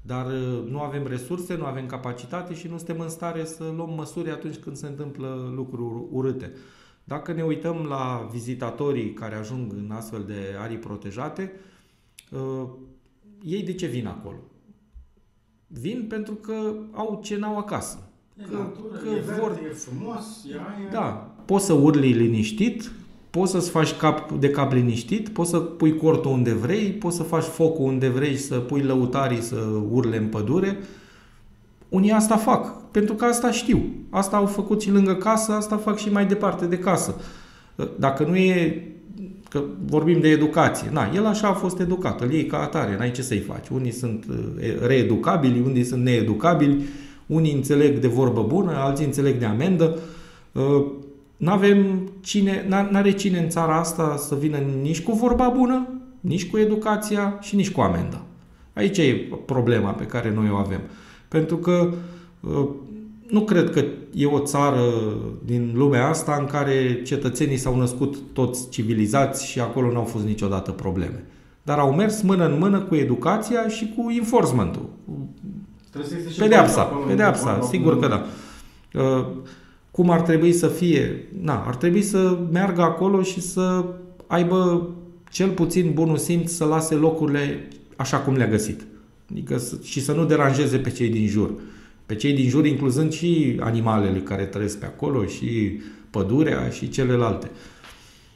Dar 0.01 0.25
uh, 0.25 0.63
nu 0.69 0.79
avem 0.79 1.07
resurse, 1.07 1.55
nu 1.55 1.65
avem 1.65 1.85
capacitate 1.85 2.53
și 2.53 2.67
nu 2.67 2.77
suntem 2.77 2.99
în 2.99 3.09
stare 3.09 3.45
să 3.45 3.73
luăm 3.75 3.93
măsuri 3.95 4.29
atunci 4.29 4.55
când 4.55 4.75
se 4.75 4.87
întâmplă 4.87 5.51
lucruri 5.55 6.03
urâte. 6.11 6.51
Dacă 7.03 7.33
ne 7.33 7.43
uităm 7.43 7.85
la 7.89 8.29
vizitatorii 8.31 9.13
care 9.13 9.35
ajung 9.35 9.73
în 9.73 9.91
astfel 9.91 10.23
de 10.27 10.39
arii 10.59 10.77
protejate, 10.77 11.51
uh, 12.31 12.67
ei 13.43 13.63
de 13.63 13.73
ce 13.73 13.85
vin 13.85 14.07
acolo? 14.07 14.37
Vin 15.67 16.05
pentru 16.09 16.33
că 16.33 16.73
au 16.91 17.19
ce 17.23 17.37
n-au 17.37 17.57
acasă. 17.57 18.09
E 18.37 18.43
că, 18.43 18.57
natură, 18.57 18.97
că 18.97 19.09
e 19.09 19.19
verde, 19.19 19.41
vor... 19.41 19.51
e 19.51 19.73
frumos, 19.73 20.45
e 20.51 20.53
aia... 20.53 20.89
Da, 20.91 21.35
poți 21.45 21.65
să 21.65 21.73
urli 21.73 22.11
liniștit, 22.11 22.91
poți 23.39 23.51
să-ți 23.51 23.69
faci 23.69 23.93
cap 23.93 24.31
de 24.31 24.49
cap 24.49 24.73
liniștit, 24.73 25.29
poți 25.29 25.49
să 25.49 25.57
pui 25.57 25.97
cortul 25.97 26.31
unde 26.31 26.53
vrei, 26.53 26.89
poți 26.89 27.15
să 27.15 27.23
faci 27.23 27.43
focul 27.43 27.85
unde 27.85 28.07
vrei 28.07 28.31
și 28.31 28.41
să 28.41 28.55
pui 28.55 28.81
lăutarii 28.81 29.41
să 29.41 29.55
urle 29.91 30.17
în 30.17 30.25
pădure. 30.25 30.79
Unii 31.89 32.11
asta 32.11 32.37
fac, 32.37 32.91
pentru 32.91 33.13
că 33.13 33.25
asta 33.25 33.51
știu. 33.51 33.83
Asta 34.09 34.37
au 34.37 34.45
făcut 34.45 34.81
și 34.81 34.91
lângă 34.91 35.15
casă, 35.15 35.51
asta 35.51 35.77
fac 35.77 35.97
și 35.97 36.11
mai 36.11 36.25
departe 36.25 36.65
de 36.65 36.77
casă. 36.77 37.15
Dacă 37.97 38.23
nu 38.23 38.35
e 38.35 38.87
Că 39.53 39.63
vorbim 39.85 40.19
de 40.19 40.27
educație. 40.27 40.89
Na, 40.91 41.09
el 41.15 41.25
așa 41.25 41.47
a 41.47 41.53
fost 41.53 41.79
educat, 41.79 42.21
îl 42.21 42.31
iei 42.31 42.45
ca 42.45 42.61
atare, 42.61 42.95
n-ai 42.97 43.11
ce 43.11 43.21
să-i 43.21 43.39
faci. 43.39 43.67
Unii 43.67 43.91
sunt 43.91 44.25
reeducabili, 44.85 45.63
unii 45.65 45.83
sunt 45.83 46.03
needucabili, 46.03 46.83
unii 47.25 47.53
înțeleg 47.53 47.97
de 47.97 48.07
vorbă 48.07 48.45
bună, 48.47 48.71
alții 48.75 49.05
înțeleg 49.05 49.37
de 49.37 49.45
amendă. 49.45 49.97
N-avem 51.43 52.11
cine, 52.21 52.65
n-are 52.67 53.11
cine 53.11 53.39
în 53.39 53.49
țara 53.49 53.79
asta 53.79 54.15
să 54.17 54.35
vină 54.35 54.57
nici 54.81 55.01
cu 55.01 55.11
vorba 55.11 55.47
bună, 55.47 55.87
nici 56.19 56.49
cu 56.49 56.57
educația 56.57 57.37
și 57.41 57.55
nici 57.55 57.71
cu 57.71 57.81
amenda. 57.81 58.21
Aici 58.73 58.97
e 58.97 59.29
problema 59.45 59.91
pe 59.91 60.05
care 60.05 60.33
noi 60.33 60.49
o 60.51 60.55
avem. 60.55 60.79
Pentru 61.27 61.57
că 61.57 61.93
nu 63.29 63.41
cred 63.41 63.69
că 63.69 63.83
e 64.13 64.25
o 64.25 64.39
țară 64.39 64.81
din 65.45 65.71
lumea 65.75 66.07
asta 66.07 66.37
în 66.39 66.45
care 66.45 67.01
cetățenii 67.03 67.57
s-au 67.57 67.77
născut 67.77 68.15
toți 68.33 68.69
civilizați 68.69 69.47
și 69.47 69.59
acolo 69.59 69.91
nu 69.91 69.97
au 69.97 70.03
fost 70.03 70.25
niciodată 70.25 70.71
probleme. 70.71 71.23
Dar 71.63 71.79
au 71.79 71.93
mers 71.93 72.21
mână 72.21 72.45
în 72.45 72.57
mână 72.59 72.79
cu 72.79 72.95
educația 72.95 73.67
și 73.67 73.93
cu 73.95 74.11
enforcement-ul. 74.11 74.89
Pedeapsa, 76.37 76.83
pedeapsa, 76.83 77.61
sigur 77.61 77.99
că 77.99 78.07
da. 78.07 78.25
Uh, 79.93 79.99
cum 80.01 80.09
ar 80.09 80.21
trebui 80.21 80.53
să 80.53 80.67
fie? 80.67 81.27
Na, 81.41 81.63
ar 81.67 81.75
trebui 81.75 82.01
să 82.01 82.37
meargă 82.51 82.81
acolo 82.81 83.21
și 83.21 83.41
să 83.41 83.85
aibă 84.27 84.89
cel 85.31 85.49
puțin 85.49 85.91
bunul 85.93 86.17
simț 86.17 86.51
să 86.51 86.65
lase 86.65 86.95
locurile 86.95 87.67
așa 87.95 88.17
cum 88.17 88.35
le-a 88.35 88.47
găsit. 88.47 88.81
Adică 89.31 89.61
și 89.83 90.01
să 90.01 90.11
nu 90.13 90.25
deranjeze 90.25 90.77
pe 90.77 90.89
cei 90.89 91.09
din 91.09 91.27
jur 91.27 91.51
pe 92.05 92.15
cei 92.15 92.33
din 92.33 92.49
jur, 92.49 92.65
incluzând 92.65 93.11
și 93.11 93.57
animalele 93.59 94.19
care 94.19 94.43
trăiesc 94.43 94.79
pe 94.79 94.85
acolo, 94.85 95.25
și 95.25 95.79
pădurea 96.09 96.69
și 96.69 96.89
celelalte. 96.89 97.51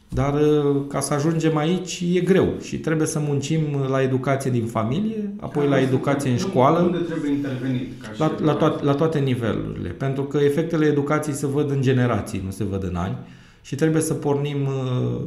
Dar 0.09 0.33
uh, 0.33 0.81
ca 0.87 0.99
să 0.99 1.13
ajungem 1.13 1.57
aici 1.57 2.03
e 2.13 2.19
greu 2.19 2.53
și 2.61 2.77
trebuie 2.79 3.07
să 3.07 3.19
muncim 3.19 3.61
la 3.89 4.01
educație 4.01 4.51
din 4.51 4.65
familie, 4.65 5.33
apoi 5.39 5.67
la 5.67 5.79
educație 5.79 6.29
în 6.29 6.37
școală. 6.37 6.79
Unde 6.79 6.97
trebuie 6.97 7.31
intervenit? 7.31 8.17
La, 8.17 8.35
la, 8.43 8.53
toate, 8.53 8.83
la 8.83 8.93
toate 8.93 9.19
nivelurile. 9.19 9.89
Pentru 9.89 10.23
că 10.23 10.37
efectele 10.37 10.85
educației 10.85 11.35
se 11.35 11.47
văd 11.47 11.71
în 11.71 11.81
generații, 11.81 12.41
nu 12.45 12.51
se 12.51 12.63
văd 12.63 12.83
în 12.83 12.95
ani. 12.95 13.17
Și 13.61 13.75
trebuie 13.75 14.01
să 14.01 14.13
pornim 14.13 14.57
uh, 14.65 15.21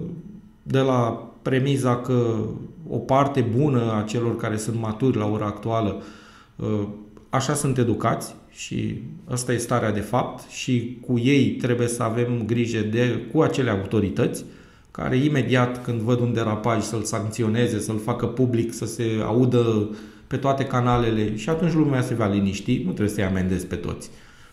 de 0.62 0.78
la 0.78 1.30
premiza 1.42 1.96
că 1.96 2.36
o 2.88 2.96
parte 2.96 3.40
bună 3.56 3.92
a 3.98 4.02
celor 4.02 4.36
care 4.36 4.56
sunt 4.56 4.80
maturi 4.80 5.16
la 5.16 5.26
ora 5.26 5.46
actuală 5.46 6.02
uh, 6.56 6.86
așa 7.30 7.54
sunt 7.54 7.78
educați 7.78 8.34
și 8.50 9.02
asta 9.30 9.52
e 9.52 9.56
starea 9.56 9.92
de 9.92 10.00
fapt 10.00 10.50
și 10.50 10.98
cu 11.06 11.18
ei 11.18 11.50
trebuie 11.50 11.88
să 11.88 12.02
avem 12.02 12.42
grijă 12.46 12.80
de, 12.80 13.26
cu 13.32 13.40
acele 13.40 13.70
autorități 13.70 14.44
care 15.02 15.16
imediat 15.16 15.84
când 15.84 16.00
văd 16.00 16.20
un 16.20 16.32
derapaj 16.32 16.82
să-l 16.82 17.02
sancționeze, 17.02 17.80
să-l 17.80 17.98
facă 17.98 18.26
public, 18.26 18.72
să 18.72 18.86
se 18.86 19.04
audă 19.24 19.88
pe 20.26 20.36
toate 20.36 20.64
canalele 20.64 21.36
și 21.36 21.48
atunci 21.48 21.72
lumea 21.72 22.02
se 22.02 22.14
va 22.14 22.26
liniști, 22.26 22.76
nu 22.84 22.90
trebuie 22.90 23.14
să-i 23.14 23.24
amendezi 23.24 23.66
pe 23.66 23.74
toți. 23.74 24.10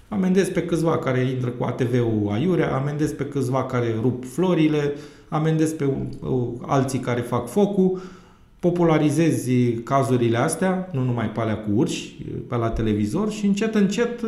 Amendezi 0.09 0.51
pe 0.51 0.63
câțiva 0.63 0.97
care 0.97 1.19
intră 1.19 1.49
cu 1.49 1.63
ATV-ul 1.63 2.29
aiurea, 2.31 2.75
amendezi 2.75 3.13
pe 3.13 3.25
câțiva 3.25 3.63
care 3.63 3.95
rup 4.01 4.25
florile, 4.25 4.93
amendezi 5.29 5.75
pe 5.75 5.93
alții 6.65 6.99
care 6.99 7.21
fac 7.21 7.47
focul, 7.47 8.01
popularizezi 8.59 9.71
cazurile 9.71 10.37
astea, 10.37 10.89
nu 10.93 11.03
numai 11.03 11.29
pe 11.29 11.39
alea 11.39 11.57
cu 11.57 11.69
urși, 11.73 12.15
pe 12.47 12.55
la 12.55 12.69
televizor 12.69 13.31
și 13.31 13.45
încet, 13.45 13.75
încet 13.75 14.21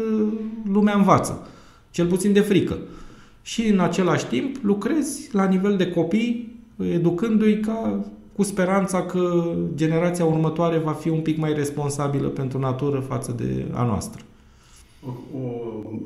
lumea 0.72 0.96
învață, 0.96 1.48
cel 1.92 2.06
puțin 2.08 2.34
de 2.34 2.40
frică 2.40 2.78
și 3.42 3.68
în 3.68 3.80
același 3.80 4.26
timp 4.26 4.56
lucrezi 4.62 5.30
la 5.32 5.46
nivel 5.46 5.78
de 5.78 5.92
copii, 5.92 6.60
educându-i 6.94 7.60
ca 7.60 8.06
cu 8.36 8.44
speranța 8.44 9.02
că 9.02 9.54
generația 9.76 10.26
următoare 10.26 10.78
va 10.78 10.92
fi 10.92 11.10
un 11.10 11.20
pic 11.20 11.38
mai 11.38 11.54
responsabilă 11.54 12.28
pentru 12.28 12.60
natură 12.60 13.00
față 13.00 13.36
de 13.38 13.66
a 13.72 13.84
noastră. 13.84 14.22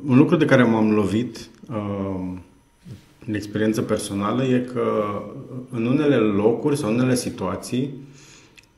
Un 0.08 0.18
lucru 0.18 0.36
de 0.36 0.46
care 0.46 0.64
m-am 0.64 0.92
lovit 0.92 1.50
uh, 1.70 2.32
în 3.28 3.34
experiență 3.34 3.82
personală 3.82 4.44
e 4.44 4.70
că 4.74 4.84
în 5.70 5.86
unele 5.86 6.16
locuri 6.16 6.78
sau 6.78 6.90
în 6.90 6.96
unele 6.96 7.16
situații 7.16 7.94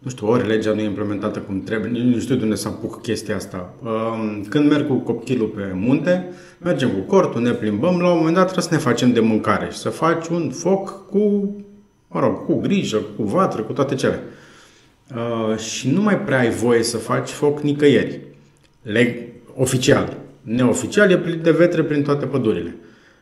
nu 0.05 0.11
știu, 0.11 0.27
ori 0.27 0.47
legea 0.47 0.73
nu 0.73 0.79
e 0.79 0.83
implementată 0.83 1.39
cum 1.39 1.61
trebuie, 1.63 2.03
nu 2.03 2.19
știu 2.19 2.35
de 2.35 2.43
unde 2.43 2.55
să 2.55 2.67
apuc 2.67 3.01
chestia 3.01 3.35
asta. 3.35 3.73
Um, 3.83 4.43
când 4.49 4.69
merg 4.69 4.87
cu 4.87 4.93
copilul 4.93 5.47
pe 5.47 5.71
munte, 5.75 6.29
mergem 6.57 6.89
cu 6.89 6.99
cortul, 6.99 7.41
ne 7.41 7.51
plimbăm, 7.51 7.99
la 7.99 8.09
un 8.09 8.17
moment 8.17 8.35
dat 8.35 8.43
trebuie 8.43 8.63
să 8.63 8.73
ne 8.73 8.79
facem 8.79 9.13
de 9.13 9.19
mâncare 9.19 9.67
și 9.71 9.77
să 9.77 9.89
faci 9.89 10.27
un 10.27 10.49
foc 10.49 11.09
cu, 11.09 11.55
mă 12.07 12.19
rog, 12.19 12.45
cu 12.45 12.59
grijă, 12.59 12.97
cu 13.17 13.23
vatră, 13.23 13.61
cu 13.61 13.73
toate 13.73 13.95
cele. 13.95 14.19
Uh, 15.15 15.57
și 15.57 15.89
nu 15.89 16.01
mai 16.01 16.19
prea 16.19 16.39
ai 16.39 16.49
voie 16.49 16.83
să 16.83 16.97
faci 16.97 17.29
foc 17.29 17.61
nicăieri. 17.61 18.21
Leg, 18.81 19.17
oficial. 19.55 20.17
Neoficial 20.41 21.11
e 21.11 21.17
plin 21.17 21.39
de 21.41 21.51
vetre 21.51 21.83
prin 21.83 22.03
toate 22.03 22.25
pădurile. 22.25 22.75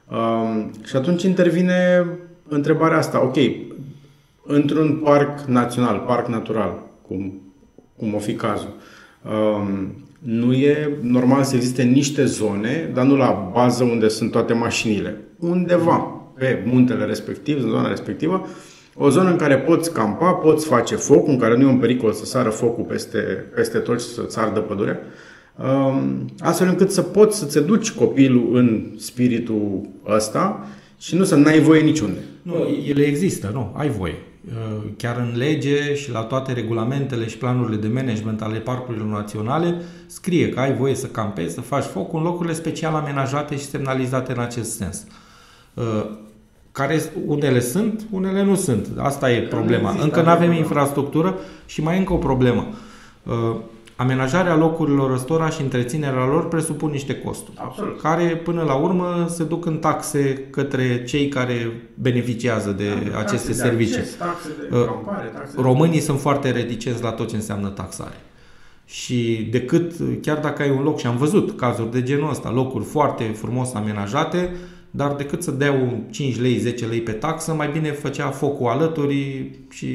Uh, 0.09 0.65
și 0.85 0.95
atunci 0.95 1.23
intervine 1.23 2.05
întrebarea 2.47 2.97
asta. 2.97 3.23
Ok, 3.23 3.35
într-un 4.45 4.99
parc 5.03 5.39
național, 5.39 5.99
parc 5.99 6.27
natural, 6.27 6.83
cum, 7.07 7.41
cum 7.97 8.13
o 8.13 8.19
fi 8.19 8.33
cazul, 8.35 8.73
um, 9.21 10.02
nu 10.23 10.53
e 10.53 10.97
normal 11.01 11.43
să 11.43 11.55
existe 11.55 11.83
niște 11.83 12.25
zone, 12.25 12.89
dar 12.93 13.05
nu 13.05 13.15
la 13.15 13.51
bază 13.53 13.83
unde 13.83 14.07
sunt 14.07 14.31
toate 14.31 14.53
mașinile. 14.53 15.17
Undeva 15.39 15.97
pe 16.37 16.63
muntele 16.65 17.05
respectiv, 17.05 17.63
în 17.63 17.69
zona 17.69 17.89
respectivă, 17.89 18.47
o 18.95 19.09
zonă 19.09 19.29
în 19.29 19.35
care 19.35 19.57
poți 19.57 19.93
campa, 19.93 20.31
poți 20.31 20.65
face 20.65 20.95
foc, 20.95 21.27
în 21.27 21.37
care 21.37 21.57
nu 21.57 21.63
e 21.63 21.71
un 21.71 21.77
pericol 21.77 22.11
să 22.11 22.25
sară 22.25 22.49
focul 22.49 22.83
peste, 22.83 23.17
peste 23.55 23.77
tot 23.77 24.01
și 24.01 24.07
să-ți 24.07 24.39
ardă 24.39 24.59
pădurea, 24.59 24.99
um, 25.57 26.25
astfel 26.39 26.67
încât 26.67 26.91
să 26.91 27.01
poți 27.01 27.39
să-ți 27.39 27.65
duci 27.65 27.91
copilul 27.91 28.55
în 28.55 28.91
spiritul 28.97 29.81
ăsta 30.07 30.67
și 30.99 31.15
nu 31.15 31.23
să 31.23 31.35
n-ai 31.35 31.59
voie 31.59 31.81
niciunde. 31.81 32.19
Nu, 32.41 32.53
ele 32.87 33.01
există, 33.01 33.49
nu, 33.53 33.73
ai 33.77 33.89
voie. 33.89 34.15
Uh, 34.47 34.83
chiar 34.97 35.17
în 35.17 35.37
lege 35.37 35.95
și 35.95 36.11
la 36.11 36.19
toate 36.19 36.53
regulamentele 36.53 37.27
și 37.27 37.37
planurile 37.37 37.77
de 37.77 37.87
management 37.87 38.41
ale 38.41 38.57
parcurilor 38.57 39.07
naționale 39.07 39.81
scrie 40.05 40.49
că 40.49 40.59
ai 40.59 40.73
voie 40.73 40.95
să 40.95 41.07
campezi, 41.07 41.53
să 41.53 41.61
faci 41.61 41.83
foc 41.83 42.13
în 42.13 42.21
locurile 42.21 42.53
special 42.53 42.95
amenajate 42.95 43.57
și 43.57 43.65
semnalizate 43.65 44.31
în 44.31 44.39
acest 44.39 44.75
sens. 44.75 45.05
Uh, 45.73 46.05
care 46.71 47.01
unele 47.25 47.59
sunt, 47.59 48.07
unele 48.11 48.43
nu 48.43 48.55
sunt. 48.55 48.87
Asta 48.97 49.31
e 49.31 49.41
problema. 49.41 49.95
Încă 50.01 50.21
nu 50.21 50.29
avem 50.29 50.51
infrastructură 50.51 51.35
și 51.65 51.81
mai 51.81 51.95
e 51.95 51.97
încă 51.97 52.13
o 52.13 52.17
problemă. 52.17 52.67
Uh, 53.97 54.03
amenajarea 54.03 54.55
locurilor 54.55 55.11
ăstora 55.11 55.49
și 55.49 55.61
întreținerea 55.61 56.25
lor 56.25 56.47
presupun 56.47 56.89
niște 56.89 57.15
costuri, 57.15 57.57
Absolut. 57.59 58.01
care 58.01 58.23
până 58.23 58.63
la 58.63 58.73
urmă 58.73 59.25
se 59.29 59.43
duc 59.43 59.65
în 59.65 59.77
taxe 59.77 60.47
către 60.49 61.03
cei 61.03 61.27
care 61.27 61.81
beneficiază 61.93 62.71
de 62.71 62.89
da, 63.11 63.17
aceste 63.17 63.47
taxe 63.47 63.61
servicii. 63.61 63.93
De 63.93 63.99
acces, 63.99 64.15
taxe 64.15 64.49
de 64.69 64.77
uh, 64.77 64.85
campare, 64.85 65.27
taxe 65.27 65.61
Românii 65.61 65.99
de... 65.99 66.05
sunt 66.05 66.19
foarte 66.19 66.51
reticenți 66.51 67.03
la 67.03 67.11
tot 67.11 67.29
ce 67.29 67.35
înseamnă 67.35 67.67
taxare. 67.67 68.17
Și 68.85 69.47
decât, 69.51 69.93
chiar 70.21 70.37
dacă 70.37 70.61
ai 70.61 70.69
un 70.69 70.83
loc, 70.83 70.99
și 70.99 71.07
am 71.07 71.17
văzut 71.17 71.57
cazuri 71.57 71.91
de 71.91 72.03
genul 72.03 72.29
ăsta, 72.29 72.51
locuri 72.51 72.83
foarte 72.83 73.23
frumos 73.23 73.73
amenajate, 73.73 74.49
dar 74.91 75.11
decât 75.13 75.43
să 75.43 75.51
dea 75.51 76.03
5 76.09 76.39
lei, 76.39 76.57
10 76.57 76.85
lei 76.85 77.01
pe 77.01 77.11
taxă, 77.11 77.53
mai 77.53 77.69
bine 77.73 77.91
făcea 77.91 78.29
focul 78.29 78.67
alături 78.67 79.49
și 79.69 79.87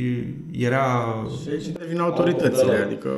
era... 0.51 1.17
Și 1.43 1.49
aici 1.51 1.67
devin 1.67 2.01
autoritățile, 2.01 2.75
adică 2.75 3.11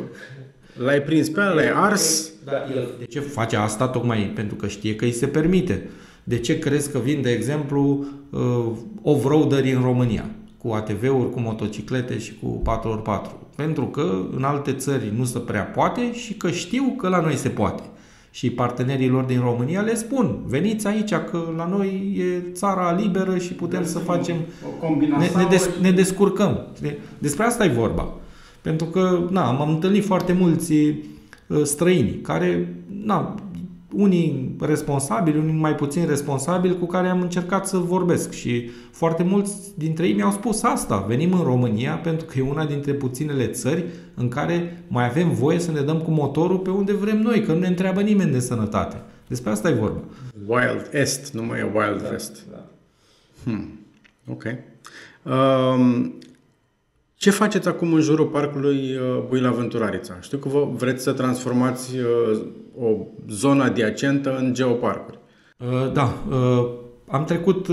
L-ai 0.85 1.03
prins 1.03 1.29
pe 1.29 1.41
ăla, 1.41 1.55
l-ai 1.55 1.71
ars. 1.75 2.31
Da, 2.45 2.53
el 2.75 2.89
de 2.99 3.05
ce 3.05 3.21
face 3.21 3.57
asta? 3.57 3.89
Tocmai 3.89 4.33
pentru 4.35 4.57
că 4.57 4.67
știe 4.67 4.97
că 4.97 5.05
îi 5.05 5.13
se 5.13 5.27
permite. 5.27 5.89
De 6.25 6.39
ce 6.39 6.59
crezi 6.59 6.93
că 6.93 6.99
vin, 6.99 7.23
de 7.23 7.31
exemplu, 7.31 8.05
uh, 8.31 8.67
off-roaderi 9.03 9.73
în 9.73 9.83
România? 9.83 10.25
Cu 10.59 10.69
ATV-uri, 10.69 11.31
cu 11.31 11.41
motociclete 11.41 12.19
și 12.19 12.35
cu 12.43 12.63
4x4. 12.65 13.31
Pentru 13.57 13.87
că 13.87 14.21
în 14.37 14.43
alte 14.43 14.73
țări 14.73 15.13
nu 15.17 15.25
se 15.25 15.39
prea 15.39 15.63
poate 15.63 16.15
și 16.15 16.35
că 16.35 16.51
știu 16.51 16.95
că 16.97 17.09
la 17.09 17.21
noi 17.21 17.37
se 17.37 17.49
poate. 17.49 17.83
Și 18.31 18.51
partenerii 18.51 19.09
lor 19.09 19.25
din 19.25 19.41
România 19.41 19.81
le 19.81 19.95
spun, 19.95 20.39
veniți 20.47 20.87
aici 20.87 21.15
că 21.15 21.53
la 21.57 21.67
noi 21.67 22.15
e 22.19 22.53
țara 22.53 22.93
liberă 22.93 23.39
și 23.39 23.53
putem 23.53 23.85
să 23.85 23.99
facem... 23.99 24.37
Ne, 25.19 25.31
ne, 25.37 25.47
des, 25.51 25.69
ne 25.81 25.91
descurcăm. 25.91 26.67
Despre 27.19 27.45
asta 27.45 27.65
e 27.65 27.69
vorba. 27.69 28.09
Pentru 28.63 28.87
că, 28.87 29.27
na, 29.31 29.49
am 29.49 29.69
întâlnit 29.69 30.05
foarte 30.05 30.33
mulți 30.33 30.73
uh, 30.73 31.63
străini 31.63 32.11
care, 32.23 32.77
na, 33.05 33.35
unii 33.93 34.57
responsabili, 34.61 35.39
unii 35.39 35.55
mai 35.55 35.75
puțin 35.75 36.07
responsabili 36.07 36.79
cu 36.79 36.87
care 36.87 37.09
am 37.09 37.21
încercat 37.21 37.67
să 37.67 37.77
vorbesc 37.77 38.33
și 38.33 38.71
foarte 38.91 39.23
mulți 39.23 39.55
dintre 39.79 40.07
ei 40.07 40.13
mi-au 40.13 40.31
spus 40.31 40.63
asta. 40.63 41.05
Venim 41.09 41.33
în 41.33 41.43
România 41.43 41.95
pentru 41.95 42.27
că 42.27 42.39
e 42.39 42.43
una 42.43 42.65
dintre 42.65 42.93
puținele 42.93 43.47
țări 43.47 43.85
în 44.15 44.29
care 44.29 44.85
mai 44.89 45.09
avem 45.09 45.33
voie 45.33 45.59
să 45.59 45.71
ne 45.71 45.81
dăm 45.81 45.99
cu 45.99 46.11
motorul 46.11 46.59
pe 46.59 46.71
unde 46.71 46.93
vrem 46.93 47.21
noi, 47.21 47.43
că 47.43 47.53
nu 47.53 47.59
ne 47.59 47.67
întreabă 47.67 48.01
nimeni 48.01 48.33
de 48.33 48.39
sănătate. 48.39 49.03
Despre 49.27 49.51
asta 49.51 49.69
e 49.69 49.73
vorba. 49.73 50.01
Wild 50.47 50.89
Est, 50.93 51.33
nu 51.33 51.43
mai 51.43 51.59
e 51.59 51.63
Wild 51.63 52.03
da, 52.03 52.09
West. 52.11 52.47
Da. 52.51 52.65
Hmm. 53.45 53.81
Ok. 54.31 54.45
Um, 55.23 56.15
ce 57.21 57.31
faceți 57.31 57.69
acum 57.69 57.93
în 57.93 58.01
jurul 58.01 58.27
parcului 58.27 58.77
uh, 58.77 59.23
Buila 59.29 59.51
Vânturarița? 59.51 60.15
Știu 60.21 60.39
că 60.39 60.49
vă 60.49 60.69
vreți 60.73 61.03
să 61.03 61.13
transformați 61.13 61.97
uh, 61.97 62.41
o 62.79 62.89
zonă 63.29 63.63
adiacentă 63.63 64.37
în 64.37 64.55
geoparcuri. 64.55 65.19
Uh, 65.59 65.93
da, 65.93 66.15
am 67.07 67.25
trecut 67.25 67.67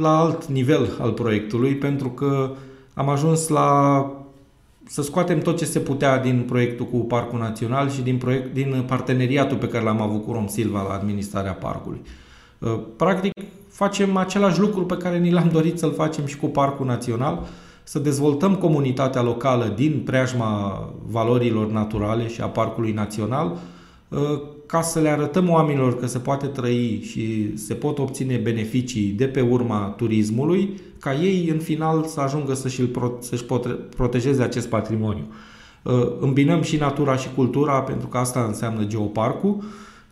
la 0.00 0.18
alt 0.18 0.44
nivel 0.44 0.88
al 1.00 1.12
proiectului 1.12 1.76
pentru 1.76 2.08
că 2.08 2.50
am 2.94 3.08
ajuns 3.08 3.48
la 3.48 4.12
să 4.86 5.02
scoatem 5.02 5.38
tot 5.38 5.56
ce 5.56 5.64
se 5.64 5.78
putea 5.78 6.18
din 6.18 6.44
proiectul 6.46 6.86
cu 6.86 6.96
Parcul 6.96 7.38
Național 7.38 7.90
și 7.90 8.02
din, 8.02 8.16
proiect, 8.16 8.54
din 8.54 8.84
parteneriatul 8.86 9.56
pe 9.56 9.68
care 9.68 9.84
l-am 9.84 10.00
avut 10.00 10.24
cu 10.24 10.32
Rom 10.32 10.46
Silva 10.46 10.82
la 10.82 10.94
administrarea 10.94 11.52
parcului. 11.52 12.00
Practic, 12.96 13.32
facem 13.68 14.16
același 14.16 14.60
lucru 14.60 14.84
pe 14.84 14.96
care 14.96 15.18
ni 15.18 15.30
l-am 15.30 15.48
dorit 15.52 15.78
să-l 15.78 15.92
facem 15.92 16.26
și 16.26 16.36
cu 16.36 16.46
Parcul 16.46 16.86
Național, 16.86 17.46
să 17.88 17.98
dezvoltăm 17.98 18.54
comunitatea 18.54 19.22
locală 19.22 19.72
din 19.76 20.02
preajma 20.04 20.82
valorilor 21.06 21.70
naturale 21.70 22.28
și 22.28 22.40
a 22.40 22.46
Parcului 22.46 22.92
Național, 22.92 23.56
ă, 24.12 24.42
ca 24.66 24.82
să 24.82 25.00
le 25.00 25.08
arătăm 25.08 25.50
oamenilor 25.50 25.98
că 25.98 26.06
se 26.06 26.18
poate 26.18 26.46
trăi 26.46 27.00
și 27.04 27.56
se 27.56 27.74
pot 27.74 27.98
obține 27.98 28.36
beneficii 28.36 29.08
de 29.08 29.24
pe 29.24 29.40
urma 29.40 29.94
turismului, 29.96 30.80
ca 31.00 31.14
ei 31.14 31.48
în 31.48 31.58
final 31.58 32.04
să 32.04 32.20
ajungă 32.20 32.54
să-și, 32.54 32.82
să-și 33.18 33.44
protejeze 33.96 34.42
acest 34.42 34.68
patrimoniu. 34.68 35.24
Ă, 35.86 36.12
îmbinăm 36.20 36.62
și 36.62 36.76
natura 36.76 37.16
și 37.16 37.28
cultura, 37.34 37.80
pentru 37.80 38.06
că 38.06 38.18
asta 38.18 38.44
înseamnă 38.48 38.84
geoparcul 38.84 39.62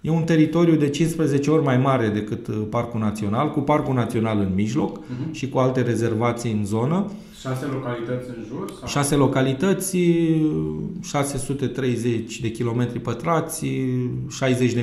E 0.00 0.10
un 0.10 0.22
teritoriu 0.22 0.74
de 0.76 0.88
15 0.88 1.50
ori 1.50 1.62
mai 1.62 1.76
mare 1.76 2.08
decât 2.08 2.46
uh, 2.46 2.54
Parcul 2.70 3.00
Național, 3.00 3.50
cu 3.50 3.60
Parcul 3.60 3.94
Național 3.94 4.38
în 4.38 4.52
mijloc 4.54 4.98
uh-huh. 4.98 5.30
și 5.32 5.48
cu 5.48 5.58
alte 5.58 5.80
rezervații 5.82 6.52
în 6.52 6.64
zonă. 6.64 7.10
Șase 7.41 7.64
localități 7.64 8.28
în 8.28 8.45
jur? 8.49 8.70
Sau? 8.78 8.89
Șase 8.89 9.14
localități, 9.14 9.99
630 11.03 12.41
de 12.41 12.51
kilometri 12.51 12.99
pătrați, 12.99 13.66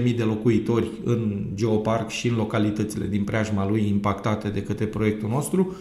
60.000 0.03 0.15
de 0.15 0.23
locuitori 0.23 0.91
în 1.03 1.45
geoparc 1.55 2.09
și 2.09 2.27
în 2.27 2.35
localitățile 2.35 3.07
din 3.07 3.23
preajma 3.23 3.67
lui 3.67 3.87
impactate 3.87 4.49
de 4.49 4.63
către 4.63 4.85
proiectul 4.85 5.29
nostru. 5.29 5.75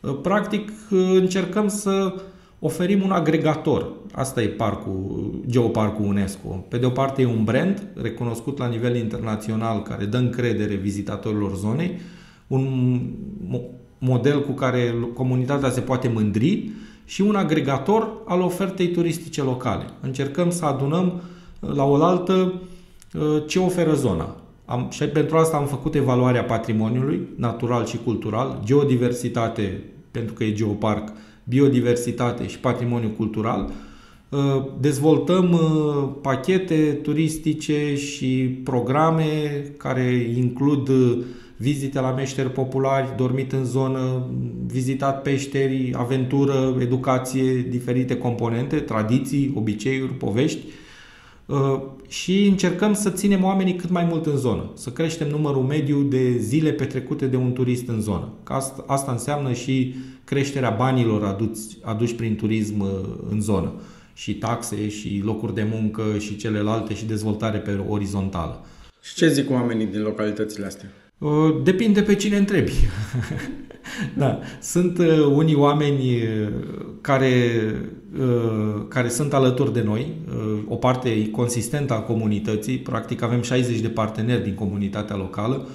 Uh, 0.00 0.18
practic, 0.22 0.70
încercăm 0.90 1.68
să 1.68 2.14
oferim 2.58 3.02
un 3.02 3.10
agregator. 3.10 3.92
Asta 4.12 4.42
e 4.42 4.48
parcul, 4.48 5.34
geoparcul 5.46 6.04
UNESCO. 6.04 6.48
Pe 6.48 6.78
de 6.78 6.86
o 6.86 6.90
parte 6.90 7.22
e 7.22 7.26
un 7.26 7.44
brand 7.44 7.86
recunoscut 7.94 8.58
la 8.58 8.66
nivel 8.66 8.96
internațional 8.96 9.82
care 9.82 10.04
dă 10.04 10.16
încredere 10.16 10.74
vizitatorilor 10.74 11.56
zonei, 11.56 12.00
un 12.46 13.00
model 13.98 14.44
cu 14.44 14.52
care 14.52 14.94
comunitatea 15.14 15.70
se 15.70 15.80
poate 15.80 16.08
mândri 16.08 16.70
și 17.04 17.20
un 17.20 17.34
agregator 17.34 18.08
al 18.24 18.40
ofertei 18.40 18.88
turistice 18.88 19.42
locale. 19.42 19.84
Încercăm 20.00 20.50
să 20.50 20.64
adunăm 20.64 21.20
uh, 21.60 21.74
la 21.74 21.84
oaltă 21.84 22.52
uh, 23.14 23.42
ce 23.46 23.58
oferă 23.58 23.94
zona. 23.94 24.36
Am, 24.64 24.86
și 24.90 25.04
pentru 25.04 25.36
asta 25.36 25.56
am 25.56 25.66
făcut 25.66 25.94
evaluarea 25.94 26.44
patrimoniului 26.44 27.28
natural 27.36 27.86
și 27.86 27.98
cultural, 28.04 28.60
geodiversitate, 28.64 29.82
pentru 30.10 30.34
că 30.34 30.44
e 30.44 30.52
geoparc, 30.52 31.12
biodiversitate 31.44 32.46
și 32.46 32.58
patrimoniu 32.58 33.08
cultural, 33.08 33.70
uh, 34.28 34.64
dezvoltăm 34.80 35.52
uh, 35.52 36.08
pachete 36.22 36.98
turistice 37.02 37.94
și 37.94 38.60
programe 38.64 39.62
care 39.76 40.32
includ 40.36 40.88
uh, 40.88 41.18
vizite 41.58 42.00
la 42.00 42.10
meșteri 42.10 42.50
populari, 42.50 43.16
dormit 43.16 43.52
în 43.52 43.64
zonă, 43.64 44.26
vizitat 44.66 45.22
peșteri, 45.22 45.92
aventură, 45.96 46.76
educație, 46.80 47.66
diferite 47.68 48.16
componente, 48.16 48.76
tradiții, 48.76 49.52
obiceiuri, 49.56 50.12
povești 50.12 50.60
și 52.08 52.46
încercăm 52.46 52.94
să 52.94 53.10
ținem 53.10 53.44
oamenii 53.44 53.74
cât 53.74 53.90
mai 53.90 54.04
mult 54.04 54.26
în 54.26 54.36
zonă, 54.36 54.70
să 54.74 54.90
creștem 54.90 55.28
numărul 55.28 55.62
mediu 55.62 56.02
de 56.02 56.36
zile 56.36 56.72
petrecute 56.72 57.26
de 57.26 57.36
un 57.36 57.52
turist 57.52 57.88
în 57.88 58.00
zonă. 58.00 58.32
Asta, 58.44 58.84
asta 58.86 59.12
înseamnă 59.12 59.52
și 59.52 59.94
creșterea 60.24 60.70
banilor 60.70 61.24
aduți, 61.24 61.78
aduși 61.82 62.14
prin 62.14 62.36
turism 62.36 62.80
uh, 62.80 62.88
în 63.30 63.40
zonă 63.40 63.72
și 64.14 64.34
taxe 64.34 64.88
și 64.88 65.20
locuri 65.24 65.54
de 65.54 65.66
muncă 65.72 66.02
și 66.18 66.36
celelalte 66.36 66.94
și 66.94 67.04
dezvoltare 67.04 67.58
pe 67.58 67.80
orizontală. 67.88 68.64
Și 69.02 69.14
ce 69.14 69.28
zic 69.28 69.50
oamenii 69.50 69.86
din 69.86 70.02
localitățile 70.02 70.66
astea? 70.66 70.88
Uh, 71.18 71.60
depinde 71.62 72.02
pe 72.02 72.14
cine 72.14 72.36
întrebi. 72.36 72.72
da, 74.22 74.38
sunt 74.60 74.98
uh, 74.98 75.24
unii 75.34 75.54
oameni 75.54 76.28
care, 77.00 77.32
care 78.88 79.08
sunt 79.08 79.32
alături 79.32 79.72
de 79.72 79.82
noi, 79.82 80.14
o 80.68 80.74
parte 80.74 81.30
consistentă 81.30 81.94
a 81.94 82.00
comunității, 82.00 82.78
practic 82.78 83.22
avem 83.22 83.42
60 83.42 83.80
de 83.80 83.88
parteneri 83.88 84.42
din 84.42 84.54
comunitatea 84.54 85.16
locală, 85.16 85.66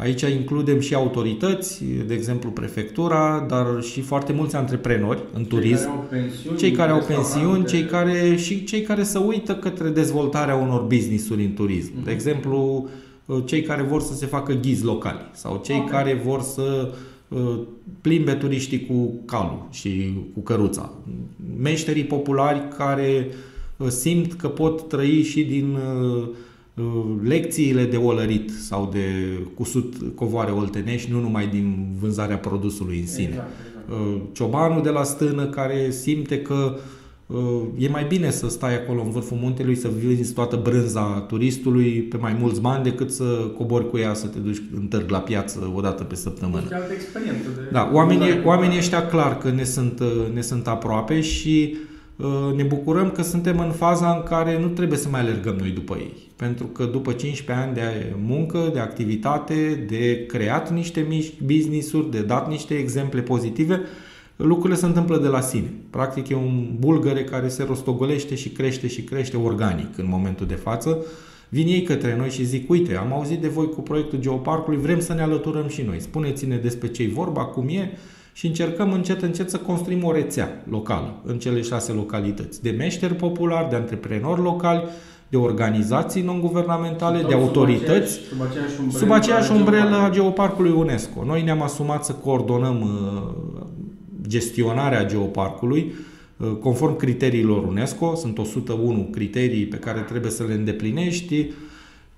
Aici 0.00 0.22
includem 0.22 0.80
și 0.80 0.94
autorități, 0.94 1.84
de 2.06 2.14
exemplu 2.14 2.50
prefectura, 2.50 3.46
dar 3.48 3.82
și 3.82 4.00
foarte 4.00 4.32
mulți 4.32 4.56
antreprenori 4.56 5.22
în 5.32 5.44
cei 5.44 5.48
turism. 5.48 5.84
Care 5.84 5.90
au 5.90 6.06
pensiuni, 6.10 6.56
cei 6.58 6.70
care 6.70 6.90
au 6.90 7.00
pensiuni, 7.06 7.64
cei 7.64 7.84
care 7.84 8.36
și 8.36 8.64
cei 8.64 8.82
care 8.82 9.02
se 9.02 9.18
uită 9.18 9.54
către 9.54 9.88
dezvoltarea 9.88 10.54
unor 10.54 10.80
business-uri 10.80 11.44
în 11.44 11.52
turism. 11.52 11.92
Mm-hmm. 11.92 12.04
De 12.04 12.10
exemplu, 12.10 12.88
cei 13.44 13.62
care 13.62 13.82
vor 13.82 14.00
să 14.00 14.14
se 14.14 14.26
facă 14.26 14.52
ghizi 14.52 14.84
locali 14.84 15.30
sau 15.32 15.60
cei 15.64 15.76
okay. 15.76 15.88
care 15.88 16.22
vor 16.24 16.40
să 16.40 16.94
uh, 17.28 17.58
plimbe 18.00 18.34
turiștii 18.34 18.86
cu 18.86 19.20
calul 19.24 19.66
și 19.70 20.12
cu 20.34 20.40
căruța. 20.40 20.92
Meșterii 21.58 22.04
populari 22.04 22.68
care 22.76 23.26
uh, 23.76 23.88
simt 23.88 24.32
că 24.32 24.48
pot 24.48 24.88
trăi 24.88 25.22
și 25.22 25.44
din 25.44 25.74
uh, 25.74 26.28
Uh, 26.78 27.16
lecțiile 27.22 27.84
de 27.84 27.96
olărit 27.96 28.50
sau 28.50 28.88
de 28.92 29.38
cusut 29.54 29.94
covoare 30.14 30.50
oltenești, 30.50 31.10
nu 31.10 31.20
numai 31.20 31.46
din 31.46 31.86
vânzarea 32.00 32.38
produsului 32.38 32.98
în 32.98 33.06
sine. 33.06 33.28
Exact, 33.28 33.48
exact. 33.68 34.00
Uh, 34.00 34.20
ciobanul 34.32 34.82
de 34.82 34.88
la 34.88 35.02
stână 35.02 35.46
care 35.46 35.90
simte 35.90 36.42
că 36.42 36.74
uh, 36.74 36.80
e 37.78 37.88
mai 37.88 38.04
bine 38.04 38.30
să 38.30 38.48
stai 38.48 38.74
acolo 38.74 39.02
în 39.02 39.10
vârful 39.10 39.36
muntelui, 39.40 39.74
să 39.74 39.88
vinzi 39.98 40.32
toată 40.32 40.60
brânza 40.62 41.24
turistului 41.28 42.02
pe 42.02 42.16
mai 42.16 42.36
mulți 42.40 42.60
bani 42.60 42.82
decât 42.82 43.10
să 43.10 43.50
cobori 43.56 43.90
cu 43.90 43.98
ea, 43.98 44.14
să 44.14 44.26
te 44.26 44.38
duci 44.38 44.62
în 44.76 44.86
târg 44.86 45.10
la 45.10 45.18
piață 45.18 45.72
o 45.74 45.80
dată 45.80 46.04
pe 46.04 46.14
săptămână. 46.14 46.68
E 46.70 46.74
altă 46.74 46.92
experiență. 46.92 47.48
De 47.54 47.60
da, 47.72 47.90
oamenii, 47.92 48.40
oamenii 48.44 48.78
ăștia 48.78 49.06
clar 49.06 49.38
că 49.38 49.50
ne 49.50 49.64
sunt, 49.64 50.02
ne 50.34 50.40
sunt 50.40 50.66
aproape 50.66 51.20
și 51.20 51.76
Uh, 52.18 52.54
ne 52.56 52.62
bucurăm 52.62 53.10
că 53.10 53.22
suntem 53.22 53.58
în 53.58 53.70
faza 53.70 54.10
în 54.10 54.22
care 54.22 54.60
nu 54.60 54.66
trebuie 54.66 54.98
să 54.98 55.08
mai 55.08 55.20
alergăm 55.20 55.56
noi 55.56 55.70
după 55.70 55.96
ei. 55.98 56.16
Pentru 56.36 56.66
că 56.66 56.84
după 56.84 57.12
15 57.12 57.66
ani 57.66 57.74
de 57.74 58.12
muncă, 58.24 58.70
de 58.72 58.78
activitate, 58.78 59.84
de 59.88 60.24
creat 60.26 60.72
niște 60.72 61.06
mici 61.08 61.32
business-uri, 61.44 62.10
de 62.10 62.20
dat 62.20 62.48
niște 62.48 62.74
exemple 62.74 63.20
pozitive, 63.20 63.80
lucrurile 64.44 64.78
se 64.78 64.86
întâmplă 64.86 65.18
de 65.18 65.28
la 65.28 65.40
sine. 65.40 65.72
Practic 65.90 66.28
e 66.28 66.34
un 66.34 66.74
bulgăre 66.78 67.24
care 67.24 67.48
se 67.48 67.64
rostogolește 67.64 68.34
și 68.34 68.48
crește 68.48 68.86
și 68.86 69.02
crește 69.02 69.36
organic 69.36 69.98
în 69.98 70.06
momentul 70.08 70.46
de 70.46 70.54
față. 70.54 71.04
Vin 71.48 71.66
ei 71.66 71.82
către 71.82 72.16
noi 72.16 72.28
și 72.28 72.44
zic, 72.44 72.70
uite, 72.70 72.96
am 72.96 73.12
auzit 73.12 73.40
de 73.40 73.48
voi 73.48 73.68
cu 73.68 73.80
proiectul 73.80 74.18
Geoparcului, 74.20 74.78
vrem 74.78 75.00
să 75.00 75.14
ne 75.14 75.22
alăturăm 75.22 75.68
și 75.68 75.82
noi. 75.82 76.00
Spuneți-ne 76.00 76.56
despre 76.56 76.88
ce-i 76.88 77.08
vorba, 77.08 77.44
cum 77.44 77.68
e, 77.68 77.98
și 78.32 78.46
încercăm 78.46 78.92
încet, 78.92 79.22
încet 79.22 79.50
să 79.50 79.56
construim 79.56 80.04
o 80.04 80.12
rețea 80.12 80.64
locală 80.70 81.14
în 81.24 81.38
cele 81.38 81.60
șase 81.60 81.92
localități. 81.92 82.62
De 82.62 82.70
meșteri 82.70 83.14
populari, 83.14 83.68
de 83.68 83.76
antreprenori 83.76 84.40
locali, 84.40 84.82
de 85.28 85.36
organizații 85.36 86.22
non-guvernamentale, 86.22 87.22
de 87.28 87.34
autorități, 87.34 88.12
sub 88.12 88.40
aceeași 88.40 88.72
umbrelă, 88.80 88.98
sub 88.98 89.10
aceeași 89.10 89.52
umbrelă 89.52 89.96
a 89.96 90.10
Geoparcului 90.10 90.70
UNESCO. 90.70 91.24
Noi 91.24 91.42
ne-am 91.42 91.62
asumat 91.62 92.04
să 92.04 92.12
coordonăm 92.12 92.80
uh, 92.80 93.66
gestionarea 94.26 95.06
geoparcului 95.06 95.92
uh, 96.36 96.48
conform 96.60 96.96
criteriilor 96.96 97.62
UNESCO. 97.62 98.14
Sunt 98.14 98.38
101 98.38 99.08
criterii 99.12 99.66
pe 99.66 99.76
care 99.76 100.00
trebuie 100.00 100.30
să 100.30 100.44
le 100.44 100.54
îndeplinești. 100.54 101.46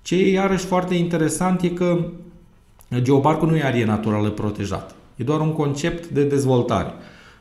Ce 0.01 0.15
e 0.15 0.31
iarăși 0.31 0.65
foarte 0.65 0.95
interesant 0.95 1.61
e 1.61 1.69
că 1.69 2.05
geoparcul 2.97 3.49
nu 3.49 3.55
e 3.55 3.63
arie 3.63 3.85
naturală 3.85 4.29
protejată. 4.29 4.93
E 5.15 5.23
doar 5.23 5.39
un 5.39 5.53
concept 5.53 6.07
de 6.07 6.23
dezvoltare. 6.23 6.93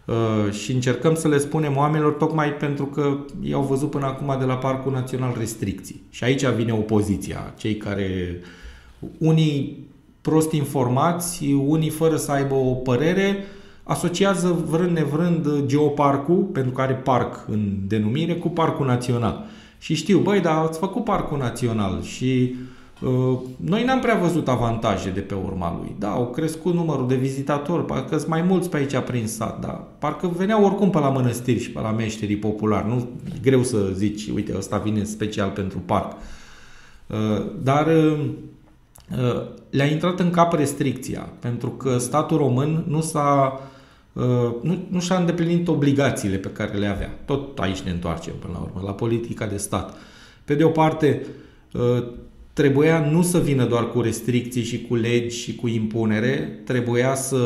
Uh, 0.04 0.52
și 0.52 0.72
încercăm 0.72 1.14
să 1.14 1.28
le 1.28 1.38
spunem 1.38 1.76
oamenilor 1.76 2.12
tocmai 2.12 2.52
pentru 2.52 2.86
că 2.86 3.16
ei 3.42 3.52
au 3.52 3.62
văzut 3.62 3.90
până 3.90 4.06
acum 4.06 4.36
de 4.38 4.44
la 4.44 4.56
Parcul 4.56 4.92
Național 4.92 5.34
restricții. 5.38 6.02
Și 6.10 6.24
aici 6.24 6.46
vine 6.46 6.72
opoziția, 6.72 7.54
cei 7.58 7.76
care 7.76 8.40
unii 9.18 9.88
prost 10.20 10.52
informați, 10.52 11.52
unii 11.52 11.88
fără 11.88 12.16
să 12.16 12.32
aibă 12.32 12.54
o 12.54 12.74
părere, 12.74 13.44
asociază 13.90 14.64
vrând 14.68 14.96
nevrând 14.96 15.46
geoparcul, 15.66 16.36
pentru 16.36 16.72
că 16.72 16.80
are 16.80 16.94
parc 16.94 17.44
în 17.48 17.72
denumire, 17.86 18.34
cu 18.34 18.48
Parcul 18.48 18.86
Național. 18.86 19.44
Și 19.78 19.94
știu, 19.94 20.18
băi, 20.18 20.40
dar 20.40 20.56
ați 20.56 20.78
făcut 20.78 21.04
Parcul 21.04 21.38
Național 21.38 22.02
și 22.02 22.54
uh, 22.54 22.58
Uh, 23.00 23.38
noi 23.56 23.84
n-am 23.84 24.00
prea 24.00 24.14
văzut 24.14 24.48
avantaje 24.48 25.10
de 25.10 25.20
pe 25.20 25.34
urma 25.34 25.76
lui. 25.80 25.94
Da, 25.98 26.10
au 26.10 26.26
crescut 26.26 26.74
numărul 26.74 27.08
de 27.08 27.14
vizitatori, 27.14 27.84
parcă 27.84 28.16
sunt 28.16 28.30
mai 28.30 28.42
mulți 28.42 28.70
pe 28.70 28.76
aici 28.76 28.98
prin 28.98 29.26
sat, 29.26 29.60
dar 29.60 29.82
parcă 29.98 30.26
veneau 30.36 30.64
oricum 30.64 30.90
pe 30.90 30.98
la 30.98 31.08
mănăstiri 31.08 31.58
și 31.58 31.70
pe 31.70 31.80
la 31.80 31.90
meșterii 31.90 32.36
populari. 32.36 32.88
Nu 32.88 33.08
greu 33.42 33.62
să 33.62 33.90
zici, 33.94 34.28
uite, 34.28 34.54
ăsta 34.56 34.78
vine 34.78 35.04
special 35.04 35.50
pentru 35.50 35.78
parc. 35.78 36.12
Uh, 37.06 37.46
dar 37.62 37.86
uh, 37.86 38.26
le-a 39.70 39.86
intrat 39.86 40.20
în 40.20 40.30
cap 40.30 40.52
restricția, 40.52 41.28
pentru 41.38 41.70
că 41.70 41.98
statul 41.98 42.36
român 42.36 42.84
nu 42.88 43.00
s-a 43.00 43.60
nu, 44.62 44.78
nu 44.88 45.00
și-a 45.00 45.16
îndeplinit 45.16 45.68
obligațiile 45.68 46.36
pe 46.36 46.48
care 46.48 46.78
le 46.78 46.86
avea. 46.86 47.18
Tot 47.24 47.58
aici 47.58 47.80
ne 47.80 47.90
întoarcem 47.90 48.34
până 48.38 48.52
la 48.52 48.60
urmă, 48.60 48.86
la 48.86 48.92
politica 48.92 49.46
de 49.46 49.56
stat. 49.56 49.96
Pe 50.44 50.54
de 50.54 50.64
o 50.64 50.68
parte, 50.68 51.26
trebuia 52.52 53.10
nu 53.10 53.22
să 53.22 53.38
vină 53.38 53.64
doar 53.64 53.90
cu 53.90 54.00
restricții 54.00 54.62
și 54.62 54.86
cu 54.88 54.94
legi 54.94 55.36
și 55.36 55.54
cu 55.54 55.68
impunere, 55.68 56.60
trebuia 56.64 57.14
să 57.14 57.38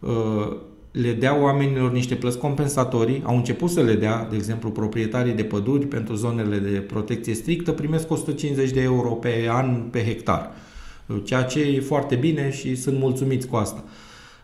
uh, 0.00 0.56
le 0.90 1.12
dea 1.12 1.40
oamenilor 1.40 1.92
niște 1.92 2.14
plăți 2.14 2.38
compensatorii, 2.38 3.22
au 3.24 3.36
început 3.36 3.70
să 3.70 3.82
le 3.82 3.94
dea, 3.94 4.26
de 4.30 4.36
exemplu, 4.36 4.70
proprietarii 4.70 5.32
de 5.32 5.44
păduri 5.44 5.86
pentru 5.86 6.14
zonele 6.14 6.58
de 6.58 6.78
protecție 6.78 7.34
strictă 7.34 7.72
primesc 7.72 8.10
150 8.10 8.70
de 8.70 8.80
euro 8.80 9.08
pe 9.08 9.48
an 9.50 9.82
pe 9.90 10.04
hectar, 10.04 10.50
ceea 11.24 11.42
ce 11.42 11.60
e 11.60 11.80
foarte 11.80 12.14
bine 12.14 12.50
și 12.50 12.74
sunt 12.74 12.98
mulțumiți 12.98 13.46
cu 13.46 13.56
asta. 13.56 13.84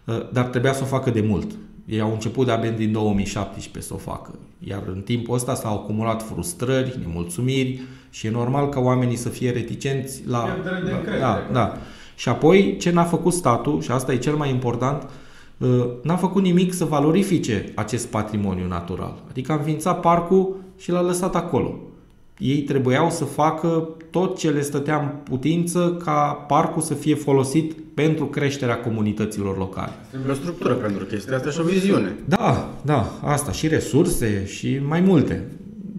Uh, 0.07 0.33
dar 0.33 0.45
trebuia 0.45 0.73
să 0.73 0.83
o 0.83 0.87
facă 0.87 1.11
de 1.11 1.21
mult. 1.21 1.51
Ei 1.87 2.01
au 2.01 2.13
început 2.13 2.47
de-abia 2.47 2.71
din 2.71 2.93
2017 2.93 3.93
să 3.93 3.95
o 3.95 4.11
facă. 4.11 4.39
Iar 4.59 4.83
în 4.87 5.01
timpul 5.01 5.35
ăsta 5.35 5.55
s-au 5.55 5.75
acumulat 5.75 6.23
frustrări, 6.23 6.99
nemulțumiri 7.01 7.81
și 8.11 8.27
e 8.27 8.31
normal 8.31 8.69
ca 8.69 8.81
oamenii 8.81 9.17
să 9.17 9.29
fie 9.29 9.51
reticenți 9.51 10.23
la... 10.27 10.57
De 10.65 11.19
da, 11.21 11.49
da. 11.53 11.77
Și 12.17 12.29
apoi, 12.29 12.77
ce 12.81 12.91
n-a 12.91 13.05
făcut 13.05 13.33
statul, 13.33 13.81
și 13.81 13.91
asta 13.91 14.13
e 14.13 14.17
cel 14.17 14.35
mai 14.35 14.51
important, 14.51 15.09
uh, 15.57 15.87
n-a 16.03 16.17
făcut 16.17 16.43
nimic 16.43 16.73
să 16.73 16.85
valorifice 16.85 17.73
acest 17.75 18.07
patrimoniu 18.07 18.67
natural. 18.67 19.23
Adică 19.31 19.53
a 19.53 19.55
înființat 19.55 20.01
parcul 20.01 20.57
și 20.77 20.91
l-a 20.91 21.03
lăsat 21.03 21.35
acolo. 21.35 21.81
Ei 22.39 22.63
trebuiau 22.63 23.11
să 23.11 23.25
facă 23.25 23.89
tot 24.11 24.39
ce 24.39 24.51
le 24.51 24.63
stătea 24.63 24.99
în 25.01 25.09
putință 25.23 26.01
ca 26.05 26.45
parcul 26.49 26.83
să 26.83 26.95
fie 26.95 27.15
folosit 27.15 27.73
pentru 27.95 28.25
creșterea 28.25 28.81
comunităților 28.81 29.59
locale. 29.59 29.93
Trebuie 30.11 30.33
o 30.33 30.35
structură 30.35 30.75
pentru 30.75 31.05
chestia 31.05 31.37
asta 31.37 31.51
și 31.51 31.61
o 31.61 31.65
viziune. 31.65 32.15
Da, 32.25 32.71
da, 32.83 33.19
asta 33.23 33.53
și 33.53 33.69
resurse 33.69 34.47
și 34.47 34.81
mai 34.89 35.01
multe. 35.01 35.47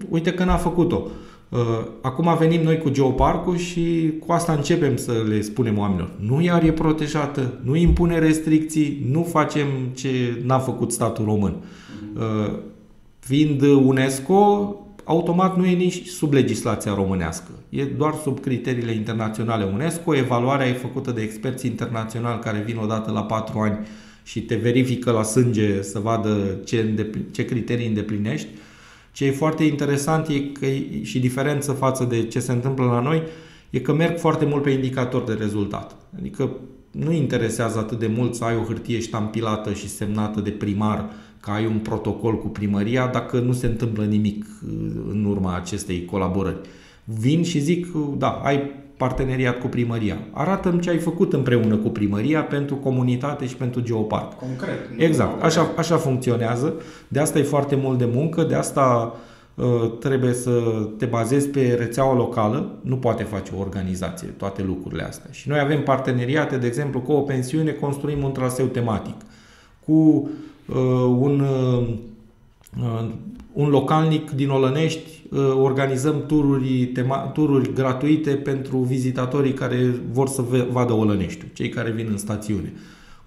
Uite 0.09 0.33
că 0.33 0.43
n-a 0.43 0.55
făcut-o. 0.55 1.07
Uh, 1.49 1.59
acum 2.01 2.37
venim 2.39 2.61
noi 2.61 2.77
cu 2.77 2.89
geoparcul 2.89 3.57
și 3.57 4.13
cu 4.25 4.31
asta 4.31 4.53
începem 4.53 4.95
să 4.95 5.11
le 5.27 5.41
spunem 5.41 5.77
oamenilor. 5.77 6.11
Nu 6.19 6.41
iar 6.41 6.63
e 6.63 6.71
protejată, 6.71 7.59
nu 7.63 7.75
impune 7.75 8.19
restricții, 8.19 9.07
nu 9.11 9.23
facem 9.23 9.67
ce 9.93 10.41
n-a 10.45 10.59
făcut 10.59 10.91
statul 10.91 11.25
român. 11.25 11.55
Uh, 12.15 12.53
fiind 13.19 13.61
UNESCO, 13.61 14.75
automat 15.07 15.57
nu 15.57 15.65
e 15.65 15.73
nici 15.73 16.07
sub 16.07 16.33
legislația 16.33 16.93
românească. 16.93 17.51
E 17.69 17.83
doar 17.83 18.13
sub 18.23 18.39
criteriile 18.39 18.91
internaționale 18.91 19.63
UNESCO. 19.63 20.15
Evaluarea 20.15 20.67
e 20.67 20.73
făcută 20.73 21.11
de 21.11 21.21
experți 21.21 21.65
internaționali 21.65 22.39
care 22.39 22.63
vin 22.65 22.77
odată 22.77 23.11
la 23.11 23.23
patru 23.23 23.59
ani 23.59 23.77
și 24.23 24.41
te 24.41 24.55
verifică 24.55 25.11
la 25.11 25.23
sânge 25.23 25.81
să 25.81 25.99
vadă 25.99 26.59
ce, 26.65 27.09
ce 27.31 27.45
criterii 27.45 27.87
îndeplinești. 27.87 28.47
Ce 29.11 29.25
e 29.25 29.31
foarte 29.31 29.63
interesant 29.63 30.27
e 30.27 30.39
că 30.39 30.65
și 31.01 31.19
diferență 31.19 31.71
față 31.71 32.03
de 32.03 32.23
ce 32.23 32.39
se 32.39 32.51
întâmplă 32.51 32.85
la 32.85 32.99
noi 32.99 33.23
e 33.69 33.79
că 33.79 33.93
merg 33.93 34.17
foarte 34.17 34.45
mult 34.45 34.63
pe 34.63 34.69
indicator 34.69 35.23
de 35.23 35.33
rezultat. 35.33 35.95
Adică 36.17 36.51
nu 36.91 37.11
interesează 37.11 37.77
atât 37.77 37.99
de 37.99 38.11
mult 38.15 38.35
să 38.35 38.43
ai 38.43 38.55
o 38.55 38.63
hârtie 38.63 38.99
ștampilată 38.99 39.73
și 39.73 39.89
semnată 39.89 40.39
de 40.39 40.49
primar 40.49 41.09
că 41.47 41.53
ai 41.53 41.65
un 41.65 41.79
protocol 41.79 42.37
cu 42.37 42.47
primăria 42.47 43.07
dacă 43.07 43.39
nu 43.39 43.53
se 43.53 43.65
întâmplă 43.65 44.03
nimic 44.03 44.45
uh, 44.45 44.73
în 45.09 45.25
urma 45.29 45.55
acestei 45.55 46.05
colaborări. 46.05 46.57
Vin 47.03 47.43
și 47.43 47.59
zic, 47.59 47.95
uh, 47.95 48.01
da, 48.17 48.41
ai 48.43 48.71
parteneriat 48.97 49.59
cu 49.59 49.67
primăria. 49.67 50.17
Arată-mi 50.31 50.79
ce 50.79 50.89
ai 50.89 50.97
făcut 50.97 51.33
împreună 51.33 51.75
cu 51.75 51.89
primăria 51.89 52.41
pentru 52.41 52.75
comunitate 52.75 53.45
și 53.45 53.55
pentru 53.55 53.81
geoparc. 53.81 54.33
Concret. 54.33 54.79
Exact. 54.97 55.43
Așa, 55.43 55.71
așa 55.77 55.97
funcționează. 55.97 56.73
De 57.07 57.19
asta 57.19 57.39
e 57.39 57.43
foarte 57.43 57.75
mult 57.75 57.97
de 57.97 58.09
muncă, 58.13 58.43
de 58.43 58.55
asta 58.55 59.15
uh, 59.55 59.65
trebuie 59.99 60.33
să 60.33 60.51
te 60.97 61.05
bazezi 61.05 61.47
pe 61.47 61.75
rețeaua 61.79 62.15
locală. 62.15 62.71
Nu 62.81 62.95
poate 62.95 63.23
face 63.23 63.51
o 63.57 63.59
organizație 63.59 64.27
toate 64.27 64.63
lucrurile 64.63 65.03
astea. 65.03 65.31
Și 65.31 65.49
noi 65.49 65.59
avem 65.59 65.83
parteneriate, 65.83 66.57
de 66.57 66.67
exemplu, 66.67 66.99
cu 66.99 67.11
o 67.11 67.21
pensiune 67.21 67.71
construim 67.71 68.23
un 68.23 68.31
traseu 68.31 68.65
tematic. 68.65 69.15
Cu 69.85 69.93
Uh, 69.93 70.29
un, 71.19 71.39
uh, 71.39 71.87
uh, 72.81 73.09
un 73.53 73.69
localnic 73.69 74.31
din 74.31 74.49
Olănești 74.49 75.15
organizăm 75.61 76.23
tururi, 76.27 76.85
tema, 76.85 77.17
tururi 77.17 77.73
gratuite 77.73 78.31
pentru 78.31 78.77
vizitatorii 78.77 79.53
care 79.53 80.01
vor 80.11 80.27
să 80.27 80.43
vadă 80.71 80.93
Olăneștiul, 80.93 81.49
cei 81.53 81.69
care 81.69 81.91
vin 81.91 82.07
în 82.09 82.17
stațiune. 82.17 82.73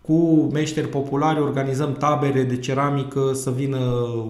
Cu 0.01 0.49
meșteri 0.53 0.89
populari 0.89 1.41
organizăm 1.41 1.93
tabere 1.93 2.43
de 2.43 2.57
ceramică 2.57 3.31
să 3.33 3.51
vină 3.51 3.79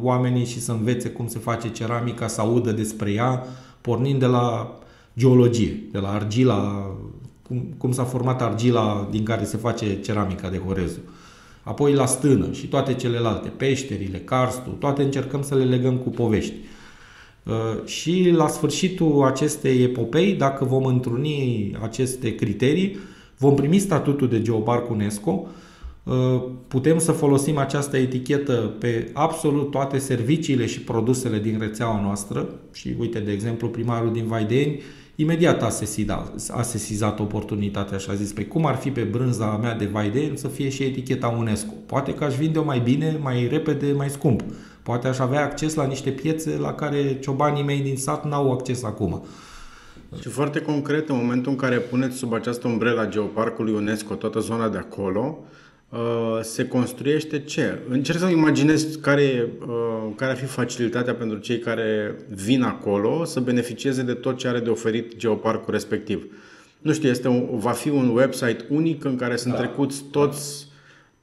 oamenii 0.03 0.45
și 0.45 0.61
să 0.61 0.73
învețe 0.73 1.09
cum 1.09 1.29
se 1.29 1.39
face 1.39 1.71
ceramica, 1.71 2.27
să 2.27 2.41
audă 2.41 2.73
despre 2.73 3.13
ea, 3.13 3.45
pornind 3.81 4.19
de 4.19 4.27
la 4.27 4.79
geologie, 5.19 5.83
de 5.93 5.99
la 5.99 6.13
argila, 6.13 6.91
cum, 7.47 7.75
cum 7.79 7.93
s-a 7.93 8.05
format 8.05 8.43
argila 8.43 9.09
din 9.11 9.25
care 9.25 9.45
se 9.45 9.57
face 9.57 10.01
ceramica 10.01 10.49
de 10.49 10.59
Horezu 10.59 10.99
apoi 11.63 11.93
la 11.93 12.07
stână 12.07 12.53
și 12.53 12.67
toate 12.67 12.95
celelalte, 12.95 13.49
peșterile, 13.49 14.19
karstul, 14.19 14.73
toate 14.73 15.03
încercăm 15.03 15.43
să 15.43 15.55
le 15.55 15.65
legăm 15.65 15.97
cu 15.97 16.09
povești. 16.09 16.55
Uh, 17.45 17.87
și 17.87 18.31
la 18.37 18.49
sfârșitul 18.49 19.25
acestei 19.25 19.83
epopei, 19.83 20.35
dacă 20.35 20.65
vom 20.65 20.85
întruni 20.85 21.73
aceste 21.83 22.35
criterii, 22.35 22.97
vom 23.37 23.55
primi 23.55 23.79
statutul 23.79 24.29
de 24.29 24.43
geoparc 24.43 24.91
UNESCO, 24.91 25.47
uh, 26.05 26.43
putem 26.69 26.99
să 26.99 27.13
folosim 27.13 27.59
această 27.59 27.97
etichetă 27.97 28.53
pe 28.79 29.11
absolut 29.13 29.71
toate 29.71 29.99
serviciile 29.99 30.67
și 30.67 30.81
produsele 30.81 31.39
din 31.39 31.59
rețeaua 31.59 32.01
noastră 32.01 32.49
și 32.73 32.95
uite, 32.99 33.19
de 33.19 33.33
exemplu, 33.33 33.69
primarul 33.69 34.13
din 34.13 34.27
Vaideni 34.27 34.81
imediat 35.21 35.63
a 35.63 35.69
sesizat, 35.69 36.33
a 36.51 36.63
sesizat 36.63 37.21
oportunitatea 37.21 37.99
și 37.99 38.11
a 38.11 38.15
zis, 38.15 38.29
pe 38.29 38.35
păi 38.35 38.49
cum 38.49 38.67
ar 38.67 38.77
fi 38.77 38.91
pe 38.91 39.03
brânza 39.03 39.57
mea 39.57 39.75
de 39.75 39.85
Vaiden 39.85 40.37
să 40.37 40.49
fie 40.49 40.69
și 40.69 40.83
eticheta 40.83 41.29
UNESCO? 41.29 41.73
Poate 41.87 42.15
că 42.15 42.25
aș 42.25 42.35
vinde-o 42.35 42.65
mai 42.65 42.79
bine, 42.79 43.19
mai 43.23 43.49
repede, 43.51 43.93
mai 43.93 44.11
scump. 44.11 44.43
Poate 44.83 45.09
aș 45.09 45.19
avea 45.19 45.43
acces 45.43 45.75
la 45.75 45.87
niște 45.87 46.11
piețe 46.11 46.57
la 46.57 46.75
care 46.75 47.19
ciobanii 47.21 47.63
mei 47.63 47.81
din 47.81 47.97
sat 47.97 48.25
n-au 48.25 48.53
acces 48.53 48.83
acum. 48.83 49.25
Și 50.21 50.29
foarte 50.29 50.61
concret, 50.61 51.09
în 51.09 51.17
momentul 51.17 51.53
în 51.53 51.59
care 51.59 51.77
puneți 51.77 52.17
sub 52.17 52.33
această 52.33 52.69
umbrela 52.69 53.07
Geoparcului 53.07 53.73
UNESCO 53.73 54.15
toată 54.15 54.39
zona 54.39 54.69
de 54.69 54.79
acolo, 54.79 55.39
Uh, 55.39 55.47
se 56.43 56.69
construiește 56.69 57.41
ce? 57.41 57.79
Încerc 57.89 58.19
să 58.19 58.27
imaginez 58.27 58.99
care, 59.01 59.49
uh, 59.67 60.13
care 60.17 60.31
ar 60.31 60.37
fi 60.37 60.45
facilitatea 60.45 61.15
pentru 61.15 61.39
cei 61.39 61.59
care 61.59 62.17
vin 62.29 62.63
acolo 62.63 63.25
să 63.25 63.41
beneficieze 63.41 64.03
de 64.03 64.13
tot 64.13 64.37
ce 64.37 64.49
are 64.49 64.61
de 64.61 64.71
oferit 64.71 65.17
geoparcul 65.17 65.73
respectiv. 65.73 66.27
Nu 66.79 66.93
știu, 66.93 67.09
este 67.09 67.29
un, 67.29 67.49
va 67.59 67.71
fi 67.71 67.89
un 67.89 68.09
website 68.09 68.65
unic 68.69 69.05
în 69.05 69.17
care 69.17 69.37
sunt 69.37 69.53
da. 69.53 69.59
trecuți 69.59 70.05
toți 70.11 70.70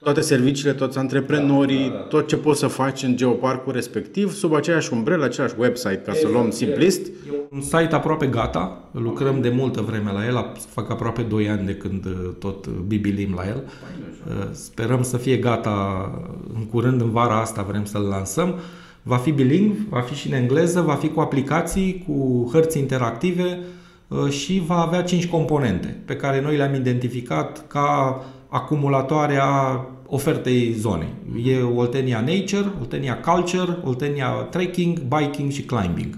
toate 0.08 0.22
serviciile, 0.22 0.74
toți 0.74 0.98
antreprenorii, 0.98 1.88
da, 1.88 1.92
da, 1.92 1.98
da. 1.98 2.04
tot 2.04 2.28
ce 2.28 2.36
poți 2.36 2.60
să 2.60 2.68
faci 2.68 3.04
în 3.04 3.16
geoparcul 3.16 3.74
respectiv, 3.74 4.34
sub 4.34 4.54
aceeași 4.54 4.94
umbrelă, 4.94 5.26
același 5.26 5.54
website, 5.58 5.96
ca 5.96 6.12
exact, 6.12 6.18
să 6.18 6.28
luăm 6.28 6.50
simplist. 6.50 7.06
E 7.06 7.12
un 7.52 7.62
site 7.62 7.96
aproape 7.96 8.26
gata, 8.26 8.90
lucrăm 8.92 9.42
de 9.42 9.50
multă 9.50 9.82
vreme 9.82 10.12
la 10.12 10.26
el, 10.26 10.52
fac 10.70 10.90
aproape 10.90 11.22
2 11.22 11.50
ani 11.50 11.66
de 11.66 11.76
când 11.76 12.06
uh, 12.06 12.12
tot 12.40 12.66
uh, 12.66 12.74
bibilim 12.88 13.34
la 13.36 13.48
el. 13.48 13.64
Uh, 14.28 14.34
sperăm 14.52 15.04
să 15.04 15.18
fie 15.18 15.38
gata 15.38 16.10
în 16.56 16.66
curând, 16.66 17.02
în 17.02 17.12
vara 17.12 17.40
asta 17.40 17.62
vrem 17.62 17.86
să-l 17.86 18.04
lansăm. 18.04 18.56
Va 19.04 19.18
fi 19.18 19.32
bilingv, 19.32 19.76
va 19.90 20.02
fi 20.02 20.14
și 20.14 20.28
în 20.28 20.34
engleză, 20.34 20.82
va 20.82 20.94
fi 20.94 21.10
cu 21.10 21.20
aplicații, 21.20 22.06
cu 22.08 22.50
hărți 22.52 22.80
interactive 22.80 23.60
și 24.30 24.64
va 24.66 24.82
avea 24.82 25.04
5 25.04 25.28
componente 25.28 25.98
pe 26.06 26.16
care 26.16 26.42
noi 26.42 26.58
le-am 26.58 26.74
identificat 26.74 27.68
ca 27.68 28.22
acumulatoare 28.50 29.38
a 29.42 29.86
ofertei 30.08 30.76
zonei. 30.78 31.14
E 31.46 31.62
Oltenia 31.62 32.20
Nature, 32.20 32.72
Oltenia 32.80 33.20
Culture, 33.20 33.78
Oltenia 33.84 34.30
Trekking, 34.30 35.00
Biking 35.00 35.52
și 35.52 35.62
Climbing. 35.62 36.18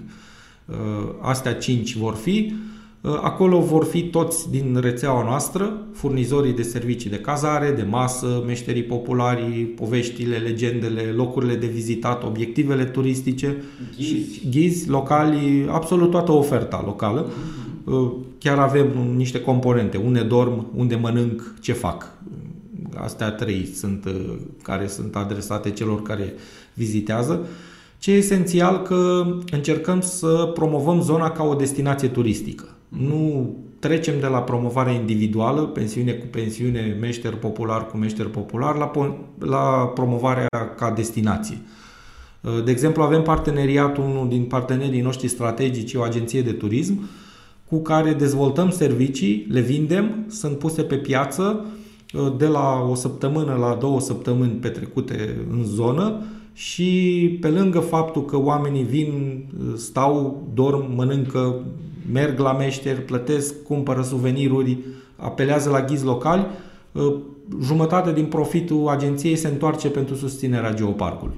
Uh, 0.66 0.76
astea 1.20 1.54
cinci 1.54 1.96
vor 1.96 2.14
fi. 2.14 2.52
Uh, 3.00 3.18
acolo 3.22 3.60
vor 3.60 3.84
fi 3.84 4.02
toți 4.02 4.50
din 4.50 4.78
rețeaua 4.80 5.24
noastră, 5.24 5.76
furnizorii 5.92 6.52
de 6.52 6.62
servicii 6.62 7.10
de 7.10 7.16
cazare, 7.16 7.70
de 7.70 7.82
masă, 7.82 8.42
meșterii 8.46 8.82
populari, 8.82 9.42
poveștile, 9.52 10.36
legendele, 10.36 11.02
locurile 11.02 11.54
de 11.54 11.66
vizitat, 11.66 12.24
obiectivele 12.24 12.84
turistice, 12.84 13.62
ghizi, 13.96 14.48
ghizi 14.50 14.88
locali, 14.88 15.66
absolut 15.70 16.10
toată 16.10 16.32
oferta 16.32 16.82
locală. 16.86 17.30
Uh, 17.84 18.12
chiar 18.38 18.58
avem 18.58 18.86
niște 19.16 19.40
componente, 19.40 19.96
unde 19.96 20.20
dorm, 20.20 20.66
unde 20.76 20.94
mănânc, 20.94 21.54
ce 21.60 21.72
fac. 21.72 22.12
Astea 22.96 23.30
trei 23.30 23.66
sunt 23.74 24.06
care 24.62 24.86
sunt 24.86 25.16
adresate 25.16 25.70
celor 25.70 26.02
care 26.02 26.34
vizitează. 26.74 27.46
Ce 27.98 28.12
e 28.12 28.16
esențial 28.16 28.82
că 28.82 29.26
încercăm 29.50 30.00
să 30.00 30.50
promovăm 30.54 31.02
zona 31.02 31.30
ca 31.30 31.44
o 31.44 31.54
destinație 31.54 32.08
turistică. 32.08 32.68
Nu 32.88 33.54
trecem 33.78 34.14
de 34.20 34.26
la 34.26 34.42
promovare 34.42 34.92
individuală, 34.92 35.60
pensiune 35.60 36.12
cu 36.12 36.26
pensiune, 36.26 36.96
meșter 37.00 37.34
popular 37.34 37.86
cu 37.86 37.96
meșter 37.96 38.26
popular, 38.26 38.76
la, 38.76 38.90
la 39.38 39.90
promovarea 39.94 40.46
ca 40.76 40.90
destinație. 40.90 41.58
De 42.64 42.70
exemplu, 42.70 43.02
avem 43.02 43.22
parteneriatul, 43.22 44.04
unul 44.04 44.28
din 44.28 44.42
partenerii 44.44 45.00
noștri 45.00 45.28
strategici, 45.28 45.94
o 45.94 46.02
agenție 46.02 46.42
de 46.42 46.52
turism, 46.52 47.08
cu 47.68 47.82
care 47.82 48.12
dezvoltăm 48.12 48.70
servicii, 48.70 49.46
le 49.50 49.60
vindem, 49.60 50.24
sunt 50.28 50.58
puse 50.58 50.82
pe 50.82 50.96
piață 50.96 51.66
de 52.36 52.46
la 52.46 52.86
o 52.90 52.94
săptămână 52.94 53.54
la 53.54 53.76
două 53.80 54.00
săptămâni 54.00 54.52
petrecute 54.52 55.46
în 55.50 55.64
zonă, 55.64 56.22
și 56.52 57.38
pe 57.40 57.48
lângă 57.48 57.80
faptul 57.80 58.24
că 58.24 58.38
oamenii 58.38 58.82
vin, 58.82 59.44
stau, 59.76 60.46
dorm, 60.54 60.94
mănâncă, 60.94 61.64
merg 62.12 62.38
la 62.38 62.52
meșteri, 62.52 63.00
plătesc, 63.00 63.62
cumpără 63.62 64.02
suveniruri, 64.02 64.78
apelează 65.16 65.70
la 65.70 65.84
ghizi 65.84 66.04
locali, 66.04 66.46
ă, 66.96 67.14
jumătate 67.62 68.12
din 68.12 68.24
profitul 68.24 68.88
agenției 68.88 69.36
se 69.36 69.48
întoarce 69.48 69.88
pentru 69.88 70.14
susținerea 70.14 70.74
geoparcului. 70.74 71.36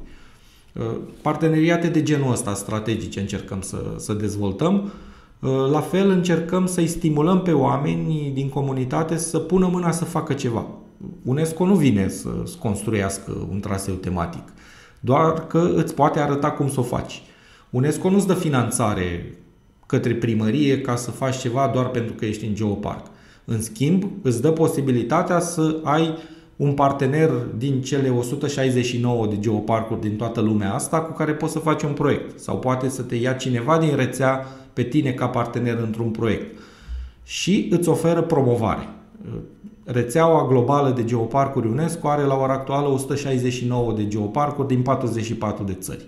Parteneriate 1.22 1.88
de 1.88 2.02
genul 2.02 2.32
ăsta 2.32 2.54
strategice 2.54 3.20
încercăm 3.20 3.60
să, 3.60 3.94
să 3.96 4.12
dezvoltăm. 4.12 4.92
La 5.70 5.80
fel 5.80 6.10
încercăm 6.10 6.66
să-i 6.66 6.86
stimulăm 6.86 7.42
pe 7.42 7.52
oameni 7.52 8.30
din 8.34 8.48
comunitate 8.48 9.16
să 9.16 9.38
pună 9.38 9.68
mâna 9.72 9.90
să 9.90 10.04
facă 10.04 10.32
ceva. 10.32 10.66
UNESCO 11.24 11.66
nu 11.66 11.74
vine 11.74 12.08
să 12.08 12.28
construiască 12.58 13.46
un 13.50 13.60
traseu 13.60 13.94
tematic, 13.94 14.52
doar 15.00 15.46
că 15.46 15.70
îți 15.74 15.94
poate 15.94 16.20
arăta 16.20 16.50
cum 16.50 16.68
să 16.68 16.80
o 16.80 16.82
faci. 16.82 17.22
UNESCO 17.70 18.10
nu-ți 18.10 18.26
dă 18.26 18.34
finanțare 18.34 19.38
către 19.86 20.14
primărie 20.14 20.80
ca 20.80 20.96
să 20.96 21.10
faci 21.10 21.38
ceva 21.38 21.70
doar 21.72 21.88
pentru 21.88 22.14
că 22.14 22.24
ești 22.24 22.46
în 22.46 22.54
geoparc. 22.54 23.06
În 23.44 23.62
schimb, 23.62 24.04
îți 24.22 24.42
dă 24.42 24.50
posibilitatea 24.50 25.40
să 25.40 25.76
ai 25.82 26.18
un 26.56 26.72
partener 26.72 27.30
din 27.56 27.80
cele 27.80 28.08
169 28.08 29.26
de 29.26 29.38
geoparcuri 29.38 30.00
din 30.00 30.16
toată 30.16 30.40
lumea 30.40 30.74
asta 30.74 31.00
cu 31.00 31.12
care 31.12 31.32
poți 31.32 31.52
să 31.52 31.58
faci 31.58 31.82
un 31.82 31.92
proiect. 31.92 32.38
Sau 32.38 32.58
poate 32.58 32.88
să 32.88 33.02
te 33.02 33.14
ia 33.14 33.32
cineva 33.32 33.78
din 33.78 33.96
rețea 33.96 34.46
pe 34.72 34.82
tine 34.82 35.10
ca 35.10 35.26
partener 35.28 35.78
într-un 35.78 36.10
proiect. 36.10 36.58
Și 37.24 37.68
îți 37.70 37.88
oferă 37.88 38.22
promovare. 38.22 38.88
Rețeaua 39.84 40.46
globală 40.46 40.90
de 40.90 41.04
geoparcuri 41.04 41.68
UNESCO 41.68 42.08
are 42.08 42.22
la 42.22 42.34
ora 42.34 42.52
actuală 42.52 42.88
169 42.88 43.92
de 43.92 44.08
geoparcuri 44.08 44.68
din 44.68 44.82
44 44.82 45.64
de 45.64 45.74
țări. 45.74 46.04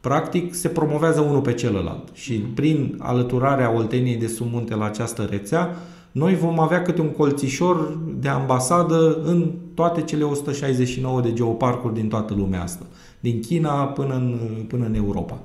Practic 0.00 0.54
se 0.54 0.68
promovează 0.68 1.20
unul 1.20 1.40
pe 1.40 1.54
celălalt 1.54 2.08
și 2.12 2.32
prin 2.32 2.96
alăturarea 2.98 3.74
Olteniei 3.74 4.16
de 4.16 4.26
Sumunte 4.26 4.74
la 4.74 4.84
această 4.84 5.22
rețea, 5.30 5.76
noi 6.12 6.34
vom 6.34 6.60
avea 6.60 6.82
câte 6.82 7.00
un 7.00 7.10
colțișor 7.10 7.98
de 8.20 8.28
ambasadă 8.28 9.18
în 9.24 9.50
toate 9.74 10.02
cele 10.02 10.24
169 10.24 11.20
de 11.20 11.32
geoparcuri 11.32 11.94
din 11.94 12.08
toată 12.08 12.34
lumea 12.34 12.62
asta, 12.62 12.86
din 13.20 13.40
China 13.40 13.84
până 13.84 14.14
în, 14.14 14.38
până 14.68 14.84
în 14.86 14.94
Europa. 14.94 15.40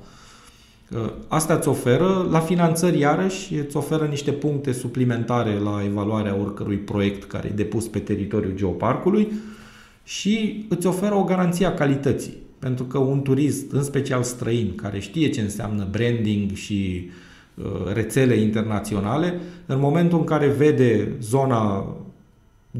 Asta 1.28 1.54
îți 1.54 1.68
oferă, 1.68 2.28
la 2.30 2.40
finanțări 2.40 2.98
iarăși, 2.98 3.54
îți 3.54 3.76
oferă 3.76 4.04
niște 4.04 4.32
puncte 4.32 4.72
suplimentare 4.72 5.58
la 5.58 5.82
evaluarea 5.84 6.36
oricărui 6.40 6.76
proiect 6.76 7.24
care 7.24 7.48
e 7.48 7.56
depus 7.56 7.86
pe 7.86 7.98
teritoriul 7.98 8.54
geoparcului 8.54 9.32
și 10.04 10.66
îți 10.68 10.86
oferă 10.86 11.14
o 11.14 11.24
garanție 11.24 11.66
a 11.66 11.74
calității. 11.74 12.36
Pentru 12.58 12.84
că 12.84 12.98
un 12.98 13.22
turist, 13.22 13.72
în 13.72 13.82
special 13.82 14.22
străin, 14.22 14.74
care 14.74 14.98
știe 14.98 15.28
ce 15.28 15.40
înseamnă 15.40 15.88
branding 15.90 16.52
și 16.52 17.10
uh, 17.54 17.64
rețele 17.92 18.34
internaționale, 18.34 19.40
în 19.66 19.80
momentul 19.80 20.18
în 20.18 20.24
care 20.24 20.46
vede 20.46 21.12
zona 21.20 21.86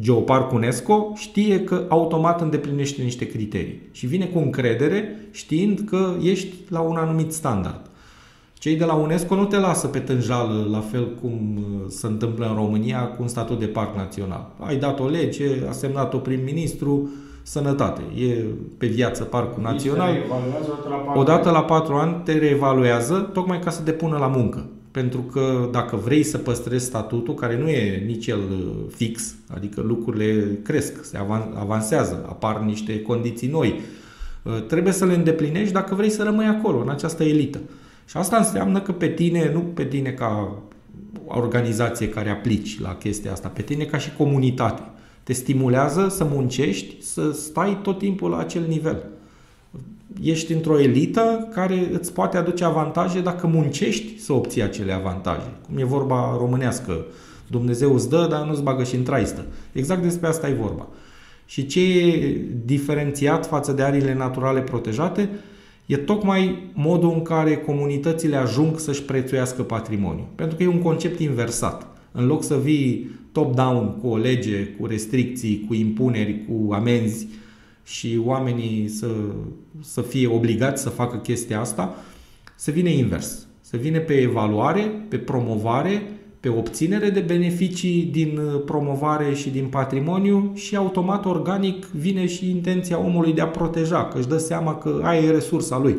Geoparc 0.01 0.53
UNESCO, 0.53 1.13
știe 1.17 1.65
că 1.65 1.85
automat 1.89 2.41
îndeplinește 2.41 3.03
niște 3.03 3.27
criterii 3.27 3.81
și 3.93 4.07
vine 4.07 4.25
cu 4.25 4.39
încredere 4.39 5.29
știind 5.31 5.81
că 5.81 6.15
ești 6.23 6.55
la 6.69 6.81
un 6.81 6.97
anumit 6.97 7.33
standard. 7.33 7.88
Cei 8.59 8.77
de 8.77 8.85
la 8.85 8.95
UNESCO 8.95 9.35
nu 9.35 9.45
te 9.45 9.59
lasă 9.59 9.87
pe 9.87 9.99
tânjală, 9.99 10.69
la 10.71 10.81
fel 10.81 11.15
cum 11.21 11.57
uh, 11.57 11.85
se 11.89 12.07
întâmplă 12.07 12.47
în 12.49 12.55
România 12.55 13.07
cu 13.07 13.23
un 13.23 13.29
statut 13.29 13.59
de 13.59 13.67
parc 13.67 13.97
național. 13.97 14.51
Ai 14.59 14.77
dat 14.77 15.01
o 15.01 15.09
lege, 15.09 15.49
a 15.69 15.73
semnat-o 15.73 16.19
prim-ministru, 16.19 17.11
sănătate. 17.43 18.03
E 18.23 18.45
pe 18.79 18.87
viață 18.87 19.25
parcul 19.25 19.63
național. 19.63 20.17
Odată 21.15 21.51
la 21.51 21.63
patru 21.63 21.95
ani 21.95 22.17
te 22.25 22.39
reevaluează 22.39 23.31
tocmai 23.33 23.59
ca 23.59 23.71
să 23.71 23.83
te 23.83 23.93
pună 23.93 24.17
la 24.19 24.27
muncă. 24.27 24.67
Pentru 24.91 25.21
că 25.21 25.69
dacă 25.73 25.97
vrei 25.97 26.23
să 26.23 26.39
păstrezi 26.39 26.85
statutul, 26.85 27.35
care 27.35 27.59
nu 27.59 27.69
e 27.69 28.03
nici 28.07 28.27
el 28.27 28.39
uh, 28.39 28.67
fix, 28.95 29.35
adică 29.55 29.81
lucrurile 29.81 30.59
cresc, 30.63 31.05
se 31.05 31.19
avansează, 31.59 32.25
apar 32.29 32.61
niște 32.61 33.03
condiții 33.03 33.49
noi, 33.49 33.81
uh, 34.43 34.63
trebuie 34.67 34.93
să 34.93 35.05
le 35.05 35.15
îndeplinești 35.15 35.73
dacă 35.73 35.95
vrei 35.95 36.11
să 36.11 36.23
rămâi 36.23 36.47
acolo, 36.47 36.81
în 36.81 36.89
această 36.89 37.25
elită. 37.25 37.59
Și 38.09 38.17
asta 38.17 38.37
înseamnă 38.37 38.81
că 38.81 38.93
pe 38.93 39.09
tine, 39.09 39.51
nu 39.53 39.61
pe 39.61 39.85
tine 39.85 40.11
ca 40.11 40.63
organizație 41.27 42.09
care 42.09 42.31
aplici 42.31 42.81
la 42.81 42.95
chestia 42.95 43.33
asta, 43.33 43.49
pe 43.49 43.63
tine 43.63 43.85
ca 43.85 43.99
și 43.99 44.13
comunitate. 44.17 44.83
Te 45.23 45.33
stimulează 45.33 46.09
să 46.09 46.25
muncești, 46.25 47.03
să 47.03 47.33
stai 47.33 47.79
tot 47.83 47.99
timpul 47.99 48.31
la 48.31 48.39
acel 48.39 48.63
nivel. 48.69 49.05
Ești 50.23 50.53
într-o 50.53 50.81
elită 50.81 51.49
care 51.53 51.89
îți 51.93 52.13
poate 52.13 52.37
aduce 52.37 52.65
avantaje 52.65 53.21
dacă 53.21 53.47
muncești 53.47 54.21
să 54.21 54.33
obții 54.33 54.63
acele 54.63 54.93
avantaje. 54.93 55.53
Cum 55.67 55.79
e 55.79 55.85
vorba 55.85 56.37
românească, 56.39 57.05
Dumnezeu 57.47 57.95
îți 57.95 58.09
dă, 58.09 58.27
dar 58.31 58.47
nu-ți 58.47 58.63
bagă 58.63 58.85
și 58.85 58.95
în 58.95 59.03
traistă. 59.03 59.45
Exact 59.73 60.03
despre 60.03 60.29
asta 60.29 60.49
e 60.49 60.53
vorba. 60.53 60.87
Și 61.47 61.67
ce 61.67 61.81
e 61.81 62.41
diferențiat 62.65 63.47
față 63.47 63.73
de 63.73 63.83
ariile 63.83 64.15
naturale 64.15 64.61
protejate 64.61 65.29
e 65.89 65.97
tocmai 65.97 66.71
modul 66.75 67.13
în 67.13 67.23
care 67.23 67.57
comunitățile 67.57 68.37
ajung 68.37 68.79
să-și 68.79 69.03
prețuiască 69.03 69.63
patrimoniul. 69.63 70.27
Pentru 70.35 70.57
că 70.57 70.63
e 70.63 70.67
un 70.67 70.83
concept 70.83 71.21
inversat. 71.21 71.87
În 72.13 72.27
loc 72.27 72.43
să 72.43 72.59
vii 72.59 73.11
top-down 73.33 73.99
cu 74.01 74.07
o 74.07 74.17
lege, 74.17 74.65
cu 74.65 74.87
restricții, 74.87 75.65
cu 75.67 75.75
impuneri, 75.75 76.45
cu 76.45 76.73
amenzi 76.73 77.27
și 77.85 78.21
oamenii 78.25 78.89
să, 78.89 79.11
să 79.81 80.01
fie 80.01 80.27
obligați 80.27 80.83
să 80.83 80.89
facă 80.89 81.17
chestia 81.17 81.61
asta, 81.61 81.95
se 82.57 82.71
vine 82.71 82.91
invers. 82.91 83.47
Se 83.61 83.77
vine 83.77 83.99
pe 83.99 84.15
evaluare, 84.15 84.81
pe 85.09 85.17
promovare, 85.17 86.03
pe 86.41 86.49
obținere 86.49 87.11
de 87.11 87.21
beneficii 87.21 88.09
din 88.13 88.41
promovare 88.65 89.35
și 89.35 89.51
din 89.51 89.67
patrimoniu 89.67 90.53
și 90.55 90.77
automat 90.77 91.25
organic 91.25 91.87
vine 91.87 92.27
și 92.27 92.51
intenția 92.51 92.99
omului 92.99 93.33
de 93.33 93.41
a 93.41 93.47
proteja, 93.47 94.05
că 94.05 94.19
își 94.19 94.29
dă 94.29 94.39
seama 94.39 94.77
că 94.77 95.01
aia 95.03 95.21
e 95.21 95.31
resursa 95.31 95.79
lui 95.79 95.97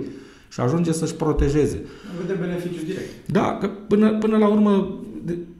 și 0.51 0.59
ajunge 0.59 0.91
să-și 0.91 1.15
protejeze. 1.15 1.81
Vede 2.21 2.39
beneficiu 2.39 2.83
direct. 2.85 3.09
Da, 3.25 3.57
că 3.59 3.67
până, 3.87 4.17
până 4.17 4.37
la 4.37 4.47
urmă 4.47 4.99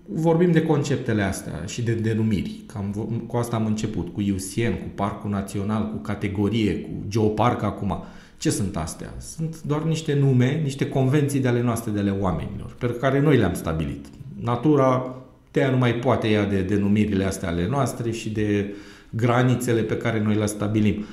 vorbim 0.05 0.51
de 0.51 0.61
conceptele 0.61 1.21
astea 1.21 1.63
și 1.65 1.81
de 1.81 1.93
denumiri. 1.93 2.61
Cam, 2.65 3.09
cu 3.27 3.37
asta 3.37 3.55
am 3.55 3.65
început, 3.65 4.13
cu 4.13 4.21
UCN, 4.21 4.73
cu 4.73 4.87
Parcul 4.95 5.29
Național, 5.29 5.89
cu 5.89 5.97
categorie, 5.97 6.79
cu 6.79 6.89
Geoparc 7.07 7.63
acum. 7.63 8.03
Ce 8.37 8.49
sunt 8.49 8.77
astea? 8.77 9.13
Sunt 9.17 9.61
doar 9.61 9.83
niște 9.83 10.13
nume, 10.13 10.59
niște 10.63 10.89
convenții 10.89 11.39
de 11.39 11.47
ale 11.47 11.61
noastre, 11.61 11.91
de 11.91 11.99
ale 11.99 12.15
oamenilor, 12.19 12.75
pe 12.79 12.87
care 12.87 13.21
noi 13.21 13.37
le-am 13.37 13.53
stabilit. 13.53 14.05
Natura 14.41 15.15
te 15.51 15.67
nu 15.71 15.77
mai 15.77 15.95
poate 15.95 16.27
ia 16.27 16.43
de 16.43 16.61
denumirile 16.61 17.23
astea 17.23 17.49
ale 17.49 17.67
noastre 17.67 18.11
și 18.11 18.29
de 18.29 18.73
granițele 19.09 19.81
pe 19.81 19.97
care 19.97 20.21
noi 20.21 20.35
le 20.35 20.45
stabilim 20.45 21.05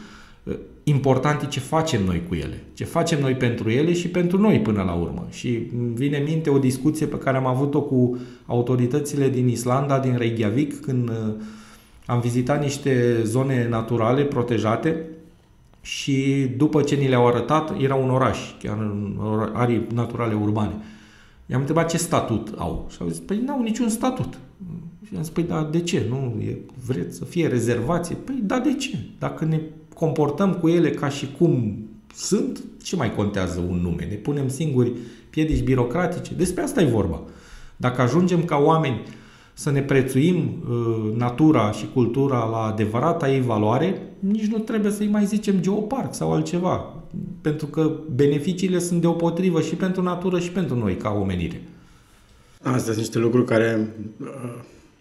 important 0.88 1.42
e 1.42 1.46
ce 1.46 1.60
facem 1.60 2.04
noi 2.04 2.22
cu 2.28 2.34
ele, 2.34 2.62
ce 2.74 2.84
facem 2.84 3.20
noi 3.20 3.34
pentru 3.34 3.70
ele 3.70 3.92
și 3.92 4.08
pentru 4.08 4.40
noi 4.40 4.60
până 4.60 4.82
la 4.82 4.92
urmă. 4.92 5.26
Și 5.30 5.48
vine 5.94 6.18
minte 6.18 6.50
o 6.50 6.58
discuție 6.58 7.06
pe 7.06 7.18
care 7.18 7.36
am 7.36 7.46
avut-o 7.46 7.82
cu 7.82 8.18
autoritățile 8.46 9.28
din 9.28 9.48
Islanda, 9.48 9.98
din 9.98 10.16
Reykjavik, 10.16 10.80
când 10.80 11.08
uh, 11.08 11.14
am 12.06 12.20
vizitat 12.20 12.62
niște 12.62 13.20
zone 13.24 13.66
naturale 13.68 14.22
protejate 14.22 15.04
și 15.80 16.46
după 16.56 16.82
ce 16.82 16.94
ni 16.94 17.08
le-au 17.08 17.26
arătat, 17.26 17.80
era 17.82 17.94
un 17.94 18.10
oraș, 18.10 18.38
chiar 18.62 18.76
în 18.78 19.18
arii 19.52 19.86
naturale 19.94 20.34
urbane. 20.34 20.74
I-am 21.46 21.60
întrebat 21.60 21.90
ce 21.90 21.96
statut 21.96 22.54
au 22.56 22.86
și 22.90 22.96
au 23.00 23.08
zis, 23.08 23.18
păi 23.18 23.40
n-au 23.46 23.62
niciun 23.62 23.88
statut. 23.88 24.38
Și 25.06 25.12
am 25.16 25.22
zis, 25.22 25.32
păi 25.32 25.42
da, 25.42 25.68
de 25.70 25.80
ce? 25.80 26.06
Nu 26.08 26.40
e, 26.40 26.58
vreți 26.86 27.16
să 27.16 27.24
fie 27.24 27.46
rezervație? 27.46 28.16
Păi 28.24 28.40
da, 28.42 28.58
de 28.58 28.74
ce? 28.74 28.98
Dacă 29.18 29.44
ne 29.44 29.60
comportăm 29.94 30.54
cu 30.54 30.68
ele 30.68 30.90
ca 30.90 31.08
și 31.08 31.28
cum 31.38 31.78
sunt, 32.14 32.64
ce 32.82 32.96
mai 32.96 33.14
contează 33.14 33.64
un 33.68 33.76
nume? 33.76 34.06
Ne 34.10 34.14
punem 34.14 34.48
singuri 34.48 34.92
piedici 35.30 35.62
birocratice? 35.62 36.34
Despre 36.34 36.62
asta 36.62 36.80
e 36.82 36.84
vorba. 36.84 37.20
Dacă 37.76 38.00
ajungem 38.00 38.44
ca 38.44 38.56
oameni 38.56 39.02
să 39.52 39.70
ne 39.70 39.80
prețuim 39.82 40.36
uh, 40.36 41.16
natura 41.16 41.70
și 41.70 41.88
cultura 41.92 42.44
la 42.44 42.58
adevărata 42.58 43.32
ei 43.32 43.40
valoare, 43.40 44.02
nici 44.18 44.46
nu 44.46 44.58
trebuie 44.58 44.92
să-i 44.92 45.08
mai 45.08 45.24
zicem 45.24 45.60
geoparc 45.60 46.14
sau 46.14 46.32
altceva, 46.32 46.94
pentru 47.40 47.66
că 47.66 47.92
beneficiile 48.14 48.78
sunt 48.78 49.00
deopotrivă 49.00 49.60
și 49.60 49.74
pentru 49.74 50.02
natură 50.02 50.38
și 50.38 50.50
pentru 50.50 50.76
noi 50.76 50.96
ca 50.96 51.10
omenire. 51.10 51.62
Astea 52.62 52.80
sunt 52.80 52.96
niște 52.96 53.18
lucruri 53.18 53.44
care 53.44 53.88
uh, 54.20 54.26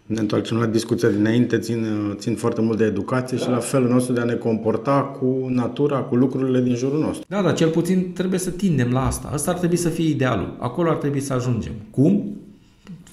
ne 0.06 0.20
întoarcem 0.20 0.56
la 0.56 0.66
discuția 0.66 1.08
dinainte, 1.08 1.58
țin, 1.58 1.86
țin 2.18 2.34
foarte 2.34 2.60
mult 2.60 2.78
de 2.78 2.84
educație 2.84 3.36
da. 3.36 3.42
și 3.42 3.50
la 3.50 3.58
felul 3.58 3.88
nostru 3.88 4.12
de 4.12 4.20
a 4.20 4.24
ne 4.24 4.34
comporta 4.34 5.00
cu 5.00 5.46
natura, 5.48 5.98
cu 5.98 6.16
lucrurile 6.16 6.60
din 6.60 6.74
jurul 6.74 6.98
nostru. 6.98 7.24
Da, 7.28 7.42
dar 7.42 7.54
cel 7.54 7.68
puțin 7.68 8.12
trebuie 8.12 8.38
să 8.38 8.50
tindem 8.50 8.90
la 8.90 9.06
asta. 9.06 9.28
Asta 9.32 9.50
ar 9.50 9.58
trebui 9.58 9.76
să 9.76 9.88
fie 9.88 10.08
idealul. 10.08 10.56
Acolo 10.58 10.90
ar 10.90 10.96
trebui 10.96 11.20
să 11.20 11.32
ajungem. 11.32 11.72
Cum? 11.90 12.36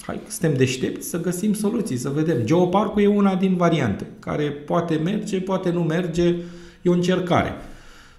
Hai, 0.02 0.20
suntem 0.28 0.58
deștepți 0.58 1.10
să 1.10 1.22
găsim 1.22 1.54
soluții, 1.54 1.98
să 1.98 2.10
vedem. 2.10 2.38
Geoparcul 2.44 3.02
e 3.02 3.08
una 3.08 3.36
din 3.36 3.56
variante, 3.56 4.08
care 4.20 4.44
poate 4.44 4.96
merge, 5.04 5.40
poate 5.40 5.72
nu 5.72 5.82
merge, 5.82 6.36
e 6.82 6.90
o 6.90 6.94
încercare. 6.94 7.52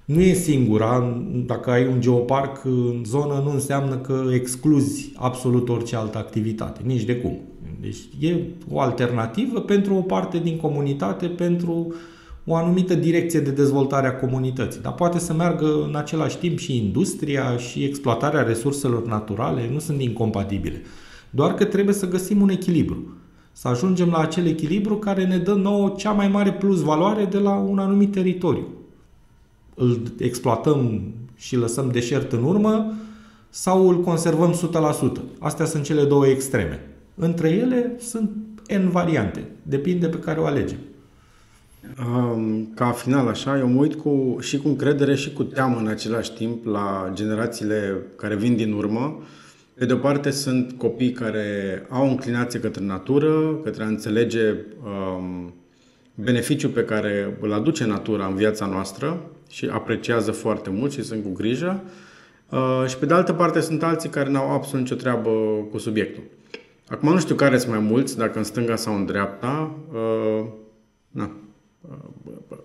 Nu 0.05 0.21
e 0.21 0.33
singura, 0.33 1.21
dacă 1.47 1.71
ai 1.71 1.87
un 1.87 2.01
geoparc 2.01 2.65
în 2.65 3.03
zonă 3.05 3.43
nu 3.45 3.51
înseamnă 3.51 3.97
că 3.97 4.25
excluzi 4.33 5.13
absolut 5.17 5.69
orice 5.69 5.97
altă 5.97 6.19
activitate, 6.19 6.81
nici 6.85 7.03
de 7.03 7.17
cum. 7.17 7.41
Deci 7.81 7.99
e 8.21 8.37
o 8.71 8.81
alternativă 8.81 9.61
pentru 9.61 9.95
o 9.95 10.01
parte 10.01 10.39
din 10.39 10.57
comunitate, 10.57 11.27
pentru 11.27 11.95
o 12.47 12.55
anumită 12.55 12.95
direcție 12.95 13.41
de 13.41 13.51
dezvoltare 13.51 14.07
a 14.07 14.17
comunității. 14.17 14.81
Dar 14.81 14.93
poate 14.93 15.19
să 15.19 15.33
meargă 15.33 15.85
în 15.89 15.97
același 15.97 16.39
timp 16.39 16.59
și 16.59 16.77
industria 16.77 17.57
și 17.57 17.85
exploatarea 17.85 18.43
resurselor 18.43 19.07
naturale, 19.07 19.69
nu 19.73 19.79
sunt 19.79 20.01
incompatibile. 20.01 20.83
Doar 21.31 21.55
că 21.55 21.65
trebuie 21.65 21.95
să 21.95 22.09
găsim 22.09 22.41
un 22.41 22.49
echilibru. 22.49 23.17
Să 23.53 23.69
ajungem 23.69 24.09
la 24.09 24.19
acel 24.19 24.47
echilibru 24.47 24.97
care 24.97 25.27
ne 25.27 25.39
dă 25.39 25.55
nouă 25.55 25.95
cea 25.97 26.13
mai 26.13 26.29
mare 26.29 26.53
plus 26.53 26.81
valoare 26.81 27.25
de 27.25 27.39
la 27.39 27.55
un 27.55 27.79
anumit 27.79 28.13
teritoriu. 28.13 28.67
Îl 29.75 30.03
exploatăm 30.19 31.03
și 31.37 31.57
lăsăm 31.57 31.91
deșert 31.91 32.33
în 32.33 32.43
urmă 32.43 32.95
sau 33.51 33.89
îl 33.89 34.01
conservăm 34.01 34.55
100%. 35.09 35.21
Astea 35.39 35.67
sunt 35.67 35.83
cele 35.83 36.05
două 36.05 36.27
extreme. 36.27 36.89
Între 37.15 37.49
ele 37.49 37.97
sunt 37.99 38.31
N 38.69 38.89
variante. 38.89 39.45
Depinde 39.63 40.09
pe 40.09 40.19
care 40.19 40.41
o 40.41 40.45
alegem. 40.45 40.79
Ca 42.75 42.91
final 42.91 43.29
așa, 43.29 43.59
eu 43.59 43.69
mă 43.69 43.81
uit 43.81 43.95
cu, 43.95 44.37
și 44.41 44.59
cu 44.59 44.69
încredere 44.69 45.15
și 45.15 45.33
cu 45.33 45.43
teamă 45.43 45.79
în 45.79 45.87
același 45.87 46.33
timp 46.33 46.67
la 46.67 47.11
generațiile 47.15 47.97
care 48.17 48.37
vin 48.37 48.57
din 48.57 48.73
urmă. 48.73 49.23
Pe 49.75 49.85
de 49.85 49.93
o 49.93 49.97
parte 49.97 50.31
sunt 50.31 50.73
copii 50.73 51.13
care 51.13 51.87
au 51.89 52.07
o 52.07 52.11
înclinație 52.11 52.61
către 52.61 52.85
natură, 52.85 53.61
către 53.65 53.83
a 53.83 53.87
înțelege 53.87 54.55
um, 54.85 55.55
beneficiul 56.15 56.71
pe 56.71 56.85
care 56.85 57.39
îl 57.41 57.53
aduce 57.53 57.87
natura 57.87 58.27
în 58.27 58.35
viața 58.35 58.67
noastră 58.67 59.31
și 59.55 59.69
apreciază 59.73 60.33
foarte 60.33 60.71
mult 60.71 60.93
și 60.93 61.03
sunt 61.03 61.23
cu 61.23 61.33
grijă. 61.33 61.83
Uh, 62.49 62.85
și 62.87 62.97
pe 62.97 63.07
de 63.07 63.15
altă 63.15 63.33
parte 63.33 63.61
sunt 63.61 63.83
alții 63.83 64.09
care 64.09 64.31
n-au 64.31 64.51
absolut 64.51 64.81
nicio 64.81 64.95
treabă 64.95 65.31
cu 65.71 65.79
subiectul. 65.79 66.23
Acum 66.89 67.13
nu 67.13 67.19
știu 67.19 67.35
care 67.35 67.59
sunt 67.59 67.71
mai 67.71 67.81
mulți, 67.81 68.17
dacă 68.17 68.39
în 68.39 68.45
stânga 68.45 68.77
sau 68.77 68.95
în 68.95 69.05
dreapta. 69.05 69.75
Uh, 69.93 70.45
na. 71.11 71.31
Uh, 71.81 72.59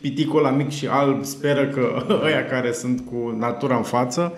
piticul 0.00 0.40
la 0.40 0.50
mic 0.50 0.70
și 0.70 0.86
alb 0.86 1.24
speră 1.24 1.68
că 1.68 2.06
ăia 2.24 2.44
care 2.44 2.72
sunt 2.72 3.04
cu 3.10 3.36
natura 3.38 3.76
în 3.76 3.82
față, 3.82 4.32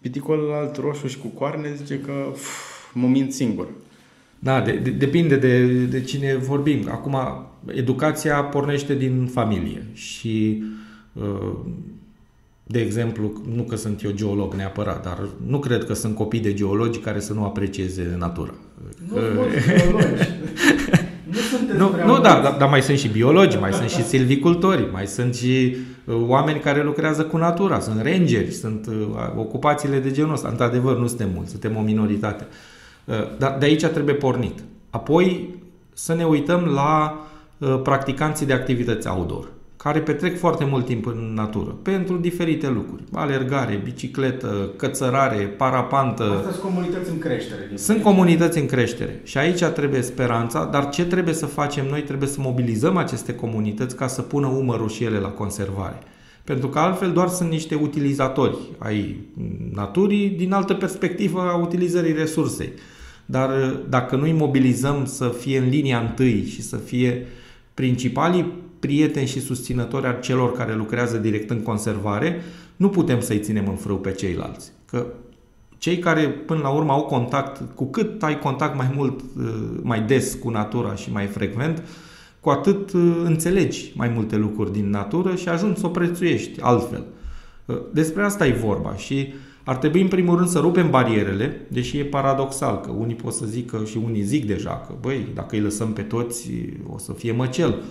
piticul 0.00 0.52
alt 0.52 0.76
roșu 0.76 1.06
și 1.06 1.18
cu 1.18 1.26
coarne 1.26 1.74
zice 1.74 2.00
că 2.00 2.12
uf, 2.30 2.48
mă 2.92 3.06
mint 3.06 3.32
singur. 3.32 3.66
Da, 4.38 4.60
de, 4.60 4.72
de, 4.72 4.90
depinde 4.90 5.36
de, 5.36 5.66
de 5.84 6.02
cine 6.02 6.36
vorbim. 6.36 6.88
Acum, 6.90 7.16
educația 7.66 8.42
pornește 8.42 8.94
din 8.94 9.28
familie 9.32 9.86
și 9.92 10.62
uh, 11.12 11.56
de 12.70 12.80
exemplu, 12.80 13.32
nu 13.54 13.62
că 13.62 13.76
sunt 13.76 14.02
eu 14.02 14.10
geolog 14.10 14.54
neapărat, 14.54 15.02
dar 15.02 15.28
nu 15.46 15.58
cred 15.58 15.84
că 15.84 15.94
sunt 15.94 16.14
copii 16.14 16.40
de 16.40 16.54
geologi 16.54 16.98
care 16.98 17.20
să 17.20 17.32
nu 17.32 17.44
aprecieze 17.44 18.14
natura. 18.18 18.54
Nu 19.08 19.14
geologi. 19.14 19.56
nu, 21.78 21.90
nu, 21.96 22.04
nu 22.06 22.20
da, 22.20 22.40
dar, 22.42 22.56
dar 22.58 22.68
mai 22.68 22.82
sunt 22.82 22.98
și 22.98 23.08
biologi, 23.08 23.58
mai 23.58 23.72
sunt 23.72 23.88
și 23.88 24.02
silvicultori, 24.02 24.88
mai 24.92 25.06
sunt 25.06 25.34
și 25.34 25.76
uh, 26.04 26.14
oameni 26.26 26.60
care 26.60 26.82
lucrează 26.82 27.22
cu 27.22 27.36
natura, 27.36 27.80
sunt 27.80 28.02
rangeri, 28.02 28.50
sunt 28.50 28.86
uh, 28.86 28.94
ocupațiile 29.36 29.98
de 29.98 30.10
genul 30.10 30.32
ăsta. 30.32 30.48
Într-adevăr, 30.48 30.98
nu 30.98 31.06
suntem 31.06 31.30
mulți, 31.34 31.50
suntem 31.50 31.76
o 31.76 31.80
minoritate. 31.80 32.46
Uh, 33.04 33.14
dar 33.38 33.56
de 33.58 33.64
aici 33.64 33.84
trebuie 33.84 34.14
pornit. 34.14 34.58
Apoi 34.90 35.54
să 35.92 36.14
ne 36.14 36.24
uităm 36.24 36.64
la 36.64 37.18
uh, 37.22 37.27
practicanții 37.82 38.46
de 38.46 38.52
activități 38.52 39.08
outdoor 39.08 39.48
care 39.78 40.00
petrec 40.00 40.38
foarte 40.38 40.64
mult 40.64 40.86
timp 40.86 41.06
în 41.06 41.32
natură, 41.34 41.76
pentru 41.82 42.16
diferite 42.16 42.68
lucruri. 42.68 43.02
Alergare, 43.12 43.80
bicicletă, 43.84 44.70
cățărare, 44.76 45.36
parapantă. 45.36 46.22
Astea 46.22 46.50
sunt 46.50 46.62
comunități 46.62 47.10
în 47.10 47.18
creștere. 47.18 47.70
Sunt 47.74 48.02
comunități 48.02 48.58
în 48.58 48.66
creștere. 48.66 49.20
Și 49.24 49.38
aici 49.38 49.64
trebuie 49.64 50.02
speranța, 50.02 50.64
dar 50.64 50.88
ce 50.88 51.06
trebuie 51.06 51.34
să 51.34 51.46
facem 51.46 51.86
noi? 51.86 52.02
Trebuie 52.02 52.28
să 52.28 52.40
mobilizăm 52.40 52.96
aceste 52.96 53.34
comunități 53.34 53.96
ca 53.96 54.06
să 54.06 54.22
pună 54.22 54.46
umărul 54.46 54.88
și 54.88 55.04
ele 55.04 55.18
la 55.18 55.28
conservare. 55.28 55.98
Pentru 56.44 56.68
că 56.68 56.78
altfel 56.78 57.12
doar 57.12 57.28
sunt 57.28 57.50
niște 57.50 57.74
utilizatori 57.74 58.56
ai 58.78 59.20
naturii 59.74 60.28
din 60.28 60.52
altă 60.52 60.74
perspectivă 60.74 61.40
a 61.40 61.56
utilizării 61.56 62.12
resursei. 62.12 62.72
Dar 63.26 63.50
dacă 63.88 64.16
nu 64.16 64.22
îi 64.22 64.32
mobilizăm 64.32 65.04
să 65.04 65.34
fie 65.38 65.58
în 65.58 65.68
linia 65.68 65.98
întâi 65.98 66.44
și 66.44 66.62
să 66.62 66.76
fie 66.76 67.26
principalii 67.78 68.52
prieteni 68.78 69.26
și 69.26 69.40
susținători 69.40 70.06
al 70.06 70.18
celor 70.20 70.52
care 70.52 70.74
lucrează 70.74 71.16
direct 71.16 71.50
în 71.50 71.62
conservare, 71.62 72.40
nu 72.76 72.88
putem 72.88 73.20
să-i 73.20 73.38
ținem 73.40 73.68
în 73.68 73.76
frâu 73.76 73.96
pe 73.96 74.12
ceilalți. 74.12 74.72
Că 74.84 75.06
cei 75.76 75.98
care 75.98 76.28
până 76.28 76.60
la 76.60 76.68
urmă 76.68 76.92
au 76.92 77.02
contact, 77.02 77.74
cu 77.74 77.84
cât 77.84 78.22
ai 78.22 78.38
contact 78.38 78.76
mai 78.76 78.92
mult, 78.94 79.20
uh, 79.20 79.44
mai 79.82 80.00
des 80.00 80.34
cu 80.34 80.50
natura 80.50 80.94
și 80.94 81.12
mai 81.12 81.26
frecvent, 81.26 81.82
cu 82.40 82.48
atât 82.48 82.92
uh, 82.92 83.20
înțelegi 83.24 83.92
mai 83.94 84.08
multe 84.08 84.36
lucruri 84.36 84.72
din 84.72 84.90
natură 84.90 85.34
și 85.34 85.48
ajungi 85.48 85.80
să 85.80 85.86
o 85.86 85.88
prețuiești 85.88 86.60
altfel. 86.60 87.04
Uh, 87.64 87.76
despre 87.92 88.22
asta 88.22 88.46
e 88.46 88.52
vorba 88.52 88.96
și 88.96 89.34
ar 89.68 89.76
trebui 89.76 90.00
în 90.00 90.08
primul 90.08 90.36
rând 90.36 90.48
să 90.48 90.58
rupem 90.58 90.90
barierele, 90.90 91.60
deși 91.68 91.98
e 91.98 92.04
paradoxal 92.04 92.80
că 92.80 92.90
unii 92.90 93.14
pot 93.14 93.32
să 93.32 93.46
zică 93.46 93.82
și 93.86 93.96
unii 94.04 94.22
zic 94.22 94.46
deja 94.46 94.84
că 94.86 94.94
băi, 95.00 95.26
dacă 95.34 95.56
îi 95.56 95.62
lăsăm 95.62 95.92
pe 95.92 96.02
toți 96.02 96.50
o 96.86 96.98
să 96.98 97.12
fie 97.12 97.32
măcel. 97.32 97.82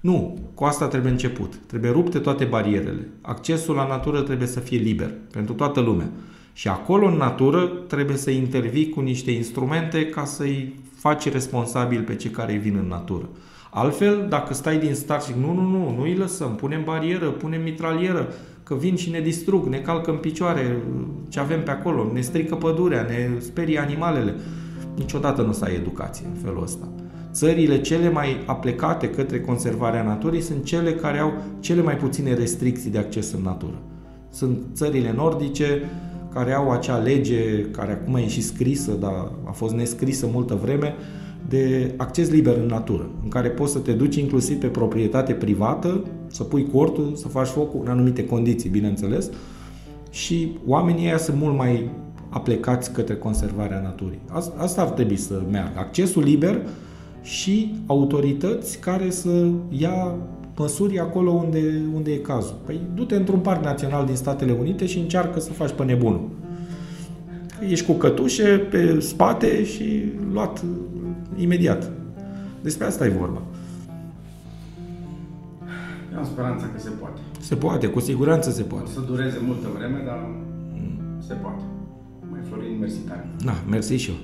Nu, 0.00 0.38
cu 0.54 0.64
asta 0.64 0.86
trebuie 0.86 1.12
început. 1.12 1.54
Trebuie 1.66 1.90
rupte 1.90 2.18
toate 2.18 2.44
barierele. 2.44 3.08
Accesul 3.20 3.74
la 3.74 3.86
natură 3.86 4.20
trebuie 4.20 4.48
să 4.48 4.60
fie 4.60 4.78
liber 4.78 5.10
pentru 5.32 5.54
toată 5.54 5.80
lumea. 5.80 6.10
Și 6.52 6.68
acolo, 6.68 7.06
în 7.06 7.16
natură, 7.16 7.66
trebuie 7.86 8.16
să 8.16 8.30
intervii 8.30 8.88
cu 8.88 9.00
niște 9.00 9.30
instrumente 9.30 10.06
ca 10.06 10.24
să-i 10.24 10.74
faci 10.94 11.32
responsabil 11.32 12.02
pe 12.02 12.16
cei 12.16 12.30
care 12.30 12.56
vin 12.56 12.76
în 12.76 12.88
natură. 12.88 13.28
Altfel, 13.70 14.26
dacă 14.28 14.54
stai 14.54 14.78
din 14.78 14.94
start 14.94 15.24
și 15.24 15.32
nu, 15.40 15.52
nu, 15.52 15.62
nu, 15.62 15.94
nu 15.96 16.02
îi 16.02 16.16
lăsăm, 16.16 16.54
punem 16.54 16.84
barieră, 16.84 17.26
punem 17.26 17.62
mitralieră, 17.62 18.28
că 18.66 18.74
vin 18.74 18.96
și 18.96 19.10
ne 19.10 19.20
distrug, 19.20 19.66
ne 19.66 19.78
calcă 19.78 20.10
în 20.10 20.16
picioare 20.16 20.82
ce 21.28 21.40
avem 21.40 21.62
pe 21.62 21.70
acolo, 21.70 22.10
ne 22.12 22.20
strică 22.20 22.54
pădurea, 22.54 23.02
ne 23.02 23.28
sperie 23.38 23.78
animalele. 23.78 24.34
Niciodată 24.96 25.42
nu 25.42 25.48
o 25.48 25.52
să 25.52 25.64
ai 25.64 25.74
educație 25.74 26.26
în 26.26 26.40
felul 26.42 26.62
ăsta. 26.62 26.88
Țările 27.32 27.80
cele 27.80 28.10
mai 28.10 28.42
aplecate 28.46 29.10
către 29.10 29.40
conservarea 29.40 30.02
naturii 30.02 30.40
sunt 30.40 30.64
cele 30.64 30.92
care 30.92 31.18
au 31.18 31.32
cele 31.60 31.82
mai 31.82 31.96
puține 31.96 32.34
restricții 32.34 32.90
de 32.90 32.98
acces 32.98 33.32
în 33.32 33.42
natură. 33.42 33.78
Sunt 34.30 34.58
țările 34.74 35.12
nordice 35.16 35.82
care 36.32 36.52
au 36.52 36.70
acea 36.70 36.96
lege, 36.96 37.60
care 37.70 37.92
acum 37.92 38.14
e 38.14 38.28
și 38.28 38.42
scrisă, 38.42 38.92
dar 38.92 39.30
a 39.44 39.50
fost 39.50 39.74
nescrisă 39.74 40.28
multă 40.32 40.58
vreme, 40.62 40.94
de 41.48 41.94
acces 41.96 42.30
liber 42.30 42.56
în 42.56 42.66
natură, 42.66 43.10
în 43.22 43.28
care 43.28 43.48
poți 43.48 43.72
să 43.72 43.78
te 43.78 43.92
duci 43.92 44.16
inclusiv 44.16 44.56
pe 44.60 44.66
proprietate 44.66 45.32
privată, 45.32 46.04
să 46.26 46.42
pui 46.42 46.66
cortul, 46.72 47.12
să 47.14 47.28
faci 47.28 47.46
focul 47.46 47.80
în 47.84 47.90
anumite 47.90 48.26
condiții, 48.26 48.70
bineînțeles, 48.70 49.30
și 50.10 50.52
oamenii 50.66 51.04
ăia 51.04 51.18
sunt 51.18 51.36
mult 51.40 51.56
mai 51.56 51.90
aplecați 52.28 52.92
către 52.92 53.14
conservarea 53.14 53.80
naturii. 53.80 54.20
Asta 54.56 54.82
ar 54.82 54.88
trebui 54.88 55.16
să 55.16 55.42
meargă. 55.50 55.78
Accesul 55.78 56.22
liber 56.22 56.60
și 57.22 57.74
autorități 57.86 58.78
care 58.78 59.10
să 59.10 59.48
ia 59.68 60.14
măsuri 60.56 60.98
acolo 60.98 61.30
unde, 61.30 61.82
unde 61.94 62.12
e 62.12 62.16
cazul. 62.16 62.56
Păi 62.64 62.80
du-te 62.94 63.14
într-un 63.14 63.38
parc 63.38 63.64
național 63.64 64.06
din 64.06 64.14
Statele 64.14 64.56
Unite 64.60 64.86
și 64.86 64.98
încearcă 64.98 65.40
să 65.40 65.52
faci 65.52 65.72
pe 65.72 65.84
nebunul. 65.84 66.28
Ești 67.68 67.86
cu 67.86 67.92
cătușe 67.92 68.66
pe 68.70 69.00
spate 69.00 69.64
și 69.64 70.02
luat 70.32 70.64
imediat. 71.36 71.90
Despre 72.62 72.86
asta 72.86 73.06
e 73.06 73.08
vorba. 73.08 73.42
Eu 76.12 76.18
am 76.18 76.24
speranța 76.24 76.66
că 76.66 76.80
se 76.80 76.90
poate. 76.90 77.20
Se 77.40 77.54
poate, 77.54 77.86
cu 77.88 78.00
siguranță 78.00 78.50
se 78.50 78.62
poate. 78.62 78.84
O 78.84 78.90
să 78.90 79.00
dureze 79.00 79.38
multă 79.42 79.68
vreme, 79.76 80.02
dar 80.06 80.18
mm. 80.74 81.20
se 81.26 81.34
poate. 81.34 81.62
Mai 82.30 82.40
Florin, 82.48 82.78
mersi 82.78 82.98
tare. 82.98 83.28
Da, 83.44 83.54
mersi 83.68 83.94
și 83.94 84.10
eu. 84.10 84.16